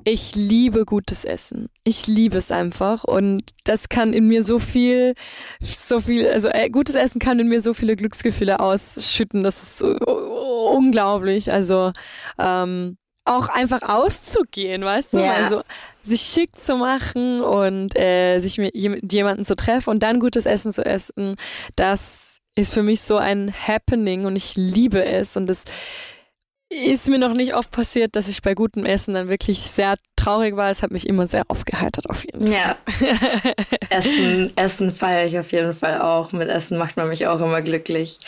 Ich 0.05 0.33
liebe 0.33 0.85
gutes 0.85 1.25
Essen. 1.25 1.67
Ich 1.83 2.07
liebe 2.07 2.37
es 2.37 2.51
einfach 2.51 3.03
und 3.03 3.43
das 3.65 3.89
kann 3.89 4.13
in 4.13 4.27
mir 4.27 4.43
so 4.43 4.57
viel, 4.57 5.13
so 5.61 5.99
viel, 5.99 6.27
also 6.27 6.47
äh, 6.47 6.69
gutes 6.69 6.95
Essen 6.95 7.19
kann 7.19 7.39
in 7.39 7.47
mir 7.47 7.59
so 7.59 7.73
viele 7.73 7.95
Glücksgefühle 7.97 8.59
ausschütten. 8.61 9.43
Das 9.43 9.61
ist 9.61 9.77
so, 9.79 9.97
oh, 10.07 10.73
unglaublich. 10.77 11.51
Also 11.51 11.91
ähm, 12.39 12.97
auch 13.25 13.49
einfach 13.49 13.81
auszugehen, 13.83 14.83
weißt 14.83 15.13
du? 15.13 15.19
Ja. 15.19 15.33
Also 15.33 15.63
sich 16.03 16.21
schick 16.21 16.59
zu 16.59 16.75
machen 16.75 17.41
und 17.41 17.97
äh, 17.97 18.39
sich 18.39 18.57
mit 18.57 18.73
jemandem 18.75 19.45
zu 19.45 19.55
treffen 19.55 19.91
und 19.91 20.03
dann 20.03 20.19
gutes 20.19 20.45
Essen 20.45 20.73
zu 20.73 20.85
essen, 20.85 21.35
das 21.75 22.39
ist 22.55 22.73
für 22.73 22.83
mich 22.83 23.01
so 23.01 23.17
ein 23.17 23.53
Happening 23.53 24.25
und 24.25 24.35
ich 24.35 24.55
liebe 24.55 25.03
es 25.03 25.37
und 25.37 25.47
das 25.47 25.63
ist 26.69 27.09
mir 27.09 27.17
noch 27.17 27.33
nicht 27.33 27.55
oft 27.55 27.71
passiert, 27.71 28.15
dass 28.15 28.27
ich 28.27 28.43
bei 28.43 28.53
gutem 28.53 28.85
Essen 28.85 29.15
dann 29.15 29.27
wirklich 29.27 29.59
sehr 29.59 29.95
traurig 30.15 30.55
war. 30.55 30.69
Es 30.69 30.83
hat 30.83 30.91
mich 30.91 31.07
immer 31.07 31.25
sehr 31.25 31.43
aufgeheitert 31.47 32.09
auf 32.09 32.23
jeden 32.23 32.43
Fall. 32.43 32.51
Ja. 32.51 32.75
Essen, 33.89 34.51
Essen 34.55 34.93
feiere 34.93 35.25
ich 35.25 35.39
auf 35.39 35.51
jeden 35.51 35.73
Fall 35.73 35.99
auch. 35.99 36.31
Mit 36.31 36.47
Essen 36.49 36.77
macht 36.77 36.95
man 36.95 37.09
mich 37.09 37.25
auch 37.25 37.39
immer 37.39 37.61
glücklich. 37.61 38.19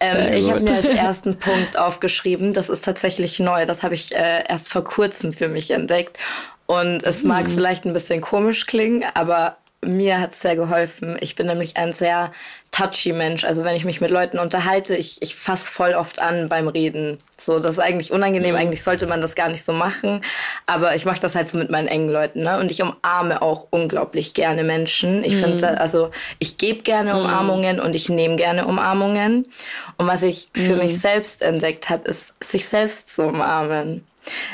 Ähm, 0.00 0.34
ich 0.34 0.50
habe 0.50 0.60
mir 0.60 0.74
als 0.74 0.84
ersten 0.84 1.38
Punkt 1.38 1.78
aufgeschrieben, 1.78 2.52
das 2.52 2.68
ist 2.68 2.84
tatsächlich 2.84 3.40
neu. 3.40 3.64
Das 3.64 3.82
habe 3.82 3.94
ich 3.94 4.14
äh, 4.14 4.44
erst 4.46 4.70
vor 4.70 4.84
kurzem 4.84 5.32
für 5.32 5.48
mich 5.48 5.70
entdeckt. 5.70 6.18
Und 6.66 7.02
es 7.04 7.24
mag 7.24 7.46
hm. 7.46 7.54
vielleicht 7.54 7.86
ein 7.86 7.94
bisschen 7.94 8.20
komisch 8.20 8.66
klingen, 8.66 9.02
aber 9.14 9.56
mir 9.80 10.20
hat 10.20 10.32
es 10.32 10.40
sehr 10.40 10.56
geholfen. 10.56 11.16
Ich 11.20 11.36
bin 11.36 11.46
nämlich 11.46 11.76
ein 11.76 11.92
sehr 11.92 12.32
touchy 12.72 13.12
Mensch. 13.12 13.44
Also 13.44 13.64
wenn 13.64 13.76
ich 13.76 13.84
mich 13.84 14.00
mit 14.00 14.10
Leuten 14.10 14.38
unterhalte, 14.40 14.96
ich, 14.96 15.22
ich 15.22 15.36
fasse 15.36 15.70
voll 15.70 15.92
oft 15.92 16.20
an 16.20 16.48
beim 16.48 16.66
Reden. 16.66 17.18
So, 17.36 17.60
das 17.60 17.72
ist 17.72 17.78
eigentlich 17.78 18.10
unangenehm. 18.10 18.54
Mhm. 18.54 18.60
Eigentlich 18.60 18.82
sollte 18.82 19.06
man 19.06 19.20
das 19.20 19.36
gar 19.36 19.48
nicht 19.48 19.64
so 19.64 19.72
machen. 19.72 20.22
Aber 20.66 20.96
ich 20.96 21.04
mache 21.04 21.20
das 21.20 21.36
halt 21.36 21.48
so 21.48 21.56
mit 21.56 21.70
meinen 21.70 21.86
engen 21.86 22.10
Leuten. 22.10 22.42
Ne? 22.42 22.58
Und 22.58 22.72
ich 22.72 22.82
umarme 22.82 23.40
auch 23.40 23.68
unglaublich 23.70 24.34
gerne 24.34 24.64
Menschen. 24.64 25.22
Ich 25.22 25.34
mhm. 25.34 25.40
finde, 25.40 25.80
also 25.80 26.10
ich 26.40 26.58
gebe 26.58 26.82
gerne 26.82 27.14
mhm. 27.14 27.20
Umarmungen 27.20 27.76
mhm. 27.76 27.82
und 27.82 27.94
ich 27.94 28.08
nehme 28.08 28.34
gerne 28.34 28.66
Umarmungen. 28.66 29.46
Und 29.96 30.06
was 30.08 30.24
ich 30.24 30.48
für 30.54 30.72
mhm. 30.72 30.78
mich 30.78 31.00
selbst 31.00 31.42
entdeckt 31.42 31.88
habe, 31.88 32.08
ist, 32.08 32.34
sich 32.42 32.66
selbst 32.66 33.14
zu 33.14 33.22
umarmen 33.22 34.07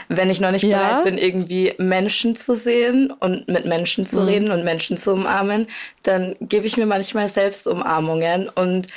wenn 0.09 0.31
ich 0.31 0.41
noch 0.41 0.51
nicht 0.51 0.63
ja. 0.63 0.79
bereit 0.79 1.05
bin, 1.05 1.19
irgendwie 1.19 1.75
Menschen 1.79 2.37
zu 2.37 2.55
sehen 2.55 3.11
und 3.11 3.49
mit 3.49 3.65
Menschen 3.65 4.07
zu 4.07 4.21
mhm. 4.21 4.27
reden 4.27 4.51
und 4.51 4.65
Menschen 4.65 4.97
zu 4.97 5.13
umarmen, 5.13 5.67
dann 6.03 6.37
gebe 6.41 6.67
ich 6.67 6.77
mir 6.77 6.87
manchmal 6.87 7.29
selbst 7.29 7.67
Umarmungen 7.67 8.49
und 8.49 8.89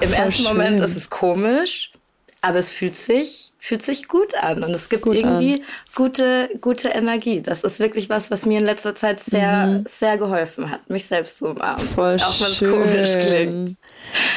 im 0.00 0.10
Voll 0.10 0.18
ersten 0.18 0.42
schön. 0.44 0.44
Moment 0.44 0.80
ist 0.80 0.96
es 0.96 1.10
komisch, 1.10 1.92
aber 2.40 2.58
es 2.58 2.70
fühlt 2.70 2.94
sich, 2.94 3.52
fühlt 3.58 3.82
sich 3.82 4.06
gut 4.06 4.34
an 4.36 4.62
und 4.62 4.70
es 4.70 4.88
gibt 4.88 5.02
gut 5.02 5.16
irgendwie 5.16 5.54
an. 5.54 5.60
gute, 5.94 6.50
gute 6.60 6.88
Energie. 6.88 7.40
Das 7.40 7.64
ist 7.64 7.80
wirklich 7.80 8.08
was, 8.08 8.30
was 8.30 8.46
mir 8.46 8.58
in 8.58 8.64
letzter 8.64 8.94
Zeit 8.94 9.18
sehr, 9.18 9.66
mhm. 9.66 9.84
sehr 9.88 10.18
geholfen 10.18 10.70
hat, 10.70 10.88
mich 10.88 11.06
selbst 11.06 11.38
zu 11.38 11.48
umarmen. 11.48 11.86
Voll 11.88 12.16
auch 12.20 12.40
wenn 12.40 12.46
es 12.48 12.58
komisch 12.58 13.26
klingt. 13.26 13.76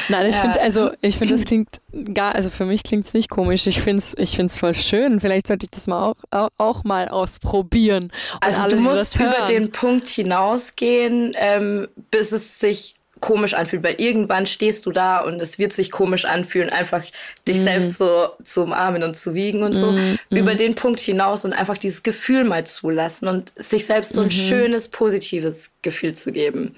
Nein, 0.08 0.28
ich 0.28 0.34
ja. 0.34 0.40
finde, 0.42 0.60
also 0.60 0.90
ich 1.00 1.16
finde, 1.16 1.34
das 1.34 1.44
klingt 1.46 1.80
gar, 2.14 2.34
also 2.34 2.50
für 2.50 2.64
mich 2.64 2.82
klingt 2.82 3.06
es 3.06 3.14
nicht 3.14 3.30
komisch. 3.30 3.66
Ich 3.66 3.80
finde 3.80 3.98
es 3.98 4.14
ich 4.16 4.36
find's 4.36 4.58
voll 4.58 4.74
schön. 4.74 5.20
Vielleicht 5.20 5.46
sollte 5.46 5.66
ich 5.66 5.70
das 5.70 5.86
mal 5.86 6.10
auch, 6.10 6.16
auch, 6.30 6.50
auch 6.58 6.84
mal 6.84 7.08
ausprobieren. 7.08 8.12
Also 8.40 8.62
alle, 8.62 8.76
du 8.76 8.82
musst 8.82 9.16
über 9.16 9.46
den 9.46 9.72
Punkt 9.72 10.08
hinausgehen, 10.08 11.34
ähm, 11.36 11.88
bis 12.10 12.32
es 12.32 12.58
sich 12.58 12.94
komisch 13.20 13.54
anfühlt, 13.54 13.84
weil 13.84 13.94
irgendwann 13.98 14.46
stehst 14.46 14.84
du 14.84 14.90
da 14.90 15.20
und 15.20 15.40
es 15.40 15.58
wird 15.58 15.72
sich 15.72 15.92
komisch 15.92 16.24
anfühlen, 16.24 16.70
einfach 16.70 17.04
dich 17.46 17.58
mm. 17.58 17.62
selbst 17.62 17.98
so 17.98 18.30
zu 18.42 18.64
umarmen 18.64 19.04
und 19.04 19.16
zu 19.16 19.34
wiegen 19.34 19.62
und 19.62 19.74
so. 19.74 19.92
Mm. 19.92 20.18
Über 20.30 20.56
den 20.56 20.74
Punkt 20.74 20.98
hinaus 20.98 21.44
und 21.44 21.52
einfach 21.52 21.78
dieses 21.78 22.02
Gefühl 22.02 22.42
mal 22.42 22.66
zulassen 22.66 23.28
und 23.28 23.52
sich 23.54 23.86
selbst 23.86 24.14
so 24.14 24.20
ein 24.20 24.26
mm 24.26 24.30
-hmm. 24.30 24.48
schönes, 24.48 24.88
positives 24.88 25.70
Gefühl 25.82 26.14
zu 26.14 26.32
geben. 26.32 26.74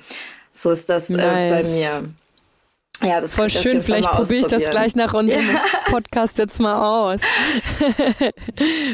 So 0.53 0.71
ist 0.71 0.89
das 0.91 1.09
nice. 1.09 1.23
äh, 1.23 1.49
bei 1.49 1.63
mir. 1.63 2.15
Ja, 3.05 3.21
das 3.21 3.35
Voll 3.35 3.51
schön, 3.51 3.81
vielleicht 3.81 4.11
probiere 4.11 4.41
ich 4.41 4.47
das 4.47 4.71
gleich 4.71 4.97
nach 4.97 5.15
unserem 5.15 5.47
ja. 5.47 5.63
Podcast 5.91 6.39
jetzt 6.39 6.61
mal 6.61 7.11
aus. 7.11 7.21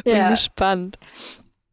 Bin 0.04 0.16
ja. 0.16 0.30
gespannt. 0.30 0.98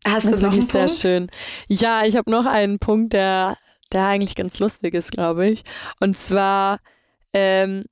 Hast 0.07 0.25
das 0.25 0.39
du 0.39 0.45
noch 0.45 0.53
einen 0.53 0.61
sehr 0.61 0.87
schön. 0.87 1.27
Ja, 1.67 2.03
ich 2.05 2.15
habe 2.15 2.29
noch 2.29 2.45
einen 2.45 2.79
Punkt, 2.79 3.13
der, 3.13 3.57
der 3.91 4.05
eigentlich 4.05 4.35
ganz 4.35 4.59
lustig 4.59 4.93
ist, 4.93 5.11
glaube 5.11 5.47
ich. 5.47 5.63
Und 5.99 6.17
zwar 6.17 6.79
ähm, 7.33 7.85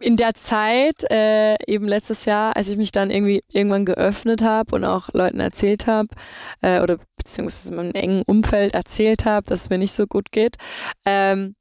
in 0.00 0.16
der 0.16 0.34
Zeit, 0.34 1.04
äh, 1.10 1.56
eben 1.66 1.86
letztes 1.86 2.24
Jahr, 2.24 2.56
als 2.56 2.68
ich 2.68 2.76
mich 2.76 2.92
dann 2.92 3.10
irgendwie 3.10 3.42
irgendwann 3.48 3.84
geöffnet 3.84 4.42
habe 4.42 4.74
und 4.74 4.84
auch 4.84 5.08
Leuten 5.12 5.40
erzählt 5.40 5.86
habe, 5.86 6.08
äh, 6.62 6.80
oder 6.80 6.98
beziehungsweise 7.16 7.70
in 7.70 7.76
meinem 7.76 7.92
engen 7.92 8.22
Umfeld 8.22 8.74
erzählt 8.74 9.24
habe, 9.24 9.46
dass 9.46 9.62
es 9.62 9.70
mir 9.70 9.78
nicht 9.78 9.92
so 9.92 10.06
gut 10.06 10.32
geht, 10.32 10.56
ähm, 11.04 11.54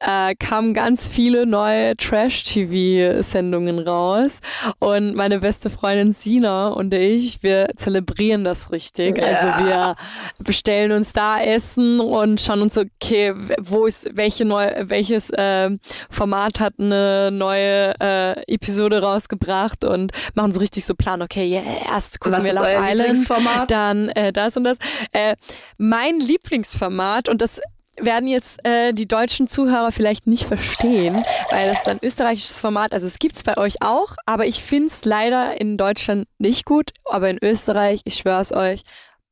äh, 0.00 0.34
kamen 0.34 0.74
ganz 0.74 1.08
viele 1.08 1.46
neue 1.46 1.96
Trash-TV-Sendungen 1.96 3.78
raus. 3.78 4.40
Und 4.78 5.14
meine 5.14 5.40
beste 5.40 5.70
Freundin 5.70 6.12
Sina 6.12 6.68
und 6.68 6.92
ich, 6.94 7.42
wir 7.42 7.68
zelebrieren 7.76 8.44
das 8.44 8.72
richtig. 8.72 9.18
Ja. 9.18 9.24
Also 9.24 9.64
wir 9.64 9.96
bestellen 10.38 10.92
uns 10.92 11.12
da 11.12 11.40
Essen 11.40 12.00
und 12.00 12.40
schauen 12.40 12.62
uns 12.62 12.76
okay, 12.76 13.34
wo 13.60 13.86
ist, 13.86 14.08
welche 14.14 14.44
neue, 14.44 14.88
welches 14.88 15.30
äh, 15.30 15.70
Format 16.10 16.60
hat 16.60 16.74
eine 16.78 17.30
neue 17.30 17.94
äh, 18.00 18.52
Episode 18.52 19.00
rausgebracht 19.00 19.84
und 19.84 20.12
machen 20.34 20.52
so 20.52 20.60
richtig 20.60 20.84
so 20.84 20.94
Plan, 20.94 21.22
okay, 21.22 21.48
yeah, 21.48 21.62
erst 21.90 22.20
gucken 22.20 22.38
Was 22.38 22.44
wir 22.44 22.54
Love 22.54 22.74
Island, 22.78 23.70
dann 23.70 24.08
äh, 24.10 24.32
das 24.32 24.56
und 24.56 24.64
das. 24.64 24.78
Äh, 25.12 25.36
mein 25.78 26.20
Lieblingsformat 26.20 27.28
und 27.28 27.42
das 27.42 27.60
werden 28.00 28.28
jetzt 28.28 28.66
äh, 28.66 28.92
die 28.92 29.06
deutschen 29.06 29.48
Zuhörer 29.48 29.92
vielleicht 29.92 30.26
nicht 30.26 30.46
verstehen, 30.46 31.24
weil 31.50 31.68
das 31.68 31.80
ist 31.80 31.88
ein 31.88 31.98
österreichisches 32.02 32.60
Format. 32.60 32.92
Also 32.92 33.06
es 33.06 33.18
gibt's 33.18 33.42
bei 33.42 33.56
euch 33.56 33.82
auch, 33.82 34.16
aber 34.26 34.46
ich 34.46 34.62
find's 34.62 35.04
leider 35.04 35.60
in 35.60 35.76
Deutschland 35.76 36.26
nicht 36.38 36.64
gut. 36.64 36.90
Aber 37.04 37.28
in 37.30 37.38
Österreich, 37.42 38.00
ich 38.04 38.16
schwör's 38.16 38.52
euch, 38.52 38.82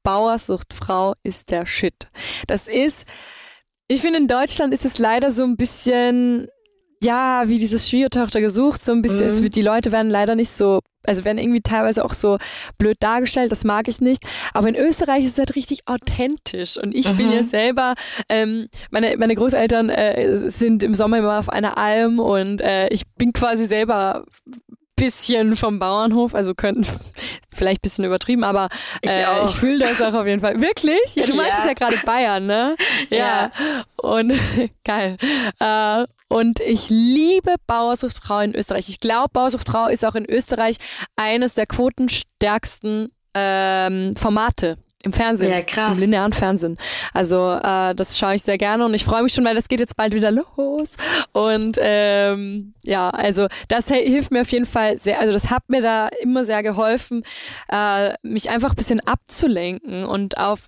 Bauersucht 0.02 0.74
Frau 0.74 1.14
ist 1.22 1.50
der 1.50 1.66
Shit. 1.66 2.08
Das 2.46 2.68
ist, 2.68 3.06
ich 3.88 4.00
finde 4.00 4.18
in 4.18 4.28
Deutschland 4.28 4.74
ist 4.74 4.84
es 4.84 4.98
leider 4.98 5.30
so 5.30 5.44
ein 5.44 5.56
bisschen 5.56 6.48
ja, 7.02 7.44
wie 7.46 7.58
dieses 7.58 7.88
Schwiegertochter 7.88 8.40
gesucht, 8.40 8.80
so 8.82 8.92
ein 8.92 9.02
bisschen, 9.02 9.26
mhm. 9.26 9.32
es 9.32 9.42
wird, 9.42 9.56
die 9.56 9.62
Leute 9.62 9.90
werden 9.90 10.10
leider 10.10 10.34
nicht 10.34 10.50
so, 10.50 10.80
also 11.04 11.24
werden 11.24 11.38
irgendwie 11.38 11.60
teilweise 11.60 12.04
auch 12.04 12.14
so 12.14 12.38
blöd 12.78 12.96
dargestellt, 13.00 13.50
das 13.50 13.64
mag 13.64 13.88
ich 13.88 14.00
nicht. 14.00 14.24
Aber 14.54 14.68
in 14.68 14.76
Österreich 14.76 15.24
ist 15.24 15.32
es 15.32 15.38
halt 15.38 15.56
richtig 15.56 15.80
authentisch. 15.86 16.76
Und 16.76 16.94
ich 16.94 17.10
mhm. 17.12 17.16
bin 17.16 17.32
ja 17.32 17.42
selber, 17.42 17.94
ähm, 18.28 18.68
meine, 18.90 19.16
meine 19.16 19.34
Großeltern 19.34 19.90
äh, 19.90 20.38
sind 20.48 20.84
im 20.84 20.94
Sommer 20.94 21.18
immer 21.18 21.38
auf 21.38 21.48
einer 21.48 21.76
Alm 21.76 22.20
und 22.20 22.60
äh, 22.60 22.88
ich 22.88 23.02
bin 23.16 23.32
quasi 23.32 23.66
selber 23.66 24.24
bisschen 25.02 25.56
vom 25.56 25.80
Bauernhof, 25.80 26.34
also 26.34 26.54
könnten 26.54 26.86
vielleicht 27.52 27.78
ein 27.78 27.82
bisschen 27.82 28.04
übertrieben, 28.04 28.44
aber 28.44 28.68
äh, 29.04 29.22
ich, 29.44 29.50
ich 29.50 29.56
fühle 29.56 29.80
das 29.80 30.00
auch 30.00 30.14
auf 30.14 30.26
jeden 30.26 30.40
Fall. 30.40 30.60
Wirklich? 30.60 31.00
Ja, 31.16 31.26
du 31.26 31.34
meintest 31.36 31.64
ja 31.64 31.72
gerade 31.72 31.96
Bayern, 32.04 32.46
ne? 32.46 32.76
Ja. 33.10 33.16
ja. 33.18 33.50
Und 33.96 34.32
geil. 34.84 35.16
Äh, 35.58 36.04
und 36.32 36.60
ich 36.60 36.88
liebe 36.88 37.56
Bauersucht 37.66 38.18
Frau 38.18 38.40
in 38.40 38.54
Österreich. 38.54 38.88
Ich 38.88 39.00
glaube, 39.00 39.28
Bauersucht 39.32 39.68
Frau 39.68 39.86
ist 39.86 40.04
auch 40.04 40.14
in 40.14 40.24
Österreich 40.28 40.76
eines 41.14 41.54
der 41.54 41.66
quotenstärksten 41.66 43.10
ähm, 43.34 44.16
Formate 44.16 44.78
im 45.02 45.12
Fernsehen, 45.12 45.50
ja, 45.50 45.62
krass. 45.62 45.96
im 45.96 46.00
linearen 46.00 46.32
Fernsehen. 46.32 46.78
Also 47.12 47.52
äh, 47.52 47.94
das 47.94 48.18
schaue 48.18 48.36
ich 48.36 48.42
sehr 48.42 48.56
gerne 48.56 48.84
und 48.84 48.94
ich 48.94 49.04
freue 49.04 49.22
mich 49.22 49.34
schon, 49.34 49.44
weil 49.44 49.54
das 49.54 49.68
geht 49.68 49.80
jetzt 49.80 49.96
bald 49.96 50.14
wieder 50.14 50.30
los. 50.30 50.90
Und 51.32 51.76
ähm, 51.80 52.72
ja, 52.82 53.10
also 53.10 53.48
das 53.68 53.88
hilft 53.88 54.30
mir 54.30 54.42
auf 54.42 54.52
jeden 54.52 54.66
Fall 54.66 54.98
sehr. 54.98 55.20
Also 55.20 55.32
das 55.32 55.50
hat 55.50 55.64
mir 55.68 55.82
da 55.82 56.08
immer 56.22 56.44
sehr 56.44 56.62
geholfen, 56.62 57.24
äh, 57.68 58.14
mich 58.22 58.48
einfach 58.48 58.70
ein 58.70 58.76
bisschen 58.76 59.00
abzulenken 59.00 60.04
und 60.04 60.38
auf 60.38 60.60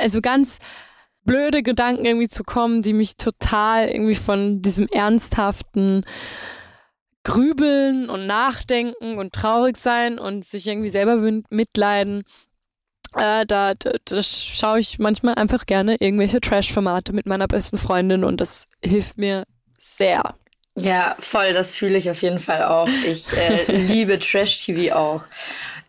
also 0.00 0.20
ganz 0.20 0.58
blöde 1.24 1.62
Gedanken 1.62 2.04
irgendwie 2.04 2.28
zu 2.28 2.44
kommen, 2.44 2.82
die 2.82 2.92
mich 2.92 3.16
total 3.16 3.88
irgendwie 3.88 4.14
von 4.14 4.62
diesem 4.62 4.86
ernsthaften 4.88 6.04
Grübeln 7.24 8.10
und 8.10 8.26
Nachdenken 8.26 9.18
und 9.18 9.32
traurig 9.32 9.76
sein 9.76 10.18
und 10.18 10.44
sich 10.44 10.66
irgendwie 10.66 10.90
selber 10.90 11.16
mitleiden 11.50 12.24
äh, 13.16 13.44
da, 13.46 13.74
da, 13.74 13.92
da 14.04 14.22
schaue 14.22 14.80
ich 14.80 14.98
manchmal 14.98 15.34
einfach 15.34 15.66
gerne 15.66 15.96
irgendwelche 15.96 16.40
Trash-Formate 16.40 17.12
mit 17.12 17.26
meiner 17.26 17.46
besten 17.46 17.78
Freundin 17.78 18.24
und 18.24 18.40
das 18.40 18.66
hilft 18.82 19.18
mir 19.18 19.44
sehr. 19.78 20.34
Ja, 20.76 21.16
voll, 21.18 21.52
das 21.52 21.72
fühle 21.72 21.98
ich 21.98 22.08
auf 22.08 22.22
jeden 22.22 22.38
Fall 22.38 22.62
auch. 22.64 22.88
Ich 23.06 23.26
äh, 23.36 23.70
liebe 23.76 24.18
Trash-TV 24.18 24.94
auch. 24.94 25.22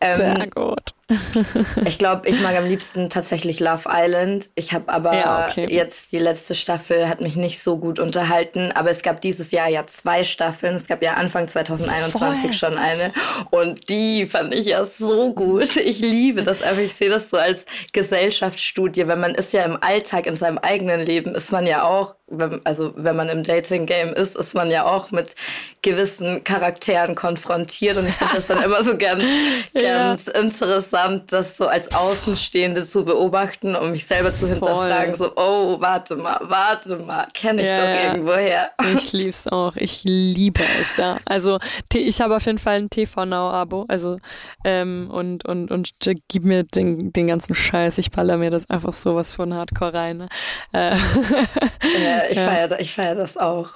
Ähm, 0.01 0.17
sehr 0.17 0.47
gut. 0.47 0.93
ich 1.85 1.97
glaube, 1.97 2.27
ich 2.29 2.39
mag 2.41 2.55
am 2.55 2.65
liebsten 2.65 3.09
tatsächlich 3.09 3.59
Love 3.59 3.89
Island. 3.89 4.49
Ich 4.55 4.73
habe 4.73 4.91
aber 4.91 5.13
ja, 5.13 5.47
okay. 5.49 5.67
jetzt 5.69 6.11
die 6.13 6.19
letzte 6.19 6.55
Staffel 6.55 7.09
hat 7.09 7.19
mich 7.19 7.35
nicht 7.35 7.61
so 7.61 7.77
gut 7.77 7.99
unterhalten. 7.99 8.71
Aber 8.71 8.89
es 8.89 9.01
gab 9.01 9.19
dieses 9.21 9.51
Jahr 9.51 9.67
ja 9.67 9.85
zwei 9.85 10.23
Staffeln. 10.23 10.75
Es 10.75 10.87
gab 10.87 11.03
ja 11.03 11.13
Anfang 11.13 11.47
2021 11.47 12.41
Voll. 12.41 12.53
schon 12.53 12.77
eine. 12.77 13.11
Und 13.51 13.89
die 13.89 14.25
fand 14.25 14.53
ich 14.53 14.65
ja 14.65 14.83
so 14.85 15.33
gut. 15.33 15.75
Ich 15.83 15.99
liebe 15.99 16.43
das 16.43 16.61
einfach. 16.61 16.81
Ich 16.81 16.95
sehe 16.95 17.09
das 17.09 17.29
so 17.29 17.37
als 17.37 17.65
Gesellschaftsstudie. 17.91 19.05
Weil 19.07 19.17
man 19.17 19.35
ist 19.35 19.53
ja 19.53 19.63
im 19.63 19.77
Alltag, 19.81 20.25
in 20.25 20.35
seinem 20.35 20.57
eigenen 20.57 21.05
Leben, 21.05 21.35
ist 21.35 21.51
man 21.51 21.67
ja 21.67 21.83
auch 21.83 22.15
wenn, 22.27 22.61
also 22.65 22.93
wenn 22.95 23.15
man 23.15 23.29
im 23.29 23.43
Dating-Game 23.43 24.13
ist, 24.13 24.35
ist 24.35 24.55
man 24.55 24.71
ja 24.71 24.85
auch 24.85 25.11
mit 25.11 25.35
gewissen 25.81 26.43
Charakteren 26.43 27.15
konfrontiert. 27.15 27.97
Und 27.97 28.07
ich 28.07 28.13
finde 28.13 28.35
das 28.35 28.47
dann 28.47 28.63
immer 28.63 28.83
so 28.83 28.97
ganz, 28.97 29.23
ganz 29.73 30.25
ja. 30.25 30.41
interessant, 30.41 30.92
das 31.27 31.57
so 31.57 31.67
als 31.67 31.93
Außenstehende 31.93 32.83
zu 32.83 33.03
beobachten, 33.03 33.75
um 33.75 33.91
mich 33.91 34.05
selber 34.05 34.33
zu 34.33 34.47
hinterfragen. 34.47 35.15
Voll. 35.15 35.27
So, 35.27 35.33
oh, 35.35 35.81
warte 35.81 36.15
mal, 36.15 36.39
warte 36.43 36.97
mal, 36.97 37.27
kenne 37.33 37.63
ich 37.63 37.67
ja, 37.67 37.77
doch 37.77 38.03
irgendwoher. 38.03 38.71
Ich 38.95 39.11
liebe 39.11 39.29
es 39.29 39.47
auch. 39.47 39.75
Ich 39.75 40.03
liebe 40.03 40.61
es, 40.81 40.97
ja. 40.97 41.17
Also 41.25 41.57
ich 41.93 42.21
habe 42.21 42.35
auf 42.35 42.45
jeden 42.45 42.59
Fall 42.59 42.77
ein 42.77 42.89
TV 42.89 43.25
Now-Abo. 43.25 43.85
Also 43.87 44.19
ähm, 44.63 45.09
und, 45.11 45.45
und, 45.45 45.71
und 45.71 45.89
gib 46.27 46.43
mir 46.43 46.63
den, 46.63 47.11
den 47.11 47.27
ganzen 47.27 47.55
Scheiß. 47.55 47.97
Ich 47.97 48.11
baller 48.11 48.37
mir 48.37 48.51
das 48.51 48.69
einfach 48.69 48.93
sowas 48.93 49.33
von 49.33 49.53
Hardcore 49.53 49.93
rein. 49.93 50.17
Ne? 50.17 50.29
Äh. 50.73 50.91
Ja, 50.91 52.23
ich 52.29 52.37
ja. 52.37 52.47
feiere 52.47 52.79
ich 52.79 52.93
feier 52.93 53.15
das 53.15 53.37
auch. 53.37 53.71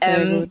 ähm, 0.00 0.50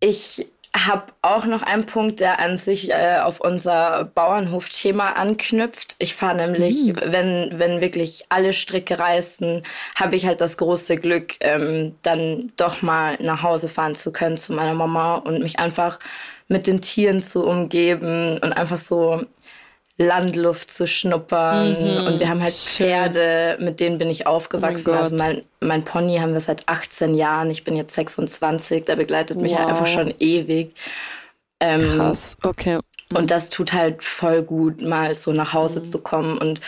ich 0.00 0.46
habe 0.84 1.12
auch 1.22 1.46
noch 1.46 1.62
einen 1.62 1.86
Punkt, 1.86 2.20
der 2.20 2.40
an 2.40 2.58
sich 2.58 2.90
äh, 2.90 3.18
auf 3.22 3.40
unser 3.40 4.10
Bauernhof-Thema 4.14 5.16
anknüpft. 5.16 5.96
Ich 5.98 6.14
fahre 6.14 6.36
nämlich, 6.36 6.88
mhm. 6.88 7.00
wenn, 7.04 7.58
wenn 7.58 7.80
wirklich 7.80 8.26
alle 8.28 8.52
Stricke 8.52 8.98
reißen, 8.98 9.62
habe 9.94 10.16
ich 10.16 10.26
halt 10.26 10.40
das 10.40 10.56
große 10.58 10.96
Glück, 10.96 11.34
ähm, 11.40 11.94
dann 12.02 12.52
doch 12.56 12.82
mal 12.82 13.16
nach 13.20 13.42
Hause 13.42 13.68
fahren 13.68 13.94
zu 13.94 14.12
können 14.12 14.36
zu 14.36 14.52
meiner 14.52 14.74
Mama 14.74 15.16
und 15.16 15.42
mich 15.42 15.58
einfach 15.58 15.98
mit 16.48 16.66
den 16.66 16.80
Tieren 16.80 17.20
zu 17.20 17.44
umgeben 17.44 18.38
und 18.38 18.52
einfach 18.52 18.76
so 18.76 19.24
Landluft 19.98 20.70
zu 20.70 20.86
schnuppern. 20.86 21.70
Mhm, 21.70 22.06
und 22.06 22.20
wir 22.20 22.28
haben 22.28 22.42
halt 22.42 22.52
schön. 22.52 22.86
Pferde, 22.86 23.56
mit 23.60 23.80
denen 23.80 23.98
bin 23.98 24.10
ich 24.10 24.26
aufgewachsen. 24.26 24.90
Oh 24.90 24.92
mein 24.92 25.02
also 25.02 25.16
mein, 25.16 25.42
mein 25.60 25.84
Pony 25.84 26.18
haben 26.18 26.34
wir 26.34 26.40
seit 26.40 26.68
18 26.68 27.14
Jahren. 27.14 27.50
Ich 27.50 27.64
bin 27.64 27.74
jetzt 27.74 27.94
26, 27.94 28.84
der 28.84 28.96
begleitet 28.96 29.40
mich 29.40 29.52
wow. 29.52 29.60
halt 29.60 29.68
einfach 29.70 29.86
schon 29.86 30.12
ewig. 30.18 30.74
Ähm, 31.60 31.80
Krass, 31.96 32.36
okay. 32.42 32.78
Mhm. 33.10 33.16
Und 33.16 33.30
das 33.30 33.48
tut 33.48 33.72
halt 33.72 34.04
voll 34.04 34.42
gut, 34.42 34.82
mal 34.82 35.14
so 35.14 35.32
nach 35.32 35.54
Hause 35.54 35.80
mhm. 35.80 35.84
zu 35.84 35.98
kommen. 35.98 36.36
Und 36.36 36.60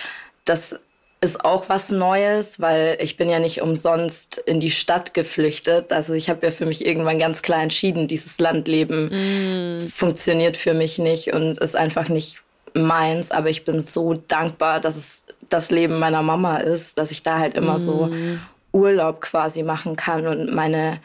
das 0.47 0.81
ist 1.21 1.45
auch 1.45 1.69
was 1.69 1.91
Neues, 1.91 2.61
weil 2.61 2.97
ich 3.01 3.17
bin 3.17 3.29
ja 3.29 3.41
nicht 3.41 3.61
umsonst 3.61 4.39
in 4.39 4.61
die 4.61 4.71
Stadt 4.71 5.15
geflüchtet. 5.15 5.93
Also 5.93 6.15
ich 6.15 6.31
habe 6.31 6.47
ja 6.47 6.53
für 6.53 6.65
mich 6.65 6.87
irgendwann 6.87 7.19
ganz 7.19 7.43
klar 7.43 7.61
entschieden, 7.63 8.07
dieses 8.07 8.39
Landleben 8.39 9.81
mm. 9.81 9.89
funktioniert 9.89 10.57
für 10.57 10.75
mich 10.75 10.99
nicht 10.99 11.33
und 11.33 11.59
ist 11.59 11.75
einfach 11.75 12.09
nicht 12.09 12.41
meins. 12.79 13.31
Aber 13.31 13.51
ich 13.51 13.65
bin 13.65 13.81
so 13.81 14.15
dankbar, 14.15 14.81
dass 14.81 14.97
es 14.97 15.25
das 15.49 15.71
Leben 15.71 15.99
meiner 15.99 16.23
Mama 16.23 16.59
ist, 16.59 16.99
dass 16.99 17.11
ich 17.11 17.23
da 17.23 17.39
halt 17.39 17.55
immer 17.55 17.75
mm. 17.75 17.79
so 17.79 18.11
Urlaub 18.73 19.21
quasi 19.21 19.63
machen 19.63 19.97
kann 19.97 20.27
und 20.27 20.53
meine 20.53 21.01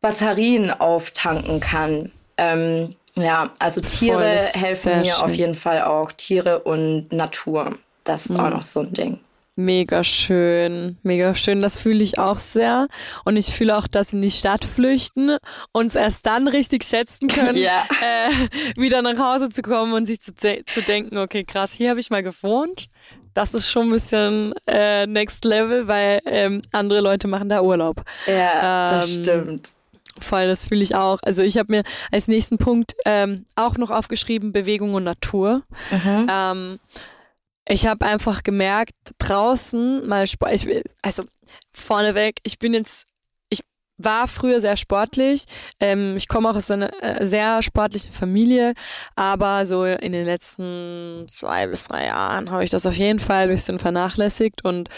Batterien 0.00 0.70
auftanken 0.70 1.60
kann. 1.60 2.10
Ähm, 2.36 2.96
ja, 3.16 3.50
also 3.58 3.80
Tiere 3.80 4.38
helfen 4.38 5.00
mir 5.00 5.12
schön. 5.12 5.24
auf 5.24 5.34
jeden 5.34 5.54
Fall 5.54 5.82
auch. 5.82 6.12
Tiere 6.12 6.60
und 6.60 7.12
Natur. 7.12 7.76
Das 8.04 8.26
ist 8.26 8.36
mm. 8.36 8.40
auch 8.40 8.50
noch 8.50 8.62
so 8.62 8.80
ein 8.80 8.92
Ding. 8.92 9.20
Mega 9.60 10.04
schön, 10.04 10.96
mega 11.02 11.34
schön. 11.34 11.60
Das 11.60 11.76
fühle 11.76 12.02
ich 12.02 12.18
auch 12.18 12.38
sehr. 12.38 12.88
Und 13.26 13.36
ich 13.36 13.54
fühle 13.54 13.76
auch, 13.76 13.86
dass 13.86 14.10
sie 14.10 14.16
in 14.16 14.22
die 14.22 14.30
Stadt 14.30 14.64
flüchten 14.64 15.36
und 15.72 15.86
es 15.86 15.96
erst 15.96 16.24
dann 16.24 16.48
richtig 16.48 16.82
schätzen 16.82 17.28
können, 17.28 17.58
ja. 17.58 17.84
äh, 18.00 18.80
wieder 18.80 19.02
nach 19.02 19.18
Hause 19.18 19.50
zu 19.50 19.60
kommen 19.60 19.92
und 19.92 20.06
sich 20.06 20.20
zu, 20.20 20.32
zu 20.32 20.82
denken, 20.82 21.18
okay, 21.18 21.44
krass, 21.44 21.74
hier 21.74 21.90
habe 21.90 22.00
ich 22.00 22.08
mal 22.08 22.22
gewohnt. 22.22 22.88
Das 23.34 23.52
ist 23.52 23.68
schon 23.68 23.88
ein 23.88 23.92
bisschen 23.92 24.54
äh, 24.66 25.06
Next 25.06 25.44
Level, 25.44 25.86
weil 25.86 26.20
ähm, 26.24 26.62
andere 26.72 27.00
Leute 27.00 27.28
machen 27.28 27.50
da 27.50 27.60
Urlaub. 27.60 28.02
Ja, 28.26 28.92
ähm, 28.92 28.98
das 28.98 29.12
stimmt. 29.12 29.72
Voll, 30.20 30.48
das 30.48 30.64
fühle 30.64 30.82
ich 30.82 30.94
auch. 30.94 31.18
Also 31.22 31.42
ich 31.42 31.58
habe 31.58 31.70
mir 31.70 31.82
als 32.10 32.28
nächsten 32.28 32.56
Punkt 32.56 32.94
ähm, 33.04 33.44
auch 33.56 33.76
noch 33.76 33.90
aufgeschrieben, 33.90 34.52
Bewegung 34.52 34.94
und 34.94 35.04
Natur. 35.04 35.62
Mhm. 35.90 36.78
Ich 37.70 37.86
habe 37.86 38.04
einfach 38.04 38.42
gemerkt, 38.42 38.96
draußen 39.18 40.04
mal 40.08 40.26
Sport, 40.26 40.52
ich, 40.54 40.82
also 41.02 41.22
vorneweg, 41.72 42.40
ich 42.42 42.58
bin 42.58 42.74
jetzt, 42.74 43.06
ich 43.48 43.60
war 43.96 44.26
früher 44.26 44.60
sehr 44.60 44.76
sportlich. 44.76 45.44
Ähm, 45.78 46.16
ich 46.16 46.26
komme 46.26 46.50
auch 46.50 46.56
aus 46.56 46.68
einer 46.72 46.90
äh, 47.00 47.24
sehr 47.24 47.62
sportlichen 47.62 48.10
Familie, 48.10 48.74
aber 49.14 49.66
so 49.66 49.84
in 49.84 50.10
den 50.10 50.26
letzten 50.26 51.26
zwei 51.28 51.68
bis 51.68 51.86
drei 51.86 52.06
Jahren 52.06 52.50
habe 52.50 52.64
ich 52.64 52.70
das 52.70 52.86
auf 52.86 52.96
jeden 52.96 53.20
Fall 53.20 53.44
ein 53.44 53.50
bisschen 53.50 53.78
vernachlässigt 53.78 54.64
und 54.64 54.88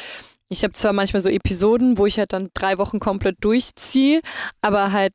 ich 0.49 0.65
habe 0.65 0.73
zwar 0.73 0.95
manchmal 0.95 1.21
so 1.21 1.29
Episoden, 1.29 1.99
wo 1.99 2.07
ich 2.07 2.19
halt 2.19 2.33
dann 2.33 2.49
drei 2.55 2.79
Wochen 2.79 3.01
komplett 3.01 3.37
durchziehe, 3.41 4.23
aber 4.63 4.93
halt 4.93 5.13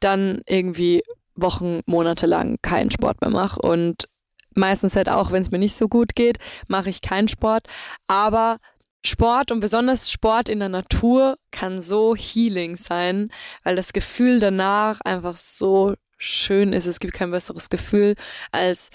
dann 0.00 0.42
irgendwie 0.46 1.02
Wochen, 1.34 1.80
Monate 1.86 2.26
lang 2.26 2.58
keinen 2.60 2.90
Sport 2.90 3.22
mehr 3.22 3.30
mache 3.30 3.62
und 3.62 4.06
meistens 4.54 4.96
halt 4.96 5.08
auch, 5.08 5.32
wenn 5.32 5.42
es 5.42 5.50
mir 5.50 5.58
nicht 5.58 5.76
so 5.76 5.88
gut 5.88 6.14
geht, 6.14 6.38
mache 6.68 6.90
ich 6.90 7.02
keinen 7.02 7.28
Sport. 7.28 7.66
Aber 8.06 8.58
Sport 9.04 9.50
und 9.50 9.60
besonders 9.60 10.10
Sport 10.10 10.48
in 10.48 10.60
der 10.60 10.68
Natur 10.68 11.38
kann 11.50 11.80
so 11.80 12.14
healing 12.14 12.76
sein, 12.76 13.30
weil 13.64 13.76
das 13.76 13.92
Gefühl 13.92 14.40
danach 14.40 15.00
einfach 15.02 15.36
so 15.36 15.94
schön 16.18 16.72
ist. 16.72 16.86
Es 16.86 17.00
gibt 17.00 17.14
kein 17.14 17.30
besseres 17.30 17.70
Gefühl, 17.70 18.14
als 18.52 18.90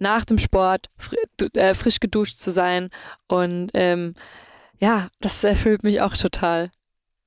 nach 0.00 0.24
dem 0.24 0.38
Sport 0.38 0.90
fr 0.98 1.14
äh, 1.54 1.74
frisch 1.74 2.00
geduscht 2.00 2.38
zu 2.38 2.50
sein. 2.50 2.90
Und 3.28 3.70
ähm, 3.74 4.14
ja, 4.78 5.08
das 5.20 5.44
erfüllt 5.44 5.84
mich 5.84 6.00
auch 6.00 6.16
total. 6.16 6.70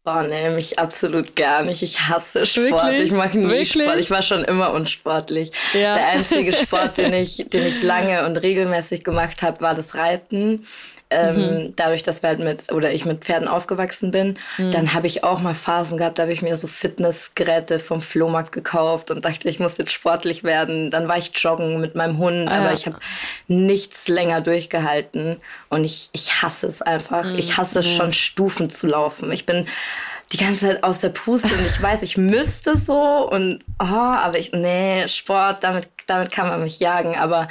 Oh 0.10 0.22
nee, 0.22 0.50
mich 0.52 0.80
absolut 0.80 1.36
gar 1.36 1.64
nicht. 1.64 1.84
Ich 1.84 2.08
hasse 2.08 2.46
Sport. 2.46 2.72
Wirklich? 2.72 3.02
Ich 3.02 3.12
mache 3.12 3.38
nie 3.38 3.50
Wirklich? 3.50 3.74
Sport. 3.74 4.00
Ich 4.00 4.10
war 4.10 4.22
schon 4.22 4.46
immer 4.46 4.72
unsportlich. 4.72 5.52
Ja. 5.74 5.96
Der 5.96 6.08
einzige 6.08 6.54
Sport, 6.64 6.98
den 6.98 7.12
ich, 7.12 7.46
den 7.50 7.68
ich 7.68 7.84
lange 7.84 8.26
und 8.26 8.38
regelmäßig 8.38 9.04
gemacht 9.04 9.42
habe, 9.42 9.60
war 9.60 9.76
das 9.76 9.96
Reiten. 9.96 10.66
Ähm, 11.10 11.36
mhm. 11.36 11.74
Dadurch, 11.76 12.04
dass 12.04 12.22
wir 12.22 12.30
halt 12.30 12.40
mit 12.40 12.72
oder 12.74 12.92
ich 12.92 13.06
mit 13.06 13.24
Pferden 13.24 13.48
aufgewachsen 13.48 14.12
bin, 14.12 14.38
mhm. 14.58 14.72
dann 14.72 14.94
habe 14.94 15.08
ich 15.08 15.24
auch 15.24 15.40
mal 15.40 15.54
Phasen 15.54 15.98
gehabt, 15.98 16.20
da 16.20 16.24
habe 16.24 16.34
ich 16.34 16.42
mir 16.42 16.58
so 16.58 16.68
Fitnessgeräte 16.68 17.80
vom 17.80 18.02
Flohmarkt 18.02 18.52
gekauft 18.52 19.10
und 19.10 19.24
dachte, 19.24 19.48
ich 19.48 19.60
muss 19.60 19.78
jetzt 19.78 19.94
sportlich 19.94 20.44
werden. 20.44 20.92
Dann 20.92 21.08
war 21.08 21.18
ich 21.18 21.32
joggen 21.34 21.80
mit 21.80 21.96
meinem 21.96 22.18
Hund, 22.18 22.50
ah, 22.50 22.58
aber 22.58 22.68
ja. 22.68 22.74
ich 22.74 22.86
habe 22.86 23.00
nichts 23.48 24.10
länger 24.10 24.42
durchgehalten 24.42 25.38
und 25.70 25.86
ich, 25.86 26.10
ich 26.12 26.42
hasse 26.42 26.68
es 26.68 26.82
einfach. 26.82 27.24
Mhm. 27.24 27.38
Ich 27.38 27.58
hasse 27.58 27.80
es 27.80 27.88
schon, 27.88 28.12
Stufen 28.12 28.70
zu 28.70 28.88
laufen. 28.88 29.32
Ich 29.32 29.46
bin 29.46 29.66
die 30.34 30.38
ganze 30.38 30.68
Zeit 30.68 30.84
aus 30.84 31.00
der 31.00 31.10
Puste 31.10 31.48
und 31.48 31.66
ich 31.66 31.82
weiß, 31.82 32.02
ich 32.04 32.18
müsste 32.18 32.78
so 32.78 33.30
und 33.30 33.60
oh, 33.80 33.86
aber 33.86 34.38
ich, 34.38 34.52
nee, 34.52 35.08
Sport, 35.08 35.64
damit, 35.64 35.88
damit 36.06 36.32
kann 36.32 36.50
man 36.50 36.62
mich 36.62 36.80
jagen, 36.80 37.16
aber 37.16 37.48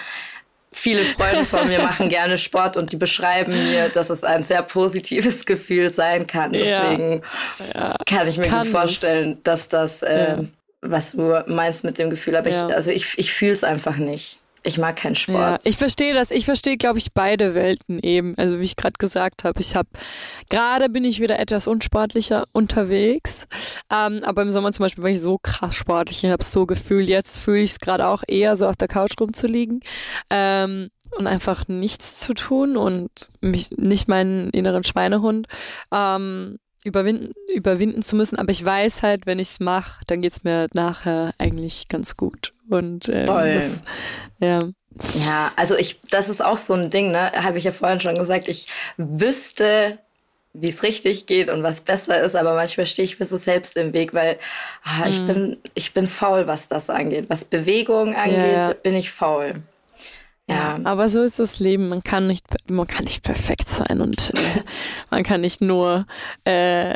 viele 0.76 1.02
Freunde 1.04 1.44
von 1.44 1.66
mir 1.68 1.80
machen 1.80 2.08
gerne 2.08 2.36
Sport 2.38 2.76
und 2.76 2.92
die 2.92 2.96
beschreiben 2.96 3.52
mir, 3.52 3.88
dass 3.88 4.10
es 4.10 4.22
ein 4.22 4.42
sehr 4.42 4.62
positives 4.62 5.44
Gefühl 5.46 5.90
sein 5.90 6.26
kann. 6.26 6.52
Deswegen 6.52 7.22
ja. 7.74 7.88
Ja. 7.88 7.96
kann 8.06 8.28
ich 8.28 8.36
mir 8.36 8.46
kann 8.46 8.64
gut 8.64 8.72
vorstellen, 8.72 9.38
dass 9.42 9.68
das, 9.68 10.02
äh, 10.02 10.36
was 10.82 11.12
du 11.12 11.42
meinst 11.46 11.82
mit 11.82 11.98
dem 11.98 12.10
Gefühl, 12.10 12.36
aber 12.36 12.50
ich, 12.50 12.56
also 12.56 12.90
ich, 12.90 13.18
ich 13.18 13.32
fühle 13.32 13.52
es 13.52 13.64
einfach 13.64 13.96
nicht. 13.96 14.38
Ich 14.66 14.78
mag 14.78 14.96
keinen 14.96 15.14
Sport. 15.14 15.38
Ja, 15.38 15.58
ich 15.62 15.76
verstehe 15.76 16.12
das. 16.12 16.32
Ich 16.32 16.44
verstehe, 16.44 16.76
glaube 16.76 16.98
ich, 16.98 17.12
beide 17.12 17.54
Welten 17.54 18.00
eben. 18.00 18.34
Also 18.36 18.58
wie 18.58 18.64
ich 18.64 18.74
gerade 18.74 18.94
gesagt 18.98 19.44
habe, 19.44 19.60
ich 19.60 19.76
habe 19.76 19.88
gerade 20.50 20.88
bin 20.88 21.04
ich 21.04 21.20
wieder 21.20 21.38
etwas 21.38 21.68
unsportlicher 21.68 22.46
unterwegs. 22.50 23.46
Ähm, 23.92 24.24
aber 24.24 24.42
im 24.42 24.50
Sommer 24.50 24.72
zum 24.72 24.82
Beispiel 24.82 25.04
war 25.04 25.10
ich 25.10 25.20
so 25.20 25.38
krass 25.38 25.76
sportlich. 25.76 26.24
Ich 26.24 26.30
habe 26.30 26.42
so 26.42 26.66
gefühlt. 26.66 27.08
Jetzt 27.08 27.38
fühle 27.38 27.60
ich 27.62 27.70
es 27.70 27.78
gerade 27.78 28.08
auch 28.08 28.24
eher 28.26 28.56
so 28.56 28.66
auf 28.66 28.76
der 28.76 28.88
Couch 28.88 29.12
rumzuliegen. 29.20 29.80
Ähm, 30.30 30.88
und 31.16 31.28
einfach 31.28 31.68
nichts 31.68 32.18
zu 32.18 32.34
tun 32.34 32.76
und 32.76 33.30
mich 33.40 33.70
nicht 33.70 34.08
meinen 34.08 34.50
inneren 34.50 34.82
Schweinehund 34.82 35.46
ähm, 35.94 36.58
überwinden, 36.86 37.32
überwinden 37.52 38.02
zu 38.02 38.16
müssen. 38.16 38.38
Aber 38.38 38.50
ich 38.50 38.64
weiß 38.64 39.02
halt, 39.02 39.26
wenn 39.26 39.38
ich 39.38 39.50
es 39.50 39.60
mache, 39.60 40.00
dann 40.06 40.22
geht 40.22 40.32
es 40.32 40.44
mir 40.44 40.68
nachher 40.72 41.34
eigentlich 41.38 41.88
ganz 41.88 42.16
gut. 42.16 42.54
Und 42.68 43.08
äh, 43.08 43.26
das, 43.26 43.82
ja. 44.38 44.60
Ja, 45.26 45.52
also 45.56 45.76
ich, 45.76 46.00
das 46.10 46.28
ist 46.28 46.42
auch 46.42 46.58
so 46.58 46.74
ein 46.74 46.90
Ding, 46.90 47.10
ne? 47.10 47.32
Habe 47.32 47.58
ich 47.58 47.64
ja 47.64 47.70
vorhin 47.70 48.00
schon 48.00 48.16
gesagt. 48.16 48.48
Ich 48.48 48.66
wüsste, 48.96 49.98
wie 50.54 50.68
es 50.68 50.82
richtig 50.82 51.26
geht 51.26 51.50
und 51.50 51.62
was 51.62 51.82
besser 51.82 52.20
ist, 52.22 52.34
aber 52.34 52.54
manchmal 52.54 52.86
stehe 52.86 53.04
ich 53.04 53.18
mir 53.18 53.26
so 53.26 53.36
selbst 53.36 53.76
im 53.76 53.92
Weg, 53.92 54.14
weil 54.14 54.38
ah, 54.84 55.06
ich, 55.06 55.20
mhm. 55.20 55.26
bin, 55.26 55.56
ich 55.74 55.92
bin 55.92 56.06
faul, 56.06 56.46
was 56.46 56.68
das 56.68 56.88
angeht. 56.88 57.26
Was 57.28 57.44
Bewegung 57.44 58.14
angeht, 58.14 58.38
ja, 58.38 58.68
ja. 58.68 58.72
bin 58.72 58.96
ich 58.96 59.10
faul. 59.10 59.62
Ja. 60.48 60.78
aber 60.84 61.08
so 61.08 61.22
ist 61.22 61.38
das 61.40 61.58
Leben. 61.58 61.88
Man 61.88 62.04
kann 62.04 62.28
nicht, 62.28 62.44
man 62.70 62.86
kann 62.86 63.04
nicht 63.04 63.24
perfekt 63.24 63.68
sein 63.68 64.00
und 64.00 64.30
äh, 64.34 64.62
man 65.10 65.24
kann 65.24 65.40
nicht 65.40 65.60
nur 65.60 66.06
äh, 66.44 66.94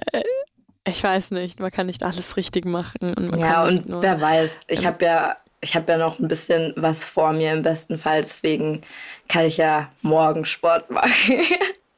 ich 0.87 1.05
weiß 1.05 1.33
nicht, 1.33 1.61
man 1.61 1.71
kann 1.71 1.87
nicht 1.87 2.03
alles 2.03 2.37
richtig 2.37 2.65
machen. 2.65 3.15
Und 3.15 3.39
ja, 3.39 3.65
und 3.65 3.89
nur, 3.89 4.03
wer 4.03 4.21
weiß, 4.21 4.61
ich 4.69 4.81
ähm, 4.81 4.87
habe 4.87 5.05
ja 5.05 5.37
ich 5.61 5.77
habe 5.77 5.93
ja 5.93 5.99
noch 5.99 6.19
ein 6.19 6.29
bisschen 6.29 6.73
was 6.77 7.05
vor 7.05 7.33
mir 7.33 7.53
im 7.53 7.63
besten 7.63 7.99
Fall, 7.99 8.23
deswegen 8.23 8.83
kann 9.29 9.47
ich 9.47 9.59
ja 9.59 9.91
morgen 10.03 10.45
Sport 10.45 10.91
machen. 10.91 11.45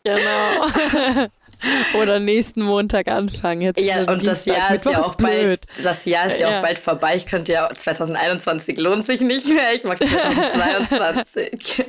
Genau. 0.05 1.29
Oder 2.01 2.19
nächsten 2.19 2.63
Montag 2.63 3.09
anfangen. 3.09 3.63
Jetzt 3.63 3.81
ja, 3.81 4.05
und 4.11 4.27
das 4.27 4.45
Jahr 4.45 4.75
ist 4.75 4.85
ja 4.85 5.01
auch 5.01 5.15
bald, 5.15 5.67
das 5.83 6.05
Jahr 6.05 6.27
ist 6.27 6.39
ja, 6.39 6.51
ja, 6.51 6.59
auch 6.59 6.63
bald 6.63 6.79
vorbei. 6.79 7.17
Ich 7.17 7.27
könnte 7.27 7.53
ja 7.53 7.69
2021 7.73 8.79
lohnt 8.79 9.05
sich 9.05 9.21
nicht 9.21 9.47
mehr. 9.49 9.75
Ich 9.75 9.85
mag 9.85 9.99
2022. 10.03 11.85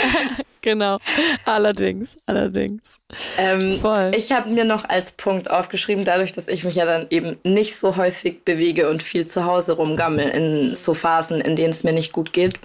genau. 0.60 0.98
Allerdings, 1.44 2.18
allerdings. 2.26 3.00
Ähm, 3.38 3.80
Voll. 3.80 4.12
Ich 4.16 4.32
habe 4.32 4.50
mir 4.50 4.64
noch 4.64 4.88
als 4.88 5.12
Punkt 5.12 5.50
aufgeschrieben, 5.50 6.04
dadurch, 6.04 6.32
dass 6.32 6.48
ich 6.48 6.64
mich 6.64 6.74
ja 6.74 6.84
dann 6.84 7.06
eben 7.10 7.38
nicht 7.44 7.76
so 7.76 7.96
häufig 7.96 8.44
bewege 8.44 8.88
und 8.88 9.02
viel 9.02 9.26
zu 9.26 9.44
Hause 9.44 9.72
rumgammel 9.72 10.28
in 10.28 10.74
so 10.74 10.94
Phasen, 10.94 11.40
in 11.40 11.56
denen 11.56 11.70
es 11.70 11.84
mir 11.84 11.92
nicht 11.92 12.12
gut 12.12 12.32
geht. 12.32 12.58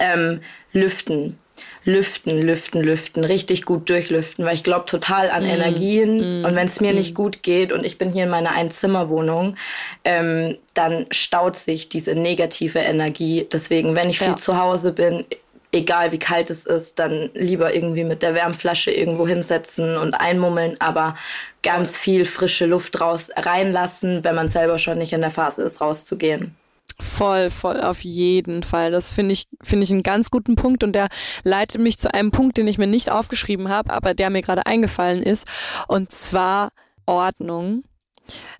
Ähm, 0.00 0.40
lüften 0.72 1.38
lüften, 1.84 2.40
lüften, 2.40 2.82
lüften, 2.82 3.24
richtig 3.24 3.64
gut 3.64 3.88
durchlüften, 3.88 4.44
weil 4.44 4.54
ich 4.54 4.64
glaube 4.64 4.86
total 4.86 5.30
an 5.30 5.44
mm. 5.44 5.50
Energien. 5.50 6.16
Mm. 6.16 6.44
Und 6.44 6.54
wenn 6.54 6.66
es 6.66 6.80
mir 6.80 6.92
mm. 6.92 6.96
nicht 6.96 7.14
gut 7.14 7.42
geht 7.42 7.72
und 7.72 7.84
ich 7.84 7.98
bin 7.98 8.10
hier 8.10 8.24
in 8.24 8.30
meiner 8.30 8.52
Einzimmerwohnung, 8.52 9.56
ähm, 10.04 10.58
dann 10.74 11.06
staut 11.10 11.56
sich 11.56 11.88
diese 11.88 12.14
negative 12.14 12.78
Energie. 12.78 13.46
Deswegen, 13.50 13.96
wenn 13.96 14.10
ich 14.10 14.18
viel 14.18 14.28
ja. 14.28 14.36
zu 14.36 14.58
Hause 14.58 14.92
bin, 14.92 15.24
egal 15.72 16.12
wie 16.12 16.18
kalt 16.18 16.50
es 16.50 16.66
ist, 16.66 16.98
dann 16.98 17.30
lieber 17.34 17.74
irgendwie 17.74 18.04
mit 18.04 18.22
der 18.22 18.34
Wärmflasche 18.34 18.90
irgendwo 18.90 19.26
hinsetzen 19.26 19.96
und 19.96 20.14
einmummeln, 20.14 20.76
aber 20.80 21.14
ganz 21.62 21.96
viel 21.96 22.24
frische 22.24 22.66
Luft 22.66 23.00
raus 23.00 23.30
reinlassen, 23.36 24.24
wenn 24.24 24.34
man 24.34 24.48
selber 24.48 24.78
schon 24.78 24.98
nicht 24.98 25.12
in 25.12 25.20
der 25.20 25.30
Phase 25.30 25.62
ist, 25.62 25.80
rauszugehen. 25.80 26.56
Voll, 27.00 27.50
voll, 27.50 27.80
auf 27.80 28.04
jeden 28.04 28.62
Fall. 28.62 28.90
Das 28.90 29.12
finde 29.12 29.32
ich, 29.32 29.46
finde 29.62 29.84
ich 29.84 29.90
einen 29.90 30.02
ganz 30.02 30.30
guten 30.30 30.54
Punkt 30.54 30.84
und 30.84 30.92
der 30.92 31.08
leitet 31.42 31.80
mich 31.80 31.98
zu 31.98 32.12
einem 32.12 32.30
Punkt, 32.30 32.58
den 32.58 32.68
ich 32.68 32.78
mir 32.78 32.86
nicht 32.86 33.10
aufgeschrieben 33.10 33.68
habe, 33.68 33.92
aber 33.92 34.14
der 34.14 34.30
mir 34.30 34.42
gerade 34.42 34.66
eingefallen 34.66 35.22
ist. 35.22 35.46
Und 35.88 36.12
zwar 36.12 36.70
Ordnung. 37.06 37.82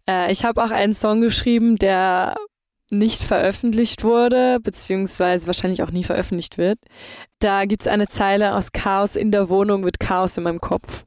Äh, 0.08 0.32
ich 0.32 0.44
habe 0.44 0.62
auch 0.64 0.70
einen 0.70 0.94
Song 0.94 1.20
geschrieben, 1.20 1.76
der 1.76 2.34
nicht 2.90 3.22
veröffentlicht 3.22 4.02
wurde, 4.02 4.58
beziehungsweise 4.60 5.46
wahrscheinlich 5.46 5.82
auch 5.82 5.90
nie 5.90 6.04
veröffentlicht 6.04 6.58
wird. 6.58 6.78
Da 7.38 7.64
gibt's 7.64 7.86
eine 7.86 8.08
Zeile 8.08 8.54
aus 8.54 8.72
Chaos 8.72 9.16
in 9.16 9.30
der 9.30 9.48
Wohnung 9.48 9.82
mit 9.82 10.00
Chaos 10.00 10.36
in 10.36 10.44
meinem 10.44 10.60
Kopf. 10.60 11.04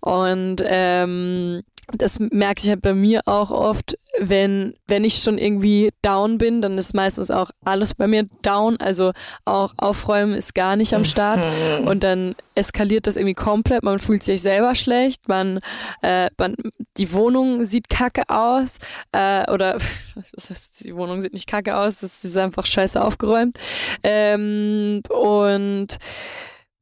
Und 0.00 0.56
ähm, 0.64 1.62
das 1.90 2.18
merke 2.20 2.62
ich 2.62 2.68
halt 2.68 2.80
bei 2.80 2.94
mir 2.94 3.22
auch 3.26 3.50
oft, 3.50 3.98
wenn, 4.18 4.74
wenn 4.86 5.04
ich 5.04 5.22
schon 5.22 5.36
irgendwie 5.36 5.90
down 6.00 6.38
bin, 6.38 6.62
dann 6.62 6.78
ist 6.78 6.94
meistens 6.94 7.30
auch 7.30 7.50
alles 7.64 7.94
bei 7.94 8.06
mir 8.06 8.28
down. 8.42 8.76
Also 8.78 9.12
auch 9.44 9.72
aufräumen 9.78 10.34
ist 10.34 10.54
gar 10.54 10.76
nicht 10.76 10.94
am 10.94 11.04
Start. 11.04 11.40
Und 11.84 12.04
dann 12.04 12.34
eskaliert 12.54 13.06
das 13.06 13.16
irgendwie 13.16 13.34
komplett. 13.34 13.82
Man 13.82 13.98
fühlt 13.98 14.22
sich 14.22 14.42
selber 14.42 14.74
schlecht. 14.74 15.28
Man, 15.28 15.60
äh, 16.02 16.30
man 16.38 16.54
die 16.96 17.12
Wohnung 17.12 17.64
sieht 17.64 17.88
kacke 17.88 18.22
aus. 18.28 18.78
Äh, 19.10 19.50
oder 19.50 19.78
die 20.84 20.94
Wohnung 20.94 21.20
sieht 21.20 21.32
nicht 21.32 21.48
kacke 21.48 21.76
aus, 21.76 21.98
das 21.98 22.24
ist 22.24 22.36
einfach 22.36 22.66
scheiße 22.66 23.02
aufgeräumt. 23.02 23.58
Ähm, 24.02 25.02
und 25.08 25.98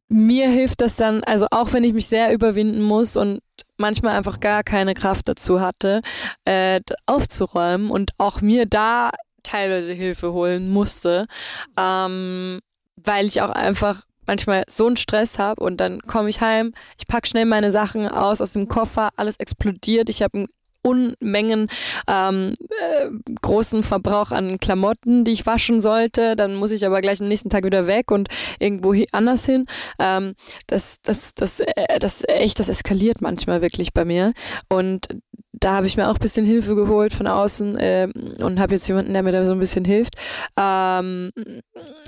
mir 0.08 0.48
hilft 0.48 0.80
das 0.80 0.96
dann, 0.96 1.22
also 1.24 1.46
auch 1.52 1.72
wenn 1.72 1.84
ich 1.84 1.92
mich 1.92 2.08
sehr 2.08 2.32
überwinden 2.32 2.82
muss 2.82 3.16
und 3.16 3.40
manchmal 3.80 4.16
einfach 4.16 4.38
gar 4.38 4.62
keine 4.62 4.94
Kraft 4.94 5.28
dazu 5.28 5.60
hatte, 5.60 6.02
äh, 6.44 6.80
aufzuräumen 7.06 7.90
und 7.90 8.12
auch 8.18 8.40
mir 8.40 8.66
da 8.66 9.10
teilweise 9.42 9.92
Hilfe 9.92 10.32
holen 10.32 10.70
musste, 10.70 11.26
ähm, 11.76 12.60
weil 12.96 13.26
ich 13.26 13.42
auch 13.42 13.50
einfach 13.50 14.02
manchmal 14.26 14.64
so 14.68 14.86
einen 14.86 14.96
Stress 14.96 15.38
habe 15.38 15.62
und 15.62 15.78
dann 15.78 16.00
komme 16.02 16.28
ich 16.28 16.40
heim, 16.40 16.72
ich 16.98 17.08
packe 17.08 17.26
schnell 17.26 17.46
meine 17.46 17.70
Sachen 17.70 18.06
aus 18.06 18.40
aus 18.40 18.52
dem 18.52 18.68
Koffer, 18.68 19.08
alles 19.16 19.36
explodiert, 19.36 20.08
ich 20.08 20.22
habe 20.22 20.38
einen 20.38 20.48
Unmengen 20.82 21.68
ähm, 22.08 22.54
äh, 22.68 23.10
großen 23.42 23.82
Verbrauch 23.82 24.30
an 24.30 24.58
Klamotten, 24.58 25.24
die 25.24 25.32
ich 25.32 25.46
waschen 25.46 25.80
sollte. 25.80 26.36
Dann 26.36 26.54
muss 26.54 26.70
ich 26.70 26.86
aber 26.86 27.00
gleich 27.00 27.20
am 27.20 27.28
nächsten 27.28 27.50
Tag 27.50 27.64
wieder 27.64 27.86
weg 27.86 28.10
und 28.10 28.28
irgendwo 28.58 28.94
anders 29.12 29.44
hin. 29.46 29.66
Ähm, 29.98 30.34
das, 30.66 31.00
das, 31.02 31.34
das, 31.34 31.60
äh, 31.60 31.98
das 31.98 32.24
echt, 32.26 32.58
das 32.58 32.68
eskaliert 32.68 33.20
manchmal 33.20 33.62
wirklich 33.62 33.92
bei 33.92 34.04
mir. 34.04 34.32
Und 34.68 35.08
da 35.52 35.74
habe 35.74 35.86
ich 35.86 35.96
mir 35.96 36.08
auch 36.08 36.14
ein 36.14 36.20
bisschen 36.20 36.46
Hilfe 36.46 36.74
geholt 36.74 37.12
von 37.12 37.26
außen 37.26 37.76
äh, 37.76 38.08
und 38.38 38.60
habe 38.60 38.74
jetzt 38.74 38.88
jemanden, 38.88 39.12
der 39.12 39.22
mir 39.22 39.32
da 39.32 39.44
so 39.44 39.52
ein 39.52 39.58
bisschen 39.58 39.84
hilft. 39.84 40.14
Ähm, 40.56 41.30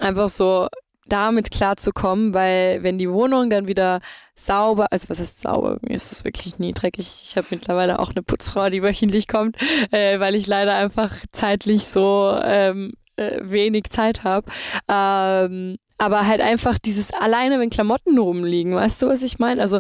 einfach 0.00 0.28
so 0.28 0.68
damit 1.06 1.50
klarzukommen, 1.50 2.32
weil 2.32 2.82
wenn 2.82 2.98
die 2.98 3.10
Wohnung 3.10 3.50
dann 3.50 3.66
wieder 3.66 4.00
sauber, 4.34 4.86
also 4.90 5.08
was 5.08 5.20
heißt 5.20 5.42
sauber, 5.42 5.78
mir 5.82 5.94
ist 5.94 6.12
es 6.12 6.24
wirklich 6.24 6.58
nie 6.58 6.72
dreckig. 6.72 7.22
Ich 7.24 7.36
habe 7.36 7.48
mittlerweile 7.50 7.98
auch 7.98 8.10
eine 8.10 8.22
Putzfrau, 8.22 8.70
die 8.70 8.82
wöchentlich 8.82 9.28
kommt, 9.28 9.56
äh, 9.90 10.20
weil 10.20 10.34
ich 10.34 10.46
leider 10.46 10.74
einfach 10.74 11.12
zeitlich 11.32 11.84
so 11.84 12.38
ähm, 12.42 12.92
äh, 13.16 13.40
wenig 13.42 13.90
Zeit 13.90 14.24
habe. 14.24 14.50
Ähm, 14.88 15.76
aber 15.98 16.26
halt 16.26 16.40
einfach 16.40 16.78
dieses 16.78 17.12
alleine, 17.12 17.60
wenn 17.60 17.70
Klamotten 17.70 18.18
rumliegen, 18.18 18.74
weißt 18.74 19.02
du, 19.02 19.08
was 19.08 19.22
ich 19.22 19.38
meine? 19.38 19.60
Also 19.60 19.78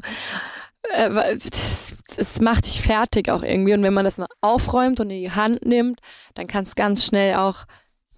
äh, 0.92 1.36
das, 1.38 1.94
das 2.16 2.40
macht 2.40 2.66
dich 2.66 2.82
fertig 2.82 3.28
auch 3.30 3.42
irgendwie. 3.42 3.74
Und 3.74 3.82
wenn 3.82 3.94
man 3.94 4.04
das 4.04 4.18
mal 4.18 4.28
aufräumt 4.40 5.00
und 5.00 5.10
in 5.10 5.20
die 5.20 5.30
Hand 5.30 5.64
nimmt, 5.64 6.00
dann 6.34 6.46
kann 6.46 6.64
es 6.64 6.74
ganz 6.74 7.04
schnell 7.04 7.36
auch 7.36 7.64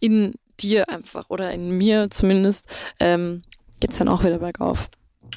in 0.01 0.35
dir 0.61 0.89
einfach 0.89 1.31
oder 1.31 1.51
in 1.51 1.77
mir 1.77 2.09
zumindest, 2.11 2.69
ähm, 3.01 3.43
geht 3.81 3.91
es 3.91 3.99
dann 3.99 4.09
auch 4.09 4.25
wieder 4.25 4.39
bergauf. 4.39 4.89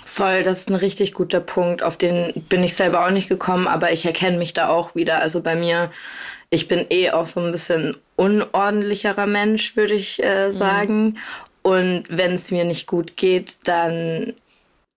Voll, 0.06 0.44
das 0.44 0.62
ist 0.62 0.70
ein 0.70 0.76
richtig 0.76 1.14
guter 1.14 1.40
Punkt. 1.40 1.84
Auf 1.84 1.98
den 1.98 2.34
bin 2.50 2.64
ich 2.64 2.76
selber 2.76 3.06
auch 3.06 3.12
nicht 3.12 3.30
gekommen, 3.30 3.68
aber 3.68 3.92
ich 3.92 4.06
erkenne 4.06 4.38
mich 4.38 4.54
da 4.54 4.70
auch 4.70 4.96
wieder. 4.96 5.22
Also 5.22 5.42
bei 5.42 5.56
mir, 5.56 5.92
ich 6.50 6.68
bin 6.68 6.86
eh 6.90 7.12
auch 7.12 7.28
so 7.28 7.40
ein 7.40 7.52
bisschen 7.52 7.96
unordentlicherer 8.16 9.28
Mensch, 9.28 9.76
würde 9.76 9.94
ich 9.94 10.24
äh, 10.24 10.48
mhm. 10.48 10.52
sagen. 10.52 11.04
Mhm. 11.04 11.18
Und 11.62 12.04
wenn 12.10 12.34
es 12.34 12.52
mir 12.52 12.64
nicht 12.64 12.88
gut 12.88 13.18
geht, 13.18 13.58
dann 13.66 14.34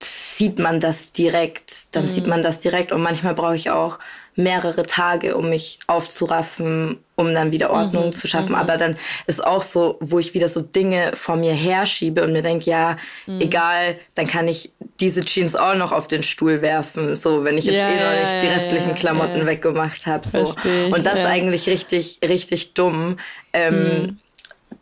sieht 0.01 0.59
man 0.59 0.79
das 0.79 1.11
direkt. 1.11 1.93
Dann 1.95 2.03
mhm. 2.03 2.07
sieht 2.07 2.27
man 2.27 2.41
das 2.41 2.59
direkt. 2.59 2.91
Und 2.91 3.01
manchmal 3.01 3.33
brauche 3.33 3.55
ich 3.55 3.69
auch 3.69 3.99
mehrere 4.35 4.83
Tage, 4.83 5.35
um 5.35 5.49
mich 5.49 5.79
aufzuraffen, 5.87 7.03
um 7.21 7.33
dann 7.33 7.51
wieder 7.51 7.69
Ordnung 7.69 8.07
mhm, 8.07 8.11
zu 8.11 8.27
schaffen. 8.27 8.53
Mhm. 8.53 8.55
Aber 8.55 8.77
dann 8.77 8.97
ist 9.27 9.45
auch 9.45 9.61
so, 9.61 9.97
wo 10.01 10.19
ich 10.19 10.33
wieder 10.33 10.47
so 10.47 10.61
Dinge 10.61 11.11
vor 11.13 11.35
mir 11.35 11.53
herschiebe 11.53 12.23
und 12.23 12.33
mir 12.33 12.41
denke, 12.41 12.69
ja, 12.69 12.97
mhm. 13.27 13.39
egal, 13.39 13.95
dann 14.15 14.27
kann 14.27 14.47
ich 14.47 14.71
diese 14.99 15.23
Jeans 15.23 15.55
auch 15.55 15.75
noch 15.75 15.91
auf 15.91 16.07
den 16.07 16.23
Stuhl 16.23 16.61
werfen, 16.61 17.15
so 17.15 17.43
wenn 17.43 17.57
ich 17.57 17.65
jetzt 17.65 17.77
ja, 17.77 17.89
eh 17.89 17.95
noch 17.95 18.31
nicht 18.31 18.43
die 18.43 18.47
restlichen 18.47 18.89
ja, 18.89 18.95
Klamotten 18.95 19.39
ja. 19.39 19.45
weggemacht 19.45 20.05
habe. 20.05 20.27
So. 20.27 20.39
und 20.39 21.05
das 21.05 21.19
ist 21.19 21.25
eigentlich 21.25 21.67
richtig, 21.67 22.19
richtig 22.27 22.73
dumm. 22.73 23.17
Ähm, 23.53 23.75
mhm. 23.75 24.17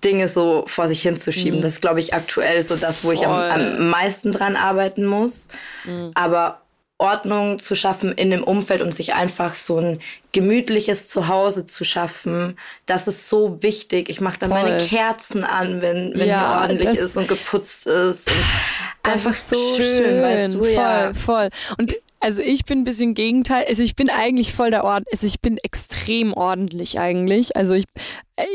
Dinge 0.04 0.28
so 0.28 0.64
vor 0.68 0.88
sich 0.88 1.02
hinzuschieben. 1.02 1.60
Mhm. 1.60 1.64
Das 1.64 1.74
ist, 1.74 1.82
glaube 1.82 2.00
ich, 2.00 2.14
aktuell 2.14 2.64
so 2.64 2.76
das, 2.76 3.04
wo 3.04 3.10
Voll. 3.10 3.16
ich 3.16 3.28
am, 3.28 3.34
am 3.34 3.90
meisten 3.90 4.32
dran 4.32 4.56
arbeiten 4.56 5.06
muss. 5.06 5.48
Mhm. 5.84 6.12
Aber 6.14 6.62
Ordnung 7.00 7.60
zu 7.60 7.76
schaffen 7.76 8.12
in 8.12 8.30
dem 8.30 8.44
Umfeld 8.44 8.82
und 8.82 8.94
sich 8.94 9.16
einfach 9.16 9.56
so 9.56 9.78
ein 9.78 10.00
gemütliches 10.34 11.10
Zuhause 11.10 11.66
zu 11.66 11.84
schaffen, 11.84 12.58
das 12.86 13.08
ist 13.08 13.30
so 13.30 13.64
wichtig. 13.64 14.10
Ich 14.10 14.22
mache 14.22 14.38
dann 14.38 14.52
Voll. 14.52 14.64
meine 14.64 14.78
Kerzen 14.78 15.44
an, 15.44 15.82
wenn, 15.82 16.14
wenn 16.14 16.28
ja, 16.28 16.40
hier 16.52 16.62
ordentlich 16.62 17.00
ist 17.00 17.18
und 17.18 17.28
geputzt 17.28 17.88
ist. 17.88 18.28
Und 18.28 19.12
einfach 19.12 19.32
so 19.32 19.56
schön, 19.76 20.04
schön, 20.04 20.22
weißt 20.22 20.54
du, 20.54 20.60
voll, 20.60 20.72
ja. 20.74 21.14
Voll. 21.14 21.50
Und 21.78 21.96
also 22.20 22.42
ich 22.42 22.66
bin 22.66 22.80
ein 22.80 22.84
bisschen 22.84 23.14
Gegenteil. 23.14 23.66
Also 23.68 23.84
ich 23.84 23.96
bin 23.96 24.10
eigentlich 24.10 24.54
voll 24.54 24.72
der 24.72 24.84
Ord. 24.84 25.04
Also 25.12 25.26
ich 25.26 25.40
bin 25.40 25.58
extrem 25.58 26.34
ordentlich 26.34 27.00
eigentlich. 27.00 27.56
Also 27.56 27.74
ich, 27.76 27.86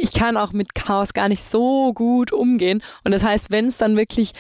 ich 0.00 0.12
kann 0.12 0.36
auch 0.36 0.52
mit 0.52 0.74
Chaos 0.74 1.14
gar 1.14 1.28
nicht 1.28 1.42
so 1.42 1.92
gut 1.94 2.32
umgehen. 2.32 2.82
Und 3.04 3.12
das 3.12 3.24
heißt, 3.24 3.50
wenn 3.50 3.66
es 3.66 3.78
dann 3.78 3.96
wirklich, 3.96 4.32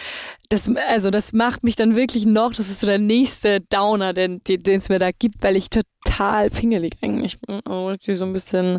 das, 0.50 0.68
also 0.90 1.10
das 1.10 1.32
macht 1.32 1.64
mich 1.64 1.76
dann 1.76 1.96
wirklich 1.96 2.26
noch, 2.26 2.52
das 2.52 2.68
ist 2.68 2.80
so 2.80 2.86
der 2.86 2.98
nächste 2.98 3.60
Downer, 3.60 4.12
den 4.12 4.42
es 4.46 4.88
mir 4.88 4.98
da 4.98 5.10
gibt, 5.10 5.42
weil 5.42 5.56
ich 5.56 5.70
total 5.70 6.50
pingelig 6.50 6.92
eigentlich 7.02 7.40
bin. 7.40 7.60
Oh, 7.66 7.94
so 8.00 8.24
ein 8.24 8.32
bisschen 8.32 8.78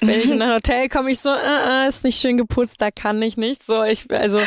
wenn 0.00 0.20
ich 0.20 0.30
in 0.30 0.42
ein 0.42 0.52
Hotel 0.52 0.88
komme, 0.88 1.10
ich 1.10 1.20
so, 1.20 1.30
äh, 1.30 1.84
äh, 1.84 1.88
ist 1.88 2.04
nicht 2.04 2.20
schön 2.20 2.36
geputzt, 2.36 2.76
da 2.78 2.90
kann 2.90 3.20
ich 3.22 3.36
nicht. 3.36 3.64
So, 3.64 3.82
ich, 3.82 4.10
also, 4.10 4.38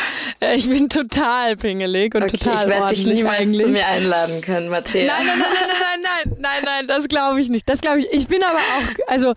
äh, 0.41 0.55
ich 0.55 0.69
bin 0.69 0.89
total 0.89 1.57
pingelig 1.57 2.15
und 2.15 2.23
okay, 2.23 2.37
total 2.37 2.63
ich 2.63 2.69
werde 2.69 2.95
dich 2.95 3.05
niemals 3.05 3.39
eigentlich. 3.39 3.65
zu 3.65 3.69
mir 3.69 3.87
einladen 3.87 4.41
können, 4.41 4.69
Matthäa. 4.69 5.05
Nein, 5.05 5.25
nein, 5.25 5.39
nein, 5.39 5.49
nein, 5.51 5.69
nein, 5.79 6.01
nein, 6.03 6.37
nein, 6.39 6.63
nein, 6.65 6.87
das 6.87 7.07
glaube 7.07 7.41
ich 7.41 7.49
nicht. 7.49 7.67
Das 7.69 7.81
glaube 7.81 7.99
ich. 7.99 8.11
Ich 8.11 8.27
bin 8.27 8.43
aber 8.43 8.59
auch, 8.59 9.07
also, 9.07 9.33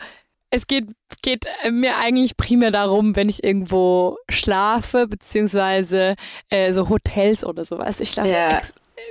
es 0.50 0.68
geht, 0.68 0.86
geht 1.22 1.46
mir 1.68 1.96
eigentlich 1.98 2.36
primär 2.36 2.70
darum, 2.70 3.16
wenn 3.16 3.28
ich 3.28 3.42
irgendwo 3.42 4.18
schlafe, 4.30 5.08
beziehungsweise 5.08 6.14
äh, 6.48 6.72
so 6.72 6.88
Hotels 6.88 7.44
oder 7.44 7.64
sowas. 7.64 7.98
Ich 8.00 8.10
schlafe 8.10 8.28
yeah. 8.28 8.62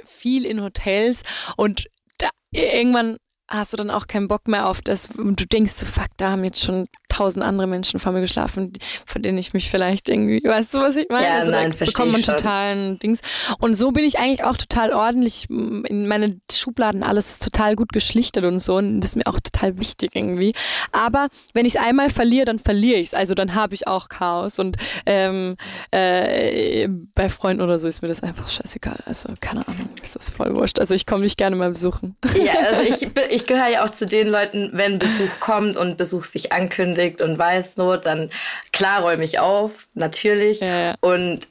viel 0.05 0.45
in 0.45 0.63
Hotels 0.63 1.23
und 1.57 1.87
da, 2.17 2.29
irgendwann 2.51 3.17
hast 3.53 3.73
du 3.73 3.77
dann 3.77 3.91
auch 3.91 4.07
keinen 4.07 4.27
Bock 4.27 4.47
mehr 4.47 4.67
auf 4.67 4.81
das 4.81 5.09
und 5.15 5.39
du 5.39 5.45
denkst 5.45 5.73
so, 5.73 5.85
fuck, 5.85 6.07
da 6.17 6.31
haben 6.31 6.43
jetzt 6.43 6.63
schon 6.63 6.85
tausend 7.13 7.45
andere 7.45 7.67
Menschen 7.67 7.99
vor 7.99 8.11
mir 8.11 8.21
geschlafen, 8.21 8.73
von 9.05 9.21
denen 9.21 9.37
ich 9.37 9.53
mich 9.53 9.69
vielleicht 9.69 10.09
irgendwie, 10.09 10.43
weißt 10.43 10.73
du, 10.73 10.79
was 10.79 10.95
ich 10.95 11.07
meine? 11.09 11.27
Ja, 11.27 11.35
also, 11.35 11.51
nein, 11.51 11.71
verstehe 11.71 11.93
bekommt 11.93 12.11
man 12.11 12.23
totalen 12.23 12.97
Dings. 12.97 13.21
Und 13.59 13.75
so 13.75 13.91
bin 13.91 14.03
ich 14.03 14.17
eigentlich 14.17 14.43
auch 14.43 14.57
total 14.57 14.93
ordentlich 14.93 15.47
in 15.49 16.07
meine 16.07 16.39
Schubladen, 16.51 17.03
alles 17.03 17.29
ist 17.29 17.43
total 17.43 17.75
gut 17.75 17.93
geschlichtet 17.93 18.45
und 18.45 18.59
so 18.59 18.77
und 18.77 19.01
das 19.01 19.11
ist 19.11 19.15
mir 19.15 19.27
auch 19.27 19.39
total 19.39 19.77
wichtig 19.77 20.15
irgendwie. 20.15 20.53
Aber 20.91 21.27
wenn 21.53 21.65
ich 21.65 21.75
es 21.75 21.81
einmal 21.81 22.09
verliere, 22.09 22.45
dann 22.45 22.59
verliere 22.59 22.99
ich 22.99 23.07
es. 23.07 23.13
Also 23.13 23.35
dann 23.35 23.53
habe 23.53 23.75
ich 23.75 23.87
auch 23.87 24.09
Chaos 24.09 24.57
und 24.57 24.77
ähm, 25.05 25.55
äh, 25.91 26.87
bei 27.13 27.29
Freunden 27.29 27.61
oder 27.61 27.77
so 27.77 27.87
ist 27.87 28.01
mir 28.01 28.07
das 28.07 28.23
einfach 28.23 28.49
scheißegal. 28.49 29.03
Also 29.05 29.29
keine 29.39 29.67
Ahnung, 29.67 29.89
ist 30.01 30.15
das 30.15 30.31
voll 30.31 30.55
wurscht. 30.55 30.79
Also 30.79 30.95
ich 30.95 31.05
komme 31.05 31.23
dich 31.23 31.37
gerne 31.37 31.55
mal 31.55 31.69
besuchen. 31.69 32.15
Ja, 32.43 32.53
also 32.71 32.81
ich, 32.81 33.07
ich 33.29 33.42
gehöre 33.45 33.67
ja 33.67 33.85
auch 33.85 33.89
zu 33.89 34.05
den 34.05 34.27
Leuten, 34.29 34.69
wenn 34.73 34.99
Besuch 34.99 35.39
kommt 35.39 35.77
und 35.77 35.97
Besuch 35.97 36.23
sich 36.23 36.51
ankündigt, 36.51 37.21
und 37.21 37.37
weiß 37.37 37.75
so, 37.75 37.97
dann 37.97 38.29
klar 38.71 39.01
räume 39.01 39.23
ich 39.23 39.39
auf, 39.39 39.87
natürlich. 39.93 40.59
Ja. 40.59 40.95
Und 41.01 41.47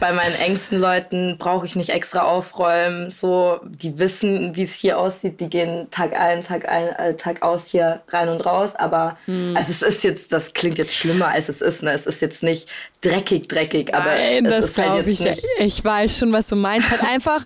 bei 0.00 0.12
meinen 0.12 0.34
engsten 0.34 0.78
Leuten 0.78 1.36
brauche 1.38 1.66
ich 1.66 1.76
nicht 1.76 1.90
extra 1.90 2.20
aufräumen. 2.20 3.10
So, 3.10 3.60
die 3.64 3.98
wissen, 3.98 4.56
wie 4.56 4.64
es 4.64 4.74
hier 4.74 4.98
aussieht. 4.98 5.40
Die 5.40 5.48
gehen 5.48 5.88
Tag 5.90 6.16
ein, 6.16 6.42
Tag 6.42 6.68
ein, 6.68 6.88
äh, 6.88 7.16
Tag 7.16 7.42
aus 7.42 7.66
hier 7.66 8.02
rein 8.08 8.28
und 8.28 8.44
raus. 8.44 8.74
Aber 8.76 9.16
hm. 9.26 9.56
also 9.56 9.70
es 9.70 9.82
ist 9.82 10.04
jetzt, 10.04 10.32
das 10.32 10.52
klingt 10.52 10.78
jetzt 10.78 10.94
schlimmer, 10.94 11.28
als 11.28 11.48
es 11.48 11.60
ist. 11.60 11.82
Ne? 11.82 11.92
Es 11.92 12.06
ist 12.06 12.20
jetzt 12.22 12.42
nicht 12.42 12.68
dreckig, 13.00 13.48
dreckig. 13.48 13.94
Aber 13.94 14.10
Nein, 14.10 14.44
das 14.44 14.66
ist 14.66 14.78
halt 14.78 15.06
ich. 15.06 15.20
Nicht 15.20 15.42
ich 15.58 15.84
weiß 15.84 16.18
schon, 16.18 16.32
was 16.32 16.48
du 16.48 16.56
meinst. 16.56 16.90
Halt 16.90 17.04
einfach 17.04 17.44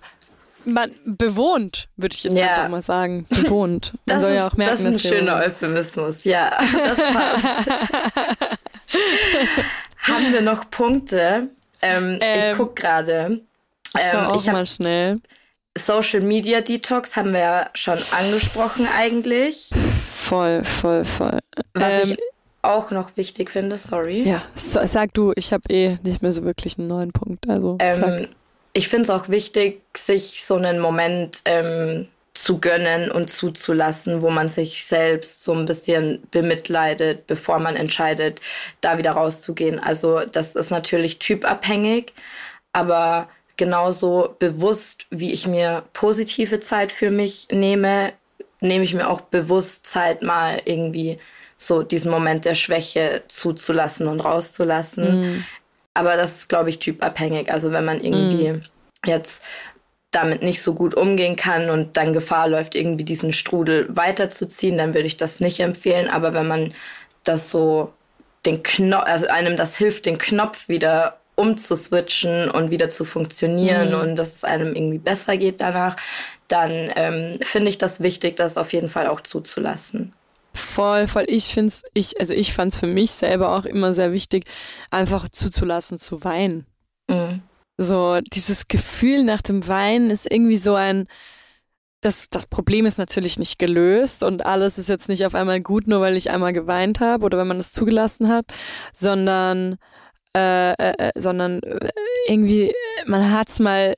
man 0.65 0.91
bewohnt, 1.05 1.89
würde 1.97 2.15
ich 2.15 2.23
jetzt 2.23 2.37
ja. 2.37 2.47
einfach 2.47 2.69
mal 2.69 2.81
sagen. 2.81 3.25
Bewohnt. 3.29 3.93
Man 4.05 4.15
das 4.15 4.21
soll 4.21 4.31
ist, 4.31 4.37
ja 4.37 4.47
auch 4.47 4.53
merken, 4.53 4.71
das 4.71 4.79
ist 4.95 5.05
ein 5.05 5.13
schöner 5.13 5.35
Euphemismus, 5.37 6.23
ja. 6.23 6.51
Das 6.73 6.97
passt. 6.97 7.45
Haben 10.01 10.33
wir 10.33 10.41
noch 10.41 10.69
Punkte? 10.69 11.49
Ähm, 11.81 12.19
ähm, 12.21 12.51
ich 12.51 12.57
gucke 12.57 12.81
gerade. 12.81 13.41
Ähm, 13.97 14.19
auch 14.19 14.35
ich 14.35 14.51
mal 14.51 14.65
schnell. 14.65 15.19
Social 15.77 16.21
Media 16.21 16.61
Detox 16.61 17.15
haben 17.15 17.31
wir 17.31 17.39
ja 17.39 17.69
schon 17.73 17.97
angesprochen 18.11 18.87
eigentlich. 18.97 19.69
Voll, 20.15 20.63
voll, 20.63 21.05
voll. 21.05 21.39
Was 21.73 22.03
ich 22.03 22.11
ähm, 22.11 22.17
auch 22.61 22.91
noch 22.91 23.15
wichtig 23.15 23.49
finde, 23.49 23.77
sorry. 23.77 24.23
Ja, 24.23 24.43
sag 24.55 25.13
du, 25.13 25.31
ich 25.35 25.53
habe 25.53 25.63
eh 25.69 25.97
nicht 26.03 26.21
mehr 26.21 26.31
so 26.31 26.43
wirklich 26.43 26.77
einen 26.77 26.87
neuen 26.87 27.11
Punkt. 27.11 27.49
Also 27.49 27.77
ähm, 27.79 28.27
ich 28.73 28.87
finde 28.87 29.03
es 29.03 29.09
auch 29.09 29.29
wichtig, 29.29 29.81
sich 29.95 30.43
so 30.43 30.55
einen 30.55 30.79
Moment 30.79 31.41
ähm, 31.45 32.07
zu 32.33 32.59
gönnen 32.59 33.11
und 33.11 33.29
zuzulassen, 33.29 34.21
wo 34.21 34.29
man 34.29 34.47
sich 34.47 34.85
selbst 34.85 35.43
so 35.43 35.53
ein 35.53 35.65
bisschen 35.65 36.23
bemitleidet, 36.31 37.27
bevor 37.27 37.59
man 37.59 37.75
entscheidet, 37.75 38.39
da 38.79 38.97
wieder 38.97 39.11
rauszugehen. 39.11 39.79
Also 39.79 40.21
das 40.25 40.55
ist 40.55 40.71
natürlich 40.71 41.19
typabhängig, 41.19 42.13
aber 42.71 43.27
genauso 43.57 44.35
bewusst, 44.39 45.05
wie 45.09 45.33
ich 45.33 45.45
mir 45.45 45.83
positive 45.93 46.61
Zeit 46.61 46.91
für 46.91 47.11
mich 47.11 47.47
nehme, 47.51 48.13
nehme 48.61 48.85
ich 48.85 48.93
mir 48.93 49.09
auch 49.09 49.21
bewusst 49.21 49.85
Zeit 49.85 50.21
mal 50.21 50.61
irgendwie 50.63 51.19
so 51.57 51.83
diesen 51.83 52.09
Moment 52.09 52.45
der 52.45 52.55
Schwäche 52.55 53.23
zuzulassen 53.27 54.07
und 54.07 54.21
rauszulassen. 54.21 55.21
Mhm. 55.21 55.45
Aber 55.93 56.15
das 56.15 56.39
ist, 56.39 56.49
glaube 56.49 56.69
ich, 56.69 56.79
typabhängig. 56.79 57.51
Also 57.51 57.71
wenn 57.71 57.85
man 57.85 58.01
irgendwie 58.01 58.49
mm. 58.53 58.61
jetzt 59.05 59.43
damit 60.11 60.43
nicht 60.43 60.61
so 60.61 60.73
gut 60.73 60.93
umgehen 60.93 61.35
kann 61.35 61.69
und 61.69 61.97
dann 61.97 62.13
Gefahr 62.13 62.47
läuft, 62.47 62.75
irgendwie 62.75 63.05
diesen 63.05 63.33
Strudel 63.33 63.87
weiterzuziehen, 63.89 64.77
dann 64.77 64.93
würde 64.93 65.07
ich 65.07 65.17
das 65.17 65.39
nicht 65.39 65.59
empfehlen. 65.59 66.09
Aber 66.09 66.33
wenn 66.33 66.47
man 66.47 66.73
das 67.23 67.49
so 67.49 67.93
den 68.45 68.63
Knopf, 68.63 69.05
also 69.05 69.27
einem 69.27 69.55
das 69.55 69.77
hilft, 69.77 70.05
den 70.05 70.17
Knopf 70.17 70.67
wieder 70.67 71.17
umzuswitchen 71.35 72.51
und 72.51 72.71
wieder 72.71 72.89
zu 72.89 73.05
funktionieren 73.05 73.89
mhm. 73.89 73.99
und 73.99 74.15
dass 74.15 74.35
es 74.35 74.43
einem 74.43 74.75
irgendwie 74.75 74.97
besser 74.97 75.37
geht 75.37 75.61
danach, 75.61 75.95
dann 76.47 76.91
ähm, 76.95 77.39
finde 77.41 77.69
ich 77.69 77.77
das 77.77 78.01
wichtig, 78.01 78.35
das 78.35 78.57
auf 78.57 78.73
jeden 78.73 78.89
Fall 78.89 79.07
auch 79.07 79.21
zuzulassen. 79.21 80.13
Voll, 80.53 81.07
voll. 81.07 81.25
Ich 81.27 81.53
finde 81.53 81.67
es, 81.67 81.83
ich, 81.93 82.19
also 82.19 82.33
ich 82.33 82.53
fand 82.53 82.73
es 82.73 82.79
für 82.79 82.87
mich 82.87 83.11
selber 83.11 83.55
auch 83.55 83.65
immer 83.65 83.93
sehr 83.93 84.11
wichtig, 84.11 84.45
einfach 84.89 85.29
zuzulassen 85.29 85.97
zu 85.97 86.23
weinen. 86.23 86.65
Mhm. 87.07 87.41
So, 87.77 88.19
dieses 88.21 88.67
Gefühl 88.67 89.23
nach 89.23 89.41
dem 89.41 89.67
Weinen 89.67 90.09
ist 90.09 90.31
irgendwie 90.31 90.57
so 90.57 90.75
ein, 90.75 91.07
das, 92.01 92.29
das 92.29 92.47
Problem 92.47 92.85
ist 92.85 92.97
natürlich 92.97 93.39
nicht 93.39 93.59
gelöst 93.59 94.23
und 94.23 94.45
alles 94.45 94.77
ist 94.77 94.89
jetzt 94.89 95.07
nicht 95.07 95.25
auf 95.25 95.35
einmal 95.35 95.61
gut, 95.61 95.87
nur 95.87 96.01
weil 96.01 96.17
ich 96.17 96.31
einmal 96.31 96.53
geweint 96.53 96.99
habe 96.99 97.23
oder 97.25 97.37
wenn 97.37 97.47
man 97.47 97.59
es 97.59 97.71
zugelassen 97.71 98.27
hat, 98.27 98.45
sondern, 98.91 99.77
äh, 100.35 100.73
äh, 100.73 100.93
äh 100.97 101.11
sondern 101.15 101.61
äh, 101.63 101.89
irgendwie, 102.27 102.73
man 103.05 103.31
hat 103.31 103.49
es 103.49 103.59
mal 103.59 103.95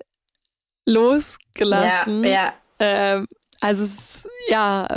losgelassen. 0.85 2.23
Ja, 2.23 2.29
ja. 2.29 2.53
Ähm, 2.79 3.27
also 3.61 3.85
es, 3.85 4.27
ja, 4.49 4.87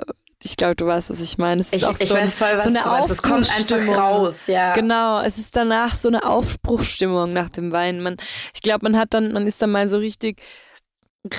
ich 0.46 0.56
glaube, 0.56 0.76
du 0.76 0.86
weißt, 0.86 1.10
was 1.10 1.20
ich 1.20 1.38
meine. 1.38 1.60
Es 1.60 1.72
ist 1.72 1.82
ich, 1.82 1.84
auch 1.86 1.98
ich 1.98 2.08
so, 2.08 2.14
weiß 2.14 2.36
voll, 2.36 2.54
was 2.54 2.64
so 2.64 2.70
eine 2.70 2.80
du 2.80 2.88
meinst. 2.88 3.10
Es 3.10 3.22
kommt 3.22 3.50
einfach 3.58 3.98
raus, 3.98 4.46
ja. 4.46 4.72
Genau, 4.74 5.20
es 5.20 5.38
ist 5.38 5.56
danach 5.56 5.94
so 5.94 6.08
eine 6.08 6.24
Aufbruchstimmung 6.24 7.32
nach 7.32 7.50
dem 7.50 7.72
Wein. 7.72 8.00
Man, 8.00 8.16
ich 8.54 8.62
glaube, 8.62 8.84
man 8.84 8.96
hat 8.96 9.12
dann, 9.12 9.32
man 9.32 9.46
ist 9.46 9.60
dann 9.60 9.72
mal 9.72 9.88
so 9.88 9.96
richtig 9.98 10.40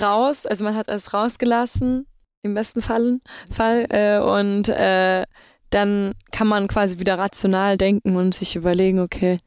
raus, 0.00 0.44
also 0.44 0.62
man 0.64 0.76
hat 0.76 0.90
alles 0.90 1.14
rausgelassen, 1.14 2.06
im 2.42 2.54
besten 2.54 2.82
Fall, 2.82 3.18
Fall 3.50 3.86
äh, 3.88 4.18
und 4.18 4.68
äh, 4.68 5.24
dann 5.70 6.14
kann 6.30 6.46
man 6.46 6.68
quasi 6.68 6.98
wieder 6.98 7.18
rational 7.18 7.78
denken 7.78 8.14
und 8.16 8.34
sich 8.34 8.56
überlegen, 8.56 9.00
okay, 9.00 9.38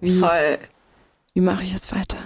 wie, 0.00 0.22
wie 1.34 1.40
mache 1.40 1.64
ich 1.64 1.72
jetzt 1.72 1.92
weiter? 1.92 2.18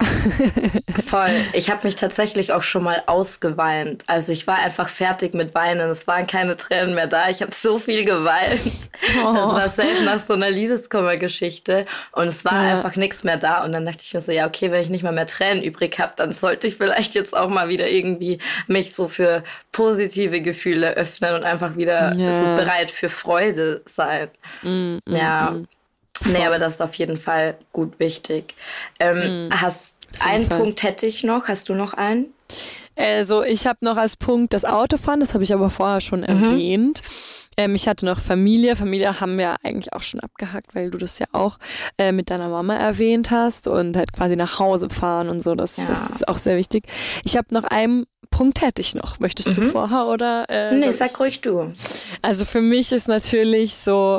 Voll. 1.06 1.30
Ich 1.52 1.70
habe 1.70 1.84
mich 1.84 1.94
tatsächlich 1.94 2.52
auch 2.52 2.62
schon 2.62 2.82
mal 2.82 3.02
ausgeweint. 3.06 4.04
Also 4.06 4.32
ich 4.32 4.46
war 4.46 4.58
einfach 4.58 4.88
fertig 4.88 5.34
mit 5.34 5.54
Weinen. 5.54 5.90
Es 5.90 6.06
waren 6.06 6.26
keine 6.26 6.56
Tränen 6.56 6.94
mehr 6.94 7.06
da. 7.06 7.28
Ich 7.28 7.42
habe 7.42 7.52
so 7.52 7.78
viel 7.78 8.04
geweint. 8.04 8.60
Oh. 9.24 9.32
Das 9.32 9.52
war 9.52 9.68
selbst 9.68 10.04
nach 10.04 10.18
so 10.18 10.34
einer 10.34 10.50
Liebeskummergeschichte. 10.50 11.86
Und 12.12 12.26
es 12.26 12.44
war 12.44 12.64
ja. 12.64 12.70
einfach 12.70 12.96
nichts 12.96 13.24
mehr 13.24 13.36
da. 13.36 13.64
Und 13.64 13.72
dann 13.72 13.86
dachte 13.86 14.02
ich 14.02 14.12
mir 14.14 14.20
so, 14.20 14.32
ja, 14.32 14.46
okay, 14.46 14.70
wenn 14.70 14.82
ich 14.82 14.90
nicht 14.90 15.04
mal 15.04 15.12
mehr 15.12 15.26
Tränen 15.26 15.62
übrig 15.62 15.98
habe, 15.98 16.12
dann 16.16 16.32
sollte 16.32 16.66
ich 16.66 16.76
vielleicht 16.76 17.14
jetzt 17.14 17.36
auch 17.36 17.48
mal 17.48 17.68
wieder 17.68 17.88
irgendwie 17.88 18.38
mich 18.66 18.94
so 18.94 19.08
für 19.08 19.44
positive 19.72 20.40
Gefühle 20.40 20.94
öffnen 20.94 21.34
und 21.34 21.44
einfach 21.44 21.76
wieder 21.76 22.14
ja. 22.16 22.30
so 22.30 22.46
bereit 22.56 22.90
für 22.90 23.08
Freude 23.08 23.82
sein. 23.84 24.28
Mm, 24.62 24.68
mm, 24.68 25.00
ja. 25.06 25.50
Mm. 25.52 25.66
Nee, 26.24 26.44
aber 26.46 26.58
das 26.58 26.74
ist 26.74 26.82
auf 26.82 26.94
jeden 26.94 27.16
Fall 27.16 27.56
gut 27.72 27.98
wichtig. 27.98 28.54
Ähm, 29.00 29.48
mm, 29.48 29.60
hast 29.60 29.96
einen 30.20 30.46
Fall. 30.46 30.58
Punkt 30.58 30.82
hätte 30.82 31.06
ich 31.06 31.24
noch. 31.24 31.48
Hast 31.48 31.68
du 31.68 31.74
noch 31.74 31.94
einen? 31.94 32.32
Also 32.96 33.42
ich 33.42 33.66
habe 33.66 33.78
noch 33.82 33.96
als 33.96 34.16
Punkt 34.16 34.52
das 34.52 34.64
Autofahren, 34.64 35.20
das 35.20 35.34
habe 35.34 35.42
ich 35.42 35.52
aber 35.52 35.70
vorher 35.70 36.00
schon 36.00 36.20
mhm. 36.20 36.26
erwähnt. 36.26 37.02
Ähm, 37.56 37.74
ich 37.74 37.88
hatte 37.88 38.06
noch 38.06 38.20
Familie. 38.20 38.76
Familie 38.76 39.20
haben 39.20 39.38
wir 39.38 39.56
eigentlich 39.62 39.92
auch 39.92 40.02
schon 40.02 40.20
abgehackt, 40.20 40.74
weil 40.74 40.90
du 40.90 40.98
das 40.98 41.18
ja 41.18 41.26
auch 41.32 41.58
äh, 41.98 42.12
mit 42.12 42.30
deiner 42.30 42.48
Mama 42.48 42.76
erwähnt 42.76 43.30
hast 43.30 43.68
und 43.68 43.96
halt 43.96 44.12
quasi 44.12 44.36
nach 44.36 44.58
Hause 44.58 44.90
fahren 44.90 45.28
und 45.28 45.40
so. 45.40 45.54
Das, 45.54 45.76
ja. 45.76 45.86
das 45.86 46.10
ist 46.10 46.28
auch 46.28 46.38
sehr 46.38 46.56
wichtig. 46.56 46.84
Ich 47.24 47.36
habe 47.36 47.48
noch 47.52 47.64
einen 47.64 48.04
Punkt 48.30 48.60
hätte 48.62 48.80
ich 48.80 48.94
noch. 48.94 49.20
Möchtest 49.20 49.50
mhm. 49.50 49.54
du 49.54 49.62
vorher 49.62 50.06
oder? 50.06 50.46
Äh, 50.48 50.74
nee, 50.74 50.90
sag 50.90 51.18
ruhig 51.20 51.40
du. 51.40 51.72
Also 52.22 52.44
für 52.44 52.60
mich 52.60 52.90
ist 52.90 53.06
natürlich 53.06 53.76
so 53.76 54.18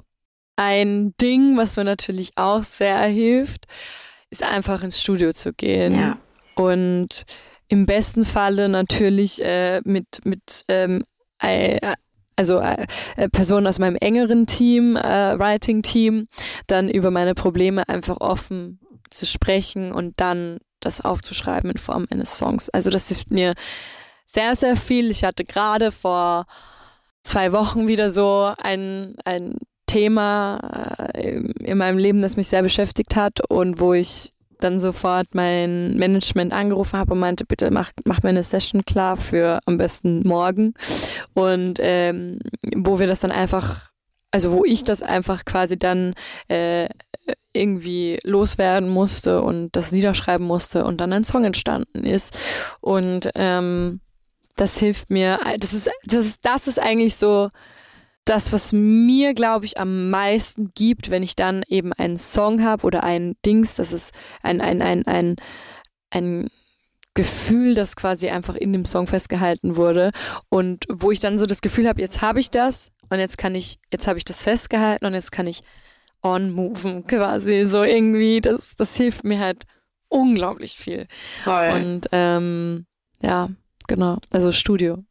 ein 0.56 1.14
Ding, 1.22 1.58
was 1.58 1.78
mir 1.78 1.84
natürlich 1.84 2.32
auch 2.36 2.64
sehr 2.64 3.00
hilft, 3.02 3.66
ist 4.30 4.44
einfach 4.44 4.84
ins 4.84 5.02
Studio 5.02 5.34
zu 5.34 5.54
gehen. 5.54 6.00
Ja. 6.00 6.18
Und 6.56 7.26
im 7.68 7.86
besten 7.86 8.26
Falle 8.26 8.70
natürlich 8.70 9.44
äh, 9.44 9.82
mit, 9.84 10.24
mit 10.24 10.64
ähm, 10.68 11.04
äh, 11.42 11.96
also 12.36 12.60
äh, 12.60 12.86
Personen 13.32 13.68
aus 13.68 13.80
meinem 13.80 13.96
engeren 13.96 14.46
Team, 14.46 14.96
äh, 14.98 15.40
Writing-Team, 15.40 16.28
dann 16.68 16.90
über 16.90 17.12
meine 17.12 17.34
Probleme 17.34 17.88
einfach 17.88 18.18
offen 18.20 18.80
zu 19.10 19.26
sprechen 19.26 19.92
und 19.92 20.20
dann 20.20 20.60
das 20.80 21.02
aufzuschreiben 21.02 21.72
in 21.72 21.78
Form 21.78 22.06
eines 22.12 22.38
Songs. 22.38 22.70
Also 22.70 22.90
das 22.90 23.08
hilft 23.08 23.32
mir 23.32 23.54
sehr, 24.26 24.56
sehr 24.56 24.76
viel. 24.76 25.12
Ich 25.12 25.24
hatte 25.24 25.46
gerade 25.46 25.92
vor 25.92 26.46
zwei 27.24 27.52
Wochen 27.54 27.88
wieder 27.88 28.10
so 28.10 28.54
ein, 28.58 29.16
ein 29.24 29.56
Thema 29.86 30.60
äh, 31.14 31.42
in 31.64 31.78
meinem 31.78 31.98
Leben, 31.98 32.22
das 32.22 32.38
mich 32.38 32.48
sehr 32.48 32.64
beschäftigt 32.64 33.16
hat 33.16 33.42
und 33.50 33.80
wo 33.80 33.94
ich 33.94 34.34
dann 34.60 34.80
sofort 34.80 35.34
mein 35.34 35.98
Management 35.98 36.54
angerufen 36.54 36.98
habe 36.98 37.14
und 37.14 37.20
meinte, 37.20 37.46
bitte 37.46 37.72
mach, 37.72 37.92
mach 38.06 38.24
mir 38.24 38.30
eine 38.30 38.44
Session 38.44 38.86
klar 38.86 39.18
für 39.18 39.60
am 39.66 39.78
besten 39.78 40.28
morgen. 40.28 40.74
Und 41.34 41.80
ähm, 41.82 42.40
wo 42.76 43.00
wir 43.00 43.08
das 43.08 43.20
dann 43.20 43.32
einfach, 43.32 43.90
also 44.32 44.52
wo 44.52 44.66
ich 44.66 44.84
das 44.84 45.02
einfach 45.02 45.46
quasi 45.46 45.78
dann 45.78 46.14
äh, 46.48 46.88
irgendwie 47.54 48.20
loswerden 48.24 48.90
musste 48.90 49.42
und 49.42 49.76
das 49.76 49.92
niederschreiben 49.92 50.46
musste 50.46 50.86
und 50.86 51.02
dann 51.02 51.14
ein 51.14 51.24
Song 51.24 51.44
entstanden 51.44 52.06
ist. 52.06 52.38
Und 52.82 53.30
ähm, 53.36 54.02
das 54.56 54.78
hilft 54.80 55.10
mir. 55.10 55.40
Das 55.60 55.74
ist, 55.74 55.90
das 56.06 56.26
ist, 56.26 56.46
das 56.46 56.68
ist 56.68 56.80
eigentlich 56.80 57.16
so 57.16 57.50
das, 58.26 58.52
was 58.52 58.74
mir, 58.74 59.34
glaube 59.34 59.66
ich, 59.66 59.78
am 59.78 60.10
meisten 60.10 60.72
gibt, 60.74 61.12
wenn 61.12 61.24
ich 61.24 61.36
dann 61.36 61.64
eben 61.68 61.94
einen 61.94 62.18
Song 62.18 62.64
habe 62.64 62.86
oder 62.86 63.04
ein 63.04 63.36
Dings, 63.46 63.76
das 63.76 63.94
ist 63.94 64.14
ein, 64.42 64.62
ein, 64.62 64.82
ein, 64.82 65.06
ein, 65.06 65.36
ein 66.10 66.50
Gefühl, 67.14 67.76
das 67.76 67.96
quasi 67.96 68.30
einfach 68.30 68.56
in 68.56 68.74
dem 68.74 68.86
Song 68.86 69.08
festgehalten 69.08 69.78
wurde 69.78 70.12
und 70.50 70.86
wo 70.90 71.12
ich 71.12 71.20
dann 71.20 71.40
so 71.40 71.46
das 71.46 71.62
Gefühl 71.62 71.88
habe, 71.88 72.02
jetzt 72.02 72.22
habe 72.22 72.40
ich 72.40 72.50
das 72.50 72.92
und 73.10 73.20
jetzt 73.20 73.38
kann 73.38 73.56
ich, 73.56 73.78
jetzt 73.92 74.08
habe 74.08 74.18
ich 74.18 74.26
das 74.26 74.44
festgehalten 74.44 75.06
und 75.06 75.14
jetzt 75.14 75.32
kann 75.32 75.48
ich 75.48 75.64
on-moven 76.26 77.06
quasi 77.08 77.66
so 77.66 77.84
irgendwie. 77.84 78.42
Das, 78.42 78.76
das 78.76 78.98
hilft 78.98 79.24
mir 79.24 79.40
halt 79.40 79.64
unglaublich 80.10 80.76
viel. 80.76 81.08
Voll. 81.44 81.70
Und 81.70 82.10
ähm, 82.12 82.86
ja, 83.22 83.50
genau, 83.88 84.18
also 84.32 84.52
Studio. 84.52 85.04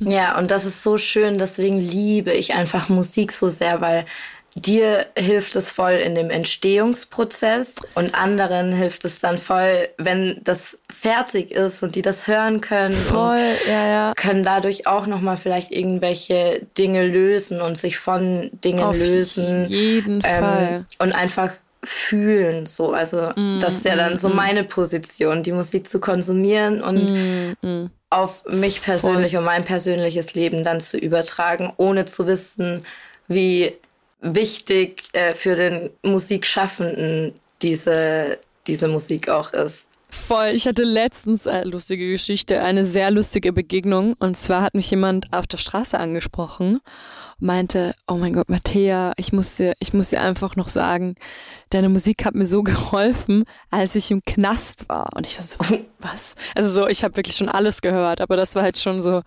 Ja, 0.00 0.38
und 0.38 0.50
das 0.50 0.64
ist 0.64 0.82
so 0.82 0.96
schön, 0.96 1.38
deswegen 1.38 1.78
liebe 1.78 2.32
ich 2.32 2.54
einfach 2.54 2.88
Musik 2.88 3.32
so 3.32 3.48
sehr, 3.48 3.80
weil 3.80 4.06
dir 4.56 5.06
hilft 5.16 5.54
es 5.56 5.70
voll 5.70 5.92
in 5.92 6.14
dem 6.14 6.30
Entstehungsprozess 6.30 7.76
und 7.94 8.14
anderen 8.14 8.72
hilft 8.72 9.04
es 9.04 9.20
dann 9.20 9.38
voll, 9.38 9.88
wenn 9.96 10.40
das 10.42 10.78
fertig 10.90 11.52
ist 11.52 11.82
und 11.82 11.94
die 11.94 12.02
das 12.02 12.26
hören 12.26 12.60
können 12.60 12.92
voll, 12.92 13.38
ja, 13.68 13.86
ja. 13.86 14.12
können 14.16 14.42
dadurch 14.42 14.86
auch 14.86 15.06
noch 15.06 15.20
mal 15.20 15.36
vielleicht 15.36 15.70
irgendwelche 15.70 16.66
Dinge 16.76 17.06
lösen 17.06 17.60
und 17.60 17.78
sich 17.78 17.98
von 17.98 18.50
Dingen 18.64 18.80
Auf 18.80 18.96
lösen. 18.96 19.64
jeden 19.66 20.22
ähm, 20.24 20.42
Fall. 20.42 20.80
Und 20.98 21.12
einfach 21.12 21.52
fühlen 21.82 22.66
so 22.66 22.92
also 22.92 23.30
mm, 23.34 23.58
das 23.60 23.76
ist 23.76 23.86
ja 23.86 23.96
dann 23.96 24.14
mm, 24.14 24.18
so 24.18 24.28
mm. 24.28 24.36
meine 24.36 24.64
Position 24.64 25.42
die 25.42 25.52
Musik 25.52 25.88
zu 25.88 25.98
konsumieren 25.98 26.82
und 26.82 27.10
mm. 27.62 27.90
Auf 28.10 28.44
mich 28.46 28.82
persönlich 28.82 29.32
Voll. 29.32 29.38
und 29.38 29.44
mein 29.44 29.64
persönliches 29.64 30.34
Leben 30.34 30.64
dann 30.64 30.80
zu 30.80 30.98
übertragen 30.98 31.72
ohne 31.76 32.04
zu 32.04 32.26
wissen 32.26 32.84
wie 33.28 33.72
wichtig 34.20 35.04
äh, 35.12 35.34
für 35.34 35.54
den 35.54 35.90
Musikschaffenden 36.02 37.32
diese, 37.62 38.38
diese 38.66 38.88
Musik 38.88 39.28
auch 39.28 39.52
ist. 39.52 39.90
Voll. 40.10 40.48
Ich 40.48 40.66
hatte 40.66 40.82
letztens 40.82 41.46
eine 41.46 41.70
lustige 41.70 42.10
Geschichte, 42.10 42.60
eine 42.62 42.84
sehr 42.84 43.12
lustige 43.12 43.52
Begegnung. 43.52 44.14
Und 44.18 44.36
zwar 44.36 44.62
hat 44.62 44.74
mich 44.74 44.90
jemand 44.90 45.32
auf 45.32 45.46
der 45.46 45.58
Straße 45.58 45.96
angesprochen 45.96 46.80
meinte, 47.40 47.94
oh 48.06 48.14
mein 48.14 48.32
Gott, 48.32 48.48
Mattea, 48.48 49.12
ich 49.16 49.32
muss 49.32 49.56
dir, 49.56 49.74
ich 49.80 49.92
muss 49.92 50.10
dir 50.10 50.20
einfach 50.20 50.56
noch 50.56 50.68
sagen, 50.68 51.16
deine 51.70 51.88
Musik 51.88 52.24
hat 52.24 52.34
mir 52.34 52.44
so 52.44 52.62
geholfen, 52.64 53.44
als 53.70 53.96
ich 53.96 54.10
im 54.10 54.22
Knast 54.24 54.88
war. 54.88 55.10
Und 55.16 55.26
ich 55.26 55.36
war 55.36 55.44
so, 55.44 55.56
was? 55.98 56.34
Also 56.54 56.70
so, 56.70 56.88
ich 56.88 57.02
habe 57.04 57.16
wirklich 57.16 57.36
schon 57.36 57.48
alles 57.48 57.82
gehört, 57.82 58.20
aber 58.20 58.36
das 58.36 58.54
war 58.54 58.62
halt 58.62 58.78
schon 58.78 59.02
so, 59.02 59.22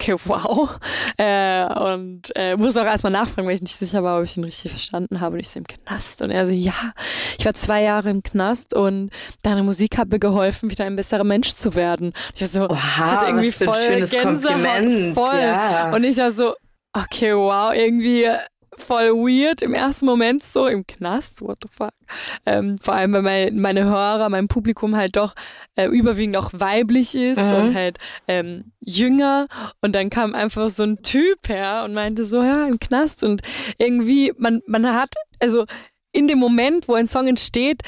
okay, 0.00 0.16
wow. 0.24 0.78
Äh, 1.18 1.66
und 1.66 2.34
äh, 2.34 2.56
muss 2.56 2.76
auch 2.76 2.84
erstmal 2.84 3.12
nachfragen, 3.12 3.46
weil 3.46 3.54
ich 3.54 3.60
nicht 3.60 3.76
sicher 3.76 4.02
war, 4.02 4.18
ob 4.18 4.24
ich 4.24 4.36
ihn 4.36 4.44
richtig 4.44 4.70
verstanden 4.70 5.20
habe. 5.20 5.34
Und 5.34 5.40
ich 5.40 5.50
so 5.50 5.58
im 5.58 5.66
Knast. 5.66 6.22
Und 6.22 6.30
er 6.30 6.46
so, 6.46 6.54
ja, 6.54 6.72
ich 7.38 7.44
war 7.44 7.54
zwei 7.54 7.82
Jahre 7.82 8.10
im 8.10 8.22
Knast 8.22 8.74
und 8.74 9.10
deine 9.42 9.62
Musik 9.62 9.98
hat 9.98 10.08
mir 10.08 10.18
geholfen, 10.18 10.70
wieder 10.70 10.84
ein 10.84 10.96
besserer 10.96 11.24
Mensch 11.24 11.50
zu 11.50 11.74
werden. 11.74 12.12
ich 12.34 12.40
war 12.40 12.48
so, 12.48 12.60
wow, 12.60 12.78
ich 12.78 12.98
hatte 12.98 13.26
irgendwie 13.26 13.50
voll 13.50 14.06
Gänsehaut, 14.06 15.14
voll. 15.14 15.38
Ja. 15.38 15.94
Und 15.94 16.04
ich 16.04 16.16
war 16.16 16.30
so, 16.30 16.54
okay, 16.92 17.34
wow, 17.34 17.72
irgendwie 17.74 18.26
voll 18.80 19.12
weird 19.12 19.62
im 19.62 19.74
ersten 19.74 20.06
Moment 20.06 20.42
so 20.42 20.66
im 20.66 20.86
Knast, 20.86 21.42
what 21.42 21.58
the 21.62 21.68
fuck. 21.70 21.92
Ähm, 22.46 22.78
vor 22.78 22.94
allem, 22.94 23.12
weil 23.12 23.22
mein, 23.22 23.60
meine 23.60 23.84
Hörer, 23.84 24.28
mein 24.28 24.48
Publikum 24.48 24.96
halt 24.96 25.16
doch 25.16 25.34
äh, 25.76 25.86
überwiegend 25.86 26.36
auch 26.36 26.50
weiblich 26.52 27.14
ist 27.14 27.40
mhm. 27.40 27.54
und 27.54 27.74
halt 27.74 27.98
ähm, 28.26 28.72
jünger. 28.80 29.46
Und 29.80 29.94
dann 29.94 30.10
kam 30.10 30.34
einfach 30.34 30.68
so 30.70 30.82
ein 30.82 31.02
Typ 31.02 31.48
her 31.48 31.82
und 31.84 31.94
meinte 31.94 32.24
so, 32.24 32.42
ja, 32.42 32.66
im 32.66 32.78
Knast. 32.78 33.22
Und 33.22 33.42
irgendwie, 33.78 34.32
man, 34.38 34.60
man 34.66 34.92
hat, 34.92 35.14
also 35.38 35.66
in 36.12 36.26
dem 36.26 36.38
Moment, 36.38 36.88
wo 36.88 36.94
ein 36.94 37.06
Song 37.06 37.28
entsteht, 37.28 37.82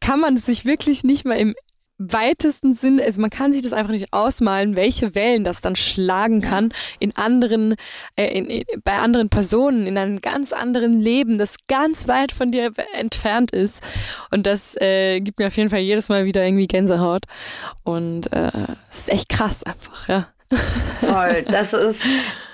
kann 0.00 0.20
man 0.20 0.38
sich 0.38 0.64
wirklich 0.64 1.04
nicht 1.04 1.24
mal 1.24 1.38
im 1.38 1.54
weitesten 2.00 2.74
Sinn, 2.74 3.00
also 3.00 3.20
man 3.20 3.28
kann 3.28 3.52
sich 3.52 3.60
das 3.62 3.74
einfach 3.74 3.92
nicht 3.92 4.12
ausmalen, 4.12 4.74
welche 4.74 5.14
Wellen 5.14 5.44
das 5.44 5.60
dann 5.60 5.76
schlagen 5.76 6.40
kann 6.40 6.72
in 6.98 7.14
anderen, 7.14 7.76
äh, 8.16 8.26
in, 8.36 8.46
in, 8.46 8.64
bei 8.84 8.94
anderen 8.96 9.28
Personen, 9.28 9.86
in 9.86 9.98
einem 9.98 10.20
ganz 10.20 10.52
anderen 10.54 11.00
Leben, 11.00 11.36
das 11.36 11.56
ganz 11.68 12.08
weit 12.08 12.32
von 12.32 12.50
dir 12.50 12.72
entfernt 12.94 13.50
ist. 13.50 13.82
Und 14.30 14.46
das 14.46 14.80
äh, 14.80 15.20
gibt 15.20 15.38
mir 15.38 15.48
auf 15.48 15.56
jeden 15.56 15.68
Fall 15.68 15.80
jedes 15.80 16.08
Mal 16.08 16.24
wieder 16.24 16.42
irgendwie 16.42 16.66
Gänsehaut. 16.66 17.24
Und 17.84 18.32
äh, 18.32 18.50
es 18.88 19.00
ist 19.00 19.10
echt 19.10 19.28
krass 19.28 19.62
einfach, 19.62 20.08
ja. 20.08 20.28
Voll. 21.00 21.44
Das 21.44 21.72
ist, 21.72 22.02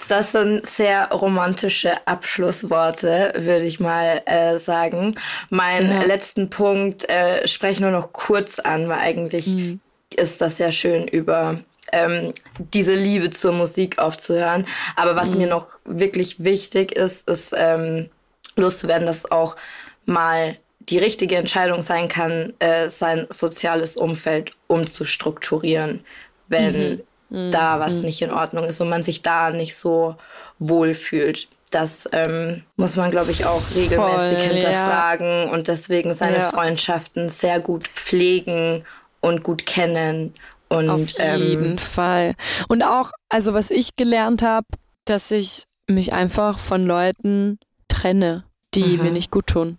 das 0.09 0.33
sind 0.33 0.67
sehr 0.67 1.11
romantische 1.11 1.93
Abschlussworte, 2.07 3.33
würde 3.37 3.65
ich 3.65 3.81
mal 3.81 4.23
äh, 4.27 4.59
sagen. 4.59 5.17
Mein 5.51 5.91
ja. 5.91 6.03
letzten 6.03 6.51
Punkt 6.51 7.09
äh, 7.09 7.47
spreche 7.47 7.73
ich 7.73 7.81
nur 7.81 7.91
noch 7.91 8.13
kurz 8.13 8.59
an, 8.59 8.89
weil 8.89 8.99
eigentlich 8.99 9.49
mhm. 9.49 9.81
ist 10.15 10.41
das 10.41 10.59
ja 10.59 10.73
schön 10.73 11.09
über 11.09 11.59
ähm, 11.93 12.33
diese 12.59 12.95
Liebe 12.95 13.31
zur 13.31 13.53
Musik 13.53 13.99
aufzuhören. 13.99 14.67
Aber 14.97 15.17
was 15.17 15.31
mhm. 15.31 15.39
mir 15.39 15.49
noch 15.49 15.67
wirklich 15.85 16.43
wichtig 16.43 16.93
ist, 16.93 17.29
ist 17.29 17.55
ähm, 17.57 18.09
loszuwerden, 18.57 19.07
dass 19.07 19.31
auch 19.31 19.57
mal 20.05 20.57
die 20.81 20.99
richtige 20.99 21.37
Entscheidung 21.37 21.83
sein 21.83 22.09
kann, 22.09 22.55
äh, 22.61 22.89
sein 22.89 23.27
soziales 23.31 23.97
Umfeld 23.97 24.53
umzustrukturieren, 24.69 26.05
wenn 26.49 26.91
mhm 26.91 27.03
da 27.31 27.81
was 27.81 27.95
mhm. 27.95 28.03
nicht 28.03 28.23
in 28.23 28.31
Ordnung 28.33 28.65
ist 28.65 28.81
und 28.81 28.89
man 28.89 29.03
sich 29.03 29.23
da 29.23 29.51
nicht 29.51 29.77
so 29.77 30.17
wohl 30.59 30.95
fühlt. 30.95 31.49
Das 31.71 32.09
ähm, 32.13 32.63
muss 32.77 32.97
man, 32.97 33.11
glaube 33.11 33.33
ich, 33.33 33.45
auch 33.45 33.63
regelmäßig 33.75 34.45
Voll, 34.45 34.53
hinterfragen 34.53 35.47
ja. 35.47 35.51
und 35.51 35.67
deswegen 35.67 36.15
seine 36.15 36.39
ja. 36.39 36.51
Freundschaften 36.51 37.29
sehr 37.29 37.59
gut 37.59 37.89
pflegen 37.89 38.85
und 39.21 39.43
gut 39.43 39.67
kennen. 39.67 40.33
Und, 40.69 40.91
Auf 40.91 41.03
ähm, 41.19 41.43
jeden 41.43 41.71
ähm, 41.73 41.79
Fall. 41.79 42.35
Und 42.69 42.83
auch, 42.83 43.11
also 43.29 43.55
was 43.55 43.71
ich 43.71 43.97
gelernt 43.97 44.43
habe, 44.43 44.67
dass 45.05 45.31
ich 45.31 45.65
mich 45.89 46.13
einfach 46.13 46.59
von 46.59 46.87
Leuten 46.87 47.59
trenne, 47.89 48.45
die 48.75 48.97
mhm. 48.97 49.03
mir 49.03 49.11
nicht 49.13 49.31
gut 49.31 49.49
tun. 49.49 49.79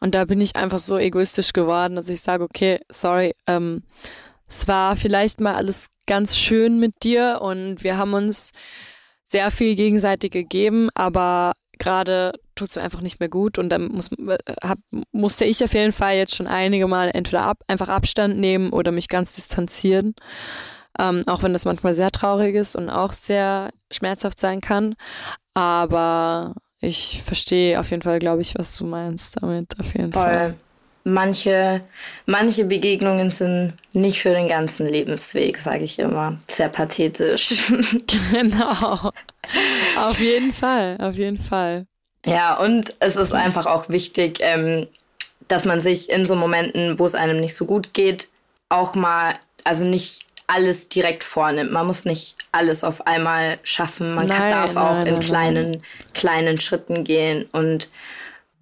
Und 0.00 0.14
da 0.14 0.24
bin 0.24 0.40
ich 0.40 0.56
einfach 0.56 0.78
so 0.78 0.98
egoistisch 0.98 1.52
geworden, 1.52 1.96
dass 1.96 2.08
ich 2.08 2.20
sage, 2.20 2.44
okay, 2.44 2.80
sorry, 2.90 3.34
ähm, 3.46 3.82
es 4.46 4.68
war 4.68 4.96
vielleicht 4.96 5.40
mal 5.40 5.54
alles 5.54 5.88
ganz 6.06 6.36
schön 6.36 6.78
mit 6.78 7.02
dir 7.02 7.38
und 7.40 7.82
wir 7.82 7.96
haben 7.96 8.14
uns 8.14 8.52
sehr 9.24 9.50
viel 9.50 9.74
gegenseitig 9.74 10.30
gegeben, 10.30 10.90
aber 10.94 11.52
gerade 11.78 12.32
tut 12.54 12.68
es 12.68 12.76
mir 12.76 12.82
einfach 12.82 13.00
nicht 13.00 13.20
mehr 13.20 13.28
gut 13.28 13.58
und 13.58 13.68
dann 13.68 13.88
muss, 13.88 14.10
hab, 14.62 14.78
musste 15.12 15.44
ich 15.44 15.62
auf 15.64 15.74
jeden 15.74 15.92
Fall 15.92 16.16
jetzt 16.16 16.34
schon 16.34 16.46
einige 16.46 16.86
Mal 16.86 17.10
entweder 17.12 17.42
ab, 17.42 17.58
einfach 17.66 17.88
Abstand 17.88 18.38
nehmen 18.38 18.70
oder 18.70 18.92
mich 18.92 19.08
ganz 19.08 19.34
distanzieren. 19.34 20.14
Ähm, 20.96 21.24
auch 21.26 21.42
wenn 21.42 21.52
das 21.52 21.64
manchmal 21.64 21.94
sehr 21.94 22.12
traurig 22.12 22.54
ist 22.54 22.76
und 22.76 22.88
auch 22.88 23.12
sehr 23.12 23.70
schmerzhaft 23.90 24.38
sein 24.38 24.60
kann. 24.60 24.94
Aber 25.52 26.54
ich 26.80 27.22
verstehe 27.24 27.80
auf 27.80 27.90
jeden 27.90 28.02
Fall, 28.02 28.20
glaube 28.20 28.42
ich, 28.42 28.54
was 28.56 28.76
du 28.76 28.86
meinst 28.86 29.42
damit. 29.42 29.80
Auf 29.80 29.92
jeden 29.94 30.12
Voll. 30.12 30.22
Fall 30.22 30.54
manche, 31.04 31.82
manche 32.26 32.64
Begegnungen 32.64 33.30
sind 33.30 33.74
nicht 33.92 34.20
für 34.20 34.30
den 34.30 34.48
ganzen 34.48 34.86
Lebensweg, 34.86 35.58
sage 35.58 35.84
ich 35.84 35.98
immer. 35.98 36.38
Sehr 36.50 36.68
pathetisch. 36.68 37.70
genau. 38.32 39.10
Auf 39.96 40.18
jeden 40.18 40.52
Fall, 40.52 40.96
auf 41.00 41.14
jeden 41.14 41.38
Fall. 41.38 41.86
Ja, 42.26 42.54
und 42.56 42.94
es 43.00 43.16
ist 43.16 43.34
einfach 43.34 43.66
auch 43.66 43.88
wichtig, 43.90 44.38
ähm, 44.40 44.88
dass 45.46 45.66
man 45.66 45.80
sich 45.80 46.08
in 46.08 46.24
so 46.24 46.34
Momenten, 46.34 46.98
wo 46.98 47.04
es 47.04 47.14
einem 47.14 47.38
nicht 47.40 47.54
so 47.54 47.66
gut 47.66 47.92
geht, 47.92 48.28
auch 48.70 48.94
mal, 48.94 49.34
also 49.62 49.84
nicht 49.84 50.24
alles 50.46 50.88
direkt 50.88 51.22
vornimmt. 51.22 51.70
Man 51.70 51.86
muss 51.86 52.06
nicht 52.06 52.36
alles 52.52 52.82
auf 52.82 53.06
einmal 53.06 53.58
schaffen. 53.62 54.14
Man 54.14 54.26
nein, 54.26 54.38
kann, 54.38 54.50
darf 54.50 54.74
nein, 54.74 54.84
auch 54.84 54.94
nein, 54.94 55.06
in 55.06 55.20
kleinen, 55.20 55.82
kleinen 56.14 56.60
Schritten 56.60 57.04
gehen 57.04 57.46
und 57.52 57.88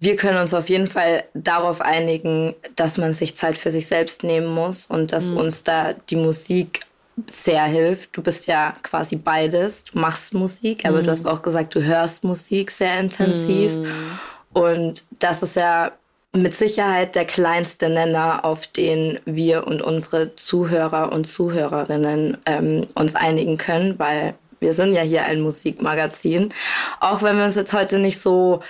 wir 0.03 0.17
können 0.17 0.37
uns 0.37 0.53
auf 0.53 0.67
jeden 0.67 0.87
Fall 0.87 1.23
darauf 1.33 1.79
einigen, 1.79 2.55
dass 2.75 2.97
man 2.97 3.13
sich 3.13 3.35
Zeit 3.35 3.57
für 3.57 3.71
sich 3.71 3.87
selbst 3.87 4.23
nehmen 4.23 4.47
muss 4.47 4.85
und 4.87 5.13
dass 5.13 5.27
mhm. 5.27 5.37
uns 5.37 5.63
da 5.63 5.93
die 5.93 6.17
Musik 6.17 6.81
sehr 7.27 7.63
hilft. 7.63 8.09
Du 8.17 8.21
bist 8.21 8.47
ja 8.47 8.73
quasi 8.83 9.15
beides. 9.15 9.85
Du 9.85 9.99
machst 9.99 10.33
Musik, 10.33 10.85
aber 10.85 10.99
mhm. 10.99 11.05
du 11.05 11.11
hast 11.11 11.25
auch 11.25 11.41
gesagt, 11.41 11.73
du 11.75 11.83
hörst 11.83 12.25
Musik 12.25 12.71
sehr 12.71 12.99
intensiv. 12.99 13.71
Mhm. 13.71 14.19
Und 14.51 15.03
das 15.19 15.41
ist 15.41 15.55
ja 15.55 15.91
mit 16.35 16.53
Sicherheit 16.53 17.15
der 17.15 17.25
kleinste 17.25 17.89
Nenner, 17.89 18.43
auf 18.43 18.67
den 18.67 19.19
wir 19.23 19.67
und 19.67 19.81
unsere 19.81 20.35
Zuhörer 20.35 21.13
und 21.13 21.25
Zuhörerinnen 21.25 22.39
ähm, 22.45 22.81
uns 22.95 23.15
einigen 23.15 23.57
können, 23.57 23.97
weil 23.99 24.33
wir 24.59 24.73
sind 24.73 24.93
ja 24.93 25.01
hier 25.01 25.23
ein 25.25 25.41
Musikmagazin. 25.41 26.53
Auch 26.99 27.21
wenn 27.21 27.37
wir 27.37 27.45
uns 27.45 27.55
jetzt 27.55 27.73
heute 27.73 27.99
nicht 27.99 28.19
so 28.19 28.61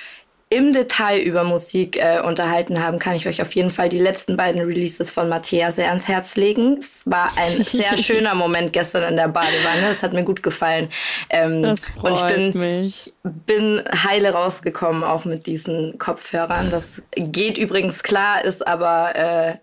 im 0.50 0.72
Detail 0.72 1.20
über 1.20 1.44
Musik 1.44 1.98
äh, 1.98 2.22
unterhalten 2.22 2.82
haben, 2.84 3.00
kann 3.00 3.16
ich 3.16 3.28
euch 3.28 3.42
auf 3.42 3.54
jeden 3.54 3.72
Fall 3.72 3.90
die 3.90 3.98
letzten 3.98 4.38
beiden 4.38 4.62
Releases 4.62 5.12
von 5.12 5.28
Mattea 5.28 5.72
sehr 5.72 5.90
ans 5.90 6.08
Herz 6.08 6.36
legen. 6.36 6.78
Es 6.78 7.02
war 7.06 7.32
ein 7.38 7.64
sehr 7.64 7.98
schöner 8.02 8.36
Moment 8.36 8.72
gestern 8.72 9.04
in 9.10 9.16
der 9.16 9.30
Badewanne. 9.30 9.90
Es 9.90 10.04
hat 10.04 10.14
mir 10.14 10.24
gut 10.24 10.44
gefallen. 10.44 10.90
Ähm, 11.30 11.64
das 11.64 11.88
freut 11.90 12.12
und 12.12 12.30
ich 12.30 12.36
bin, 12.54 12.60
mich. 12.60 13.14
bin 13.24 13.84
heile 14.04 14.32
rausgekommen, 14.32 15.04
auch 15.04 15.26
mit 15.26 15.48
diesen 15.48 15.98
Kopfhörern. 15.98 16.70
Das 16.70 17.02
geht 17.16 17.58
übrigens 17.58 18.04
klar, 18.04 18.44
ist 18.46 18.66
aber 18.68 19.16
äh, 19.16 19.54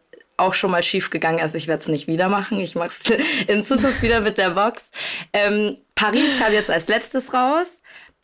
auch 0.40 0.54
schon 0.54 0.70
mal 0.70 0.82
schief 0.82 1.10
gegangen. 1.10 1.40
Also 1.40 1.56
ich 1.58 1.68
werde 1.68 1.82
es 1.82 1.88
nicht 1.88 2.08
wieder 2.08 2.28
machen. 2.28 2.58
Ich 2.58 2.74
mache 2.74 2.90
es 2.90 3.10
in 3.46 3.64
Zukunft 3.64 4.02
wieder 4.02 4.20
mit 4.20 4.38
der 4.38 4.50
Box. 4.50 4.90
Ähm, 5.32 5.76
Paris 5.94 6.38
kam 6.38 6.52
jetzt 6.52 6.70
als 6.70 6.88
letztes 6.88 7.32
raus 7.32 7.79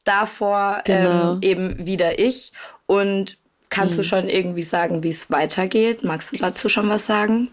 davor 0.06 0.80
genau. 0.84 1.34
ähm, 1.34 1.38
eben 1.42 1.86
wieder 1.86 2.18
ich. 2.18 2.52
Und 2.86 3.36
kannst 3.68 3.94
mhm. 3.94 3.96
du 3.98 4.02
schon 4.04 4.28
irgendwie 4.28 4.62
sagen, 4.62 5.02
wie 5.02 5.10
es 5.10 5.30
weitergeht? 5.30 6.04
Magst 6.04 6.32
du 6.32 6.36
dazu 6.36 6.68
schon 6.68 6.88
was 6.88 7.06
sagen? 7.06 7.48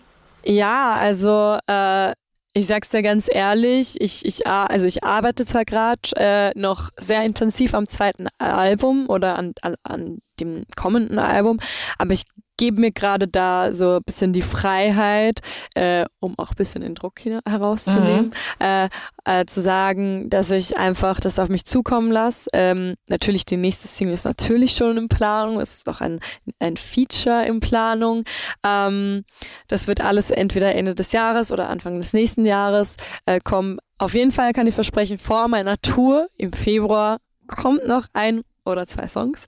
Ja, 0.46 0.94
also 0.94 1.58
äh, 1.68 2.14
ich 2.54 2.68
sag's 2.68 2.90
dir 2.90 3.02
ganz 3.02 3.28
ehrlich, 3.32 4.00
ich, 4.00 4.26
ich, 4.26 4.46
also 4.46 4.86
ich 4.86 5.04
arbeite 5.04 5.46
zwar 5.46 5.66
gerade 5.66 6.02
äh, 6.16 6.52
noch 6.56 6.90
sehr 6.98 7.24
intensiv 7.24 7.74
am 7.74 7.88
zweiten 7.88 8.28
Album 8.38 9.10
oder 9.10 9.38
an, 9.38 9.54
an, 9.62 9.76
an 9.84 10.20
dem 10.40 10.66
kommenden 10.76 11.20
Album, 11.20 11.60
aber 11.98 12.14
ich 12.14 12.24
gebe 12.58 12.80
mir 12.80 12.92
gerade 12.92 13.28
da 13.28 13.74
so 13.74 13.96
ein 13.96 14.04
bisschen 14.06 14.34
die 14.34 14.42
Freiheit, 14.42 15.40
äh, 15.76 16.06
um 16.20 16.38
auch 16.38 16.52
ein 16.52 16.56
bisschen 16.56 16.82
den 16.82 16.96
Druck 16.96 17.20
herauszunehmen, 17.46 18.28
mhm. 18.28 18.66
äh, 18.66 18.90
äh, 19.26 19.46
zu 19.46 19.62
sagen, 19.62 20.30
dass 20.30 20.52
ich 20.52 20.78
einfach 20.78 21.20
das 21.20 21.40
auf 21.40 21.50
mich 21.50 21.66
zukommen 21.66 22.12
lasse. 22.12 22.50
Ähm, 22.54 22.96
natürlich, 23.08 23.46
die 23.46 23.58
nächste 23.58 23.88
Single 23.88 24.14
ist 24.14 24.26
natürlich 24.26 24.76
schon 24.76 24.98
in 24.98 25.10
Planung, 25.10 25.60
es 25.60 25.78
ist 25.78 25.90
auch 25.90 26.02
ein, 26.02 26.20
ein 26.60 26.78
Feature 26.78 27.46
in 27.46 27.60
Planung. 27.60 28.24
Ähm, 28.66 29.24
das 29.68 29.88
wird 29.88 30.02
alles 30.02 30.32
entweder 30.32 30.76
Ende 30.76 30.96
des 30.96 31.12
Jahres 31.12 31.52
oder 31.52 31.70
Anfang 31.70 32.00
des 32.00 32.14
nächsten 32.14 32.46
Jahres 32.46 32.98
äh, 33.26 33.40
kommen. 33.40 33.80
Auf 33.98 34.14
jeden 34.14 34.32
Fall 34.32 34.54
kann 34.54 34.68
ich 34.68 34.76
versprechen, 34.76 35.18
vor 35.18 35.48
meiner 35.48 35.78
Tour 35.82 36.28
im 36.38 36.54
Februar 36.54 37.18
kommt 37.48 37.88
noch 37.88 38.08
ein 38.14 38.44
oder 38.66 38.88
zwei 38.88 39.08
Songs. 39.08 39.46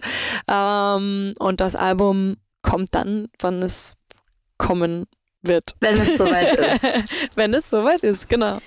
Ähm, 0.49 1.34
und 1.39 1.61
das 1.61 1.76
Album 1.76 2.38
kommt 2.61 2.95
dann, 2.95 3.28
wann 3.39 3.61
es 3.61 3.93
kommen 4.57 5.05
wird. 5.41 5.76
Wenn 5.80 5.99
es 5.99 6.18
soweit 6.18 6.55
ist. 6.84 6.86
Wenn 7.36 7.53
es 7.53 7.70
soweit 7.70 8.01
ist, 8.01 8.30
genau. 8.30 8.59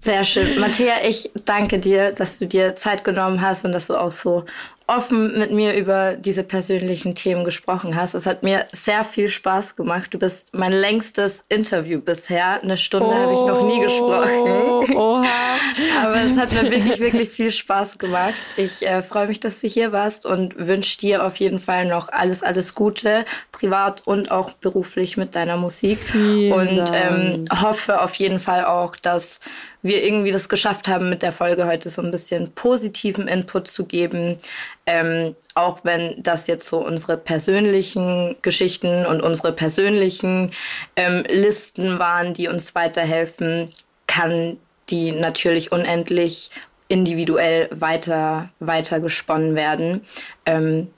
Sehr 0.00 0.24
schön. 0.24 0.58
Matthäa, 0.58 0.94
ich 1.06 1.30
danke 1.44 1.78
dir, 1.78 2.12
dass 2.12 2.38
du 2.38 2.46
dir 2.46 2.74
Zeit 2.74 3.04
genommen 3.04 3.42
hast 3.42 3.66
und 3.66 3.72
dass 3.72 3.88
du 3.88 3.96
auch 3.96 4.10
so 4.10 4.46
offen 4.86 5.38
mit 5.38 5.50
mir 5.50 5.74
über 5.74 6.14
diese 6.16 6.42
persönlichen 6.42 7.14
Themen 7.14 7.44
gesprochen 7.44 7.96
hast. 7.96 8.14
Es 8.14 8.26
hat 8.26 8.42
mir 8.42 8.66
sehr 8.72 9.02
viel 9.04 9.28
Spaß 9.28 9.76
gemacht. 9.76 10.12
Du 10.12 10.18
bist 10.18 10.54
mein 10.54 10.72
längstes 10.72 11.44
Interview 11.48 12.00
bisher. 12.00 12.62
Eine 12.62 12.76
Stunde 12.76 13.08
oh, 13.08 13.14
habe 13.14 13.32
ich 13.32 13.40
noch 13.40 13.66
nie 13.66 13.80
gesprochen. 13.80 14.94
Oha. 14.94 15.24
Aber 16.04 16.16
es 16.16 16.36
hat 16.36 16.52
mir 16.52 16.70
wirklich, 16.70 17.00
wirklich 17.00 17.28
viel 17.30 17.50
Spaß 17.50 17.98
gemacht. 17.98 18.34
Ich 18.56 18.86
äh, 18.86 19.00
freue 19.02 19.26
mich, 19.26 19.40
dass 19.40 19.60
du 19.60 19.68
hier 19.68 19.92
warst 19.92 20.26
und 20.26 20.54
wünsche 20.58 20.98
dir 20.98 21.24
auf 21.24 21.36
jeden 21.36 21.58
Fall 21.58 21.86
noch 21.86 22.10
alles, 22.10 22.42
alles 22.42 22.74
Gute, 22.74 23.24
privat 23.52 24.02
und 24.06 24.30
auch 24.30 24.52
beruflich 24.52 25.16
mit 25.16 25.34
deiner 25.34 25.56
Musik. 25.56 25.98
Vielen 25.98 26.52
und 26.52 26.90
ähm, 26.92 27.46
hoffe 27.50 28.02
auf 28.02 28.14
jeden 28.16 28.38
Fall 28.38 28.66
auch, 28.66 28.96
dass 28.96 29.40
wir 29.84 30.02
irgendwie 30.02 30.32
das 30.32 30.48
geschafft 30.48 30.88
haben, 30.88 31.10
mit 31.10 31.22
der 31.22 31.30
Folge 31.30 31.66
heute 31.66 31.90
so 31.90 32.00
ein 32.02 32.10
bisschen 32.10 32.50
positiven 32.52 33.28
Input 33.28 33.68
zu 33.68 33.84
geben. 33.84 34.38
Ähm, 34.86 35.36
auch 35.54 35.80
wenn 35.84 36.20
das 36.22 36.46
jetzt 36.46 36.66
so 36.66 36.84
unsere 36.84 37.18
persönlichen 37.18 38.34
Geschichten 38.40 39.04
und 39.04 39.20
unsere 39.20 39.52
persönlichen 39.52 40.50
ähm, 40.96 41.24
Listen 41.28 41.98
waren, 41.98 42.32
die 42.32 42.48
uns 42.48 42.74
weiterhelfen, 42.74 43.70
kann 44.06 44.56
die 44.88 45.12
natürlich 45.12 45.70
unendlich 45.70 46.50
individuell 46.88 47.68
weiter, 47.70 48.48
weiter 48.60 49.00
gesponnen 49.00 49.54
werden. 49.54 50.00
Ähm, 50.46 50.88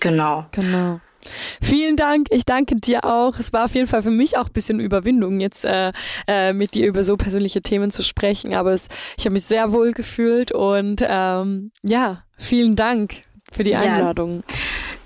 genau. 0.00 0.46
Genau. 0.52 1.00
Vielen 1.60 1.96
Dank. 1.96 2.28
Ich 2.30 2.44
danke 2.44 2.76
dir 2.76 3.04
auch. 3.04 3.38
Es 3.38 3.52
war 3.52 3.64
auf 3.66 3.74
jeden 3.74 3.86
Fall 3.86 4.02
für 4.02 4.10
mich 4.10 4.36
auch 4.38 4.46
ein 4.46 4.52
bisschen 4.52 4.80
Überwindung, 4.80 5.40
jetzt 5.40 5.64
äh, 5.64 5.92
äh, 6.26 6.52
mit 6.52 6.74
dir 6.74 6.86
über 6.86 7.02
so 7.02 7.16
persönliche 7.16 7.62
Themen 7.62 7.90
zu 7.90 8.02
sprechen. 8.02 8.54
Aber 8.54 8.72
es, 8.72 8.88
ich 9.16 9.24
habe 9.24 9.34
mich 9.34 9.44
sehr 9.44 9.72
wohl 9.72 9.92
gefühlt 9.92 10.52
und 10.52 11.02
ähm, 11.06 11.72
ja, 11.82 12.24
vielen 12.36 12.76
Dank 12.76 13.22
für 13.52 13.62
die 13.62 13.76
Einladung. 13.76 14.42
Ja. 14.48 14.54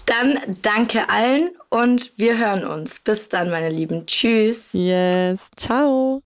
Dann 0.07 0.39
danke 0.63 1.09
allen 1.09 1.51
und 1.69 2.11
wir 2.17 2.37
hören 2.37 2.65
uns. 2.65 2.99
Bis 2.99 3.29
dann, 3.29 3.49
meine 3.49 3.69
Lieben. 3.69 4.07
Tschüss. 4.07 4.71
Yes. 4.73 5.51
Ciao. 5.57 6.19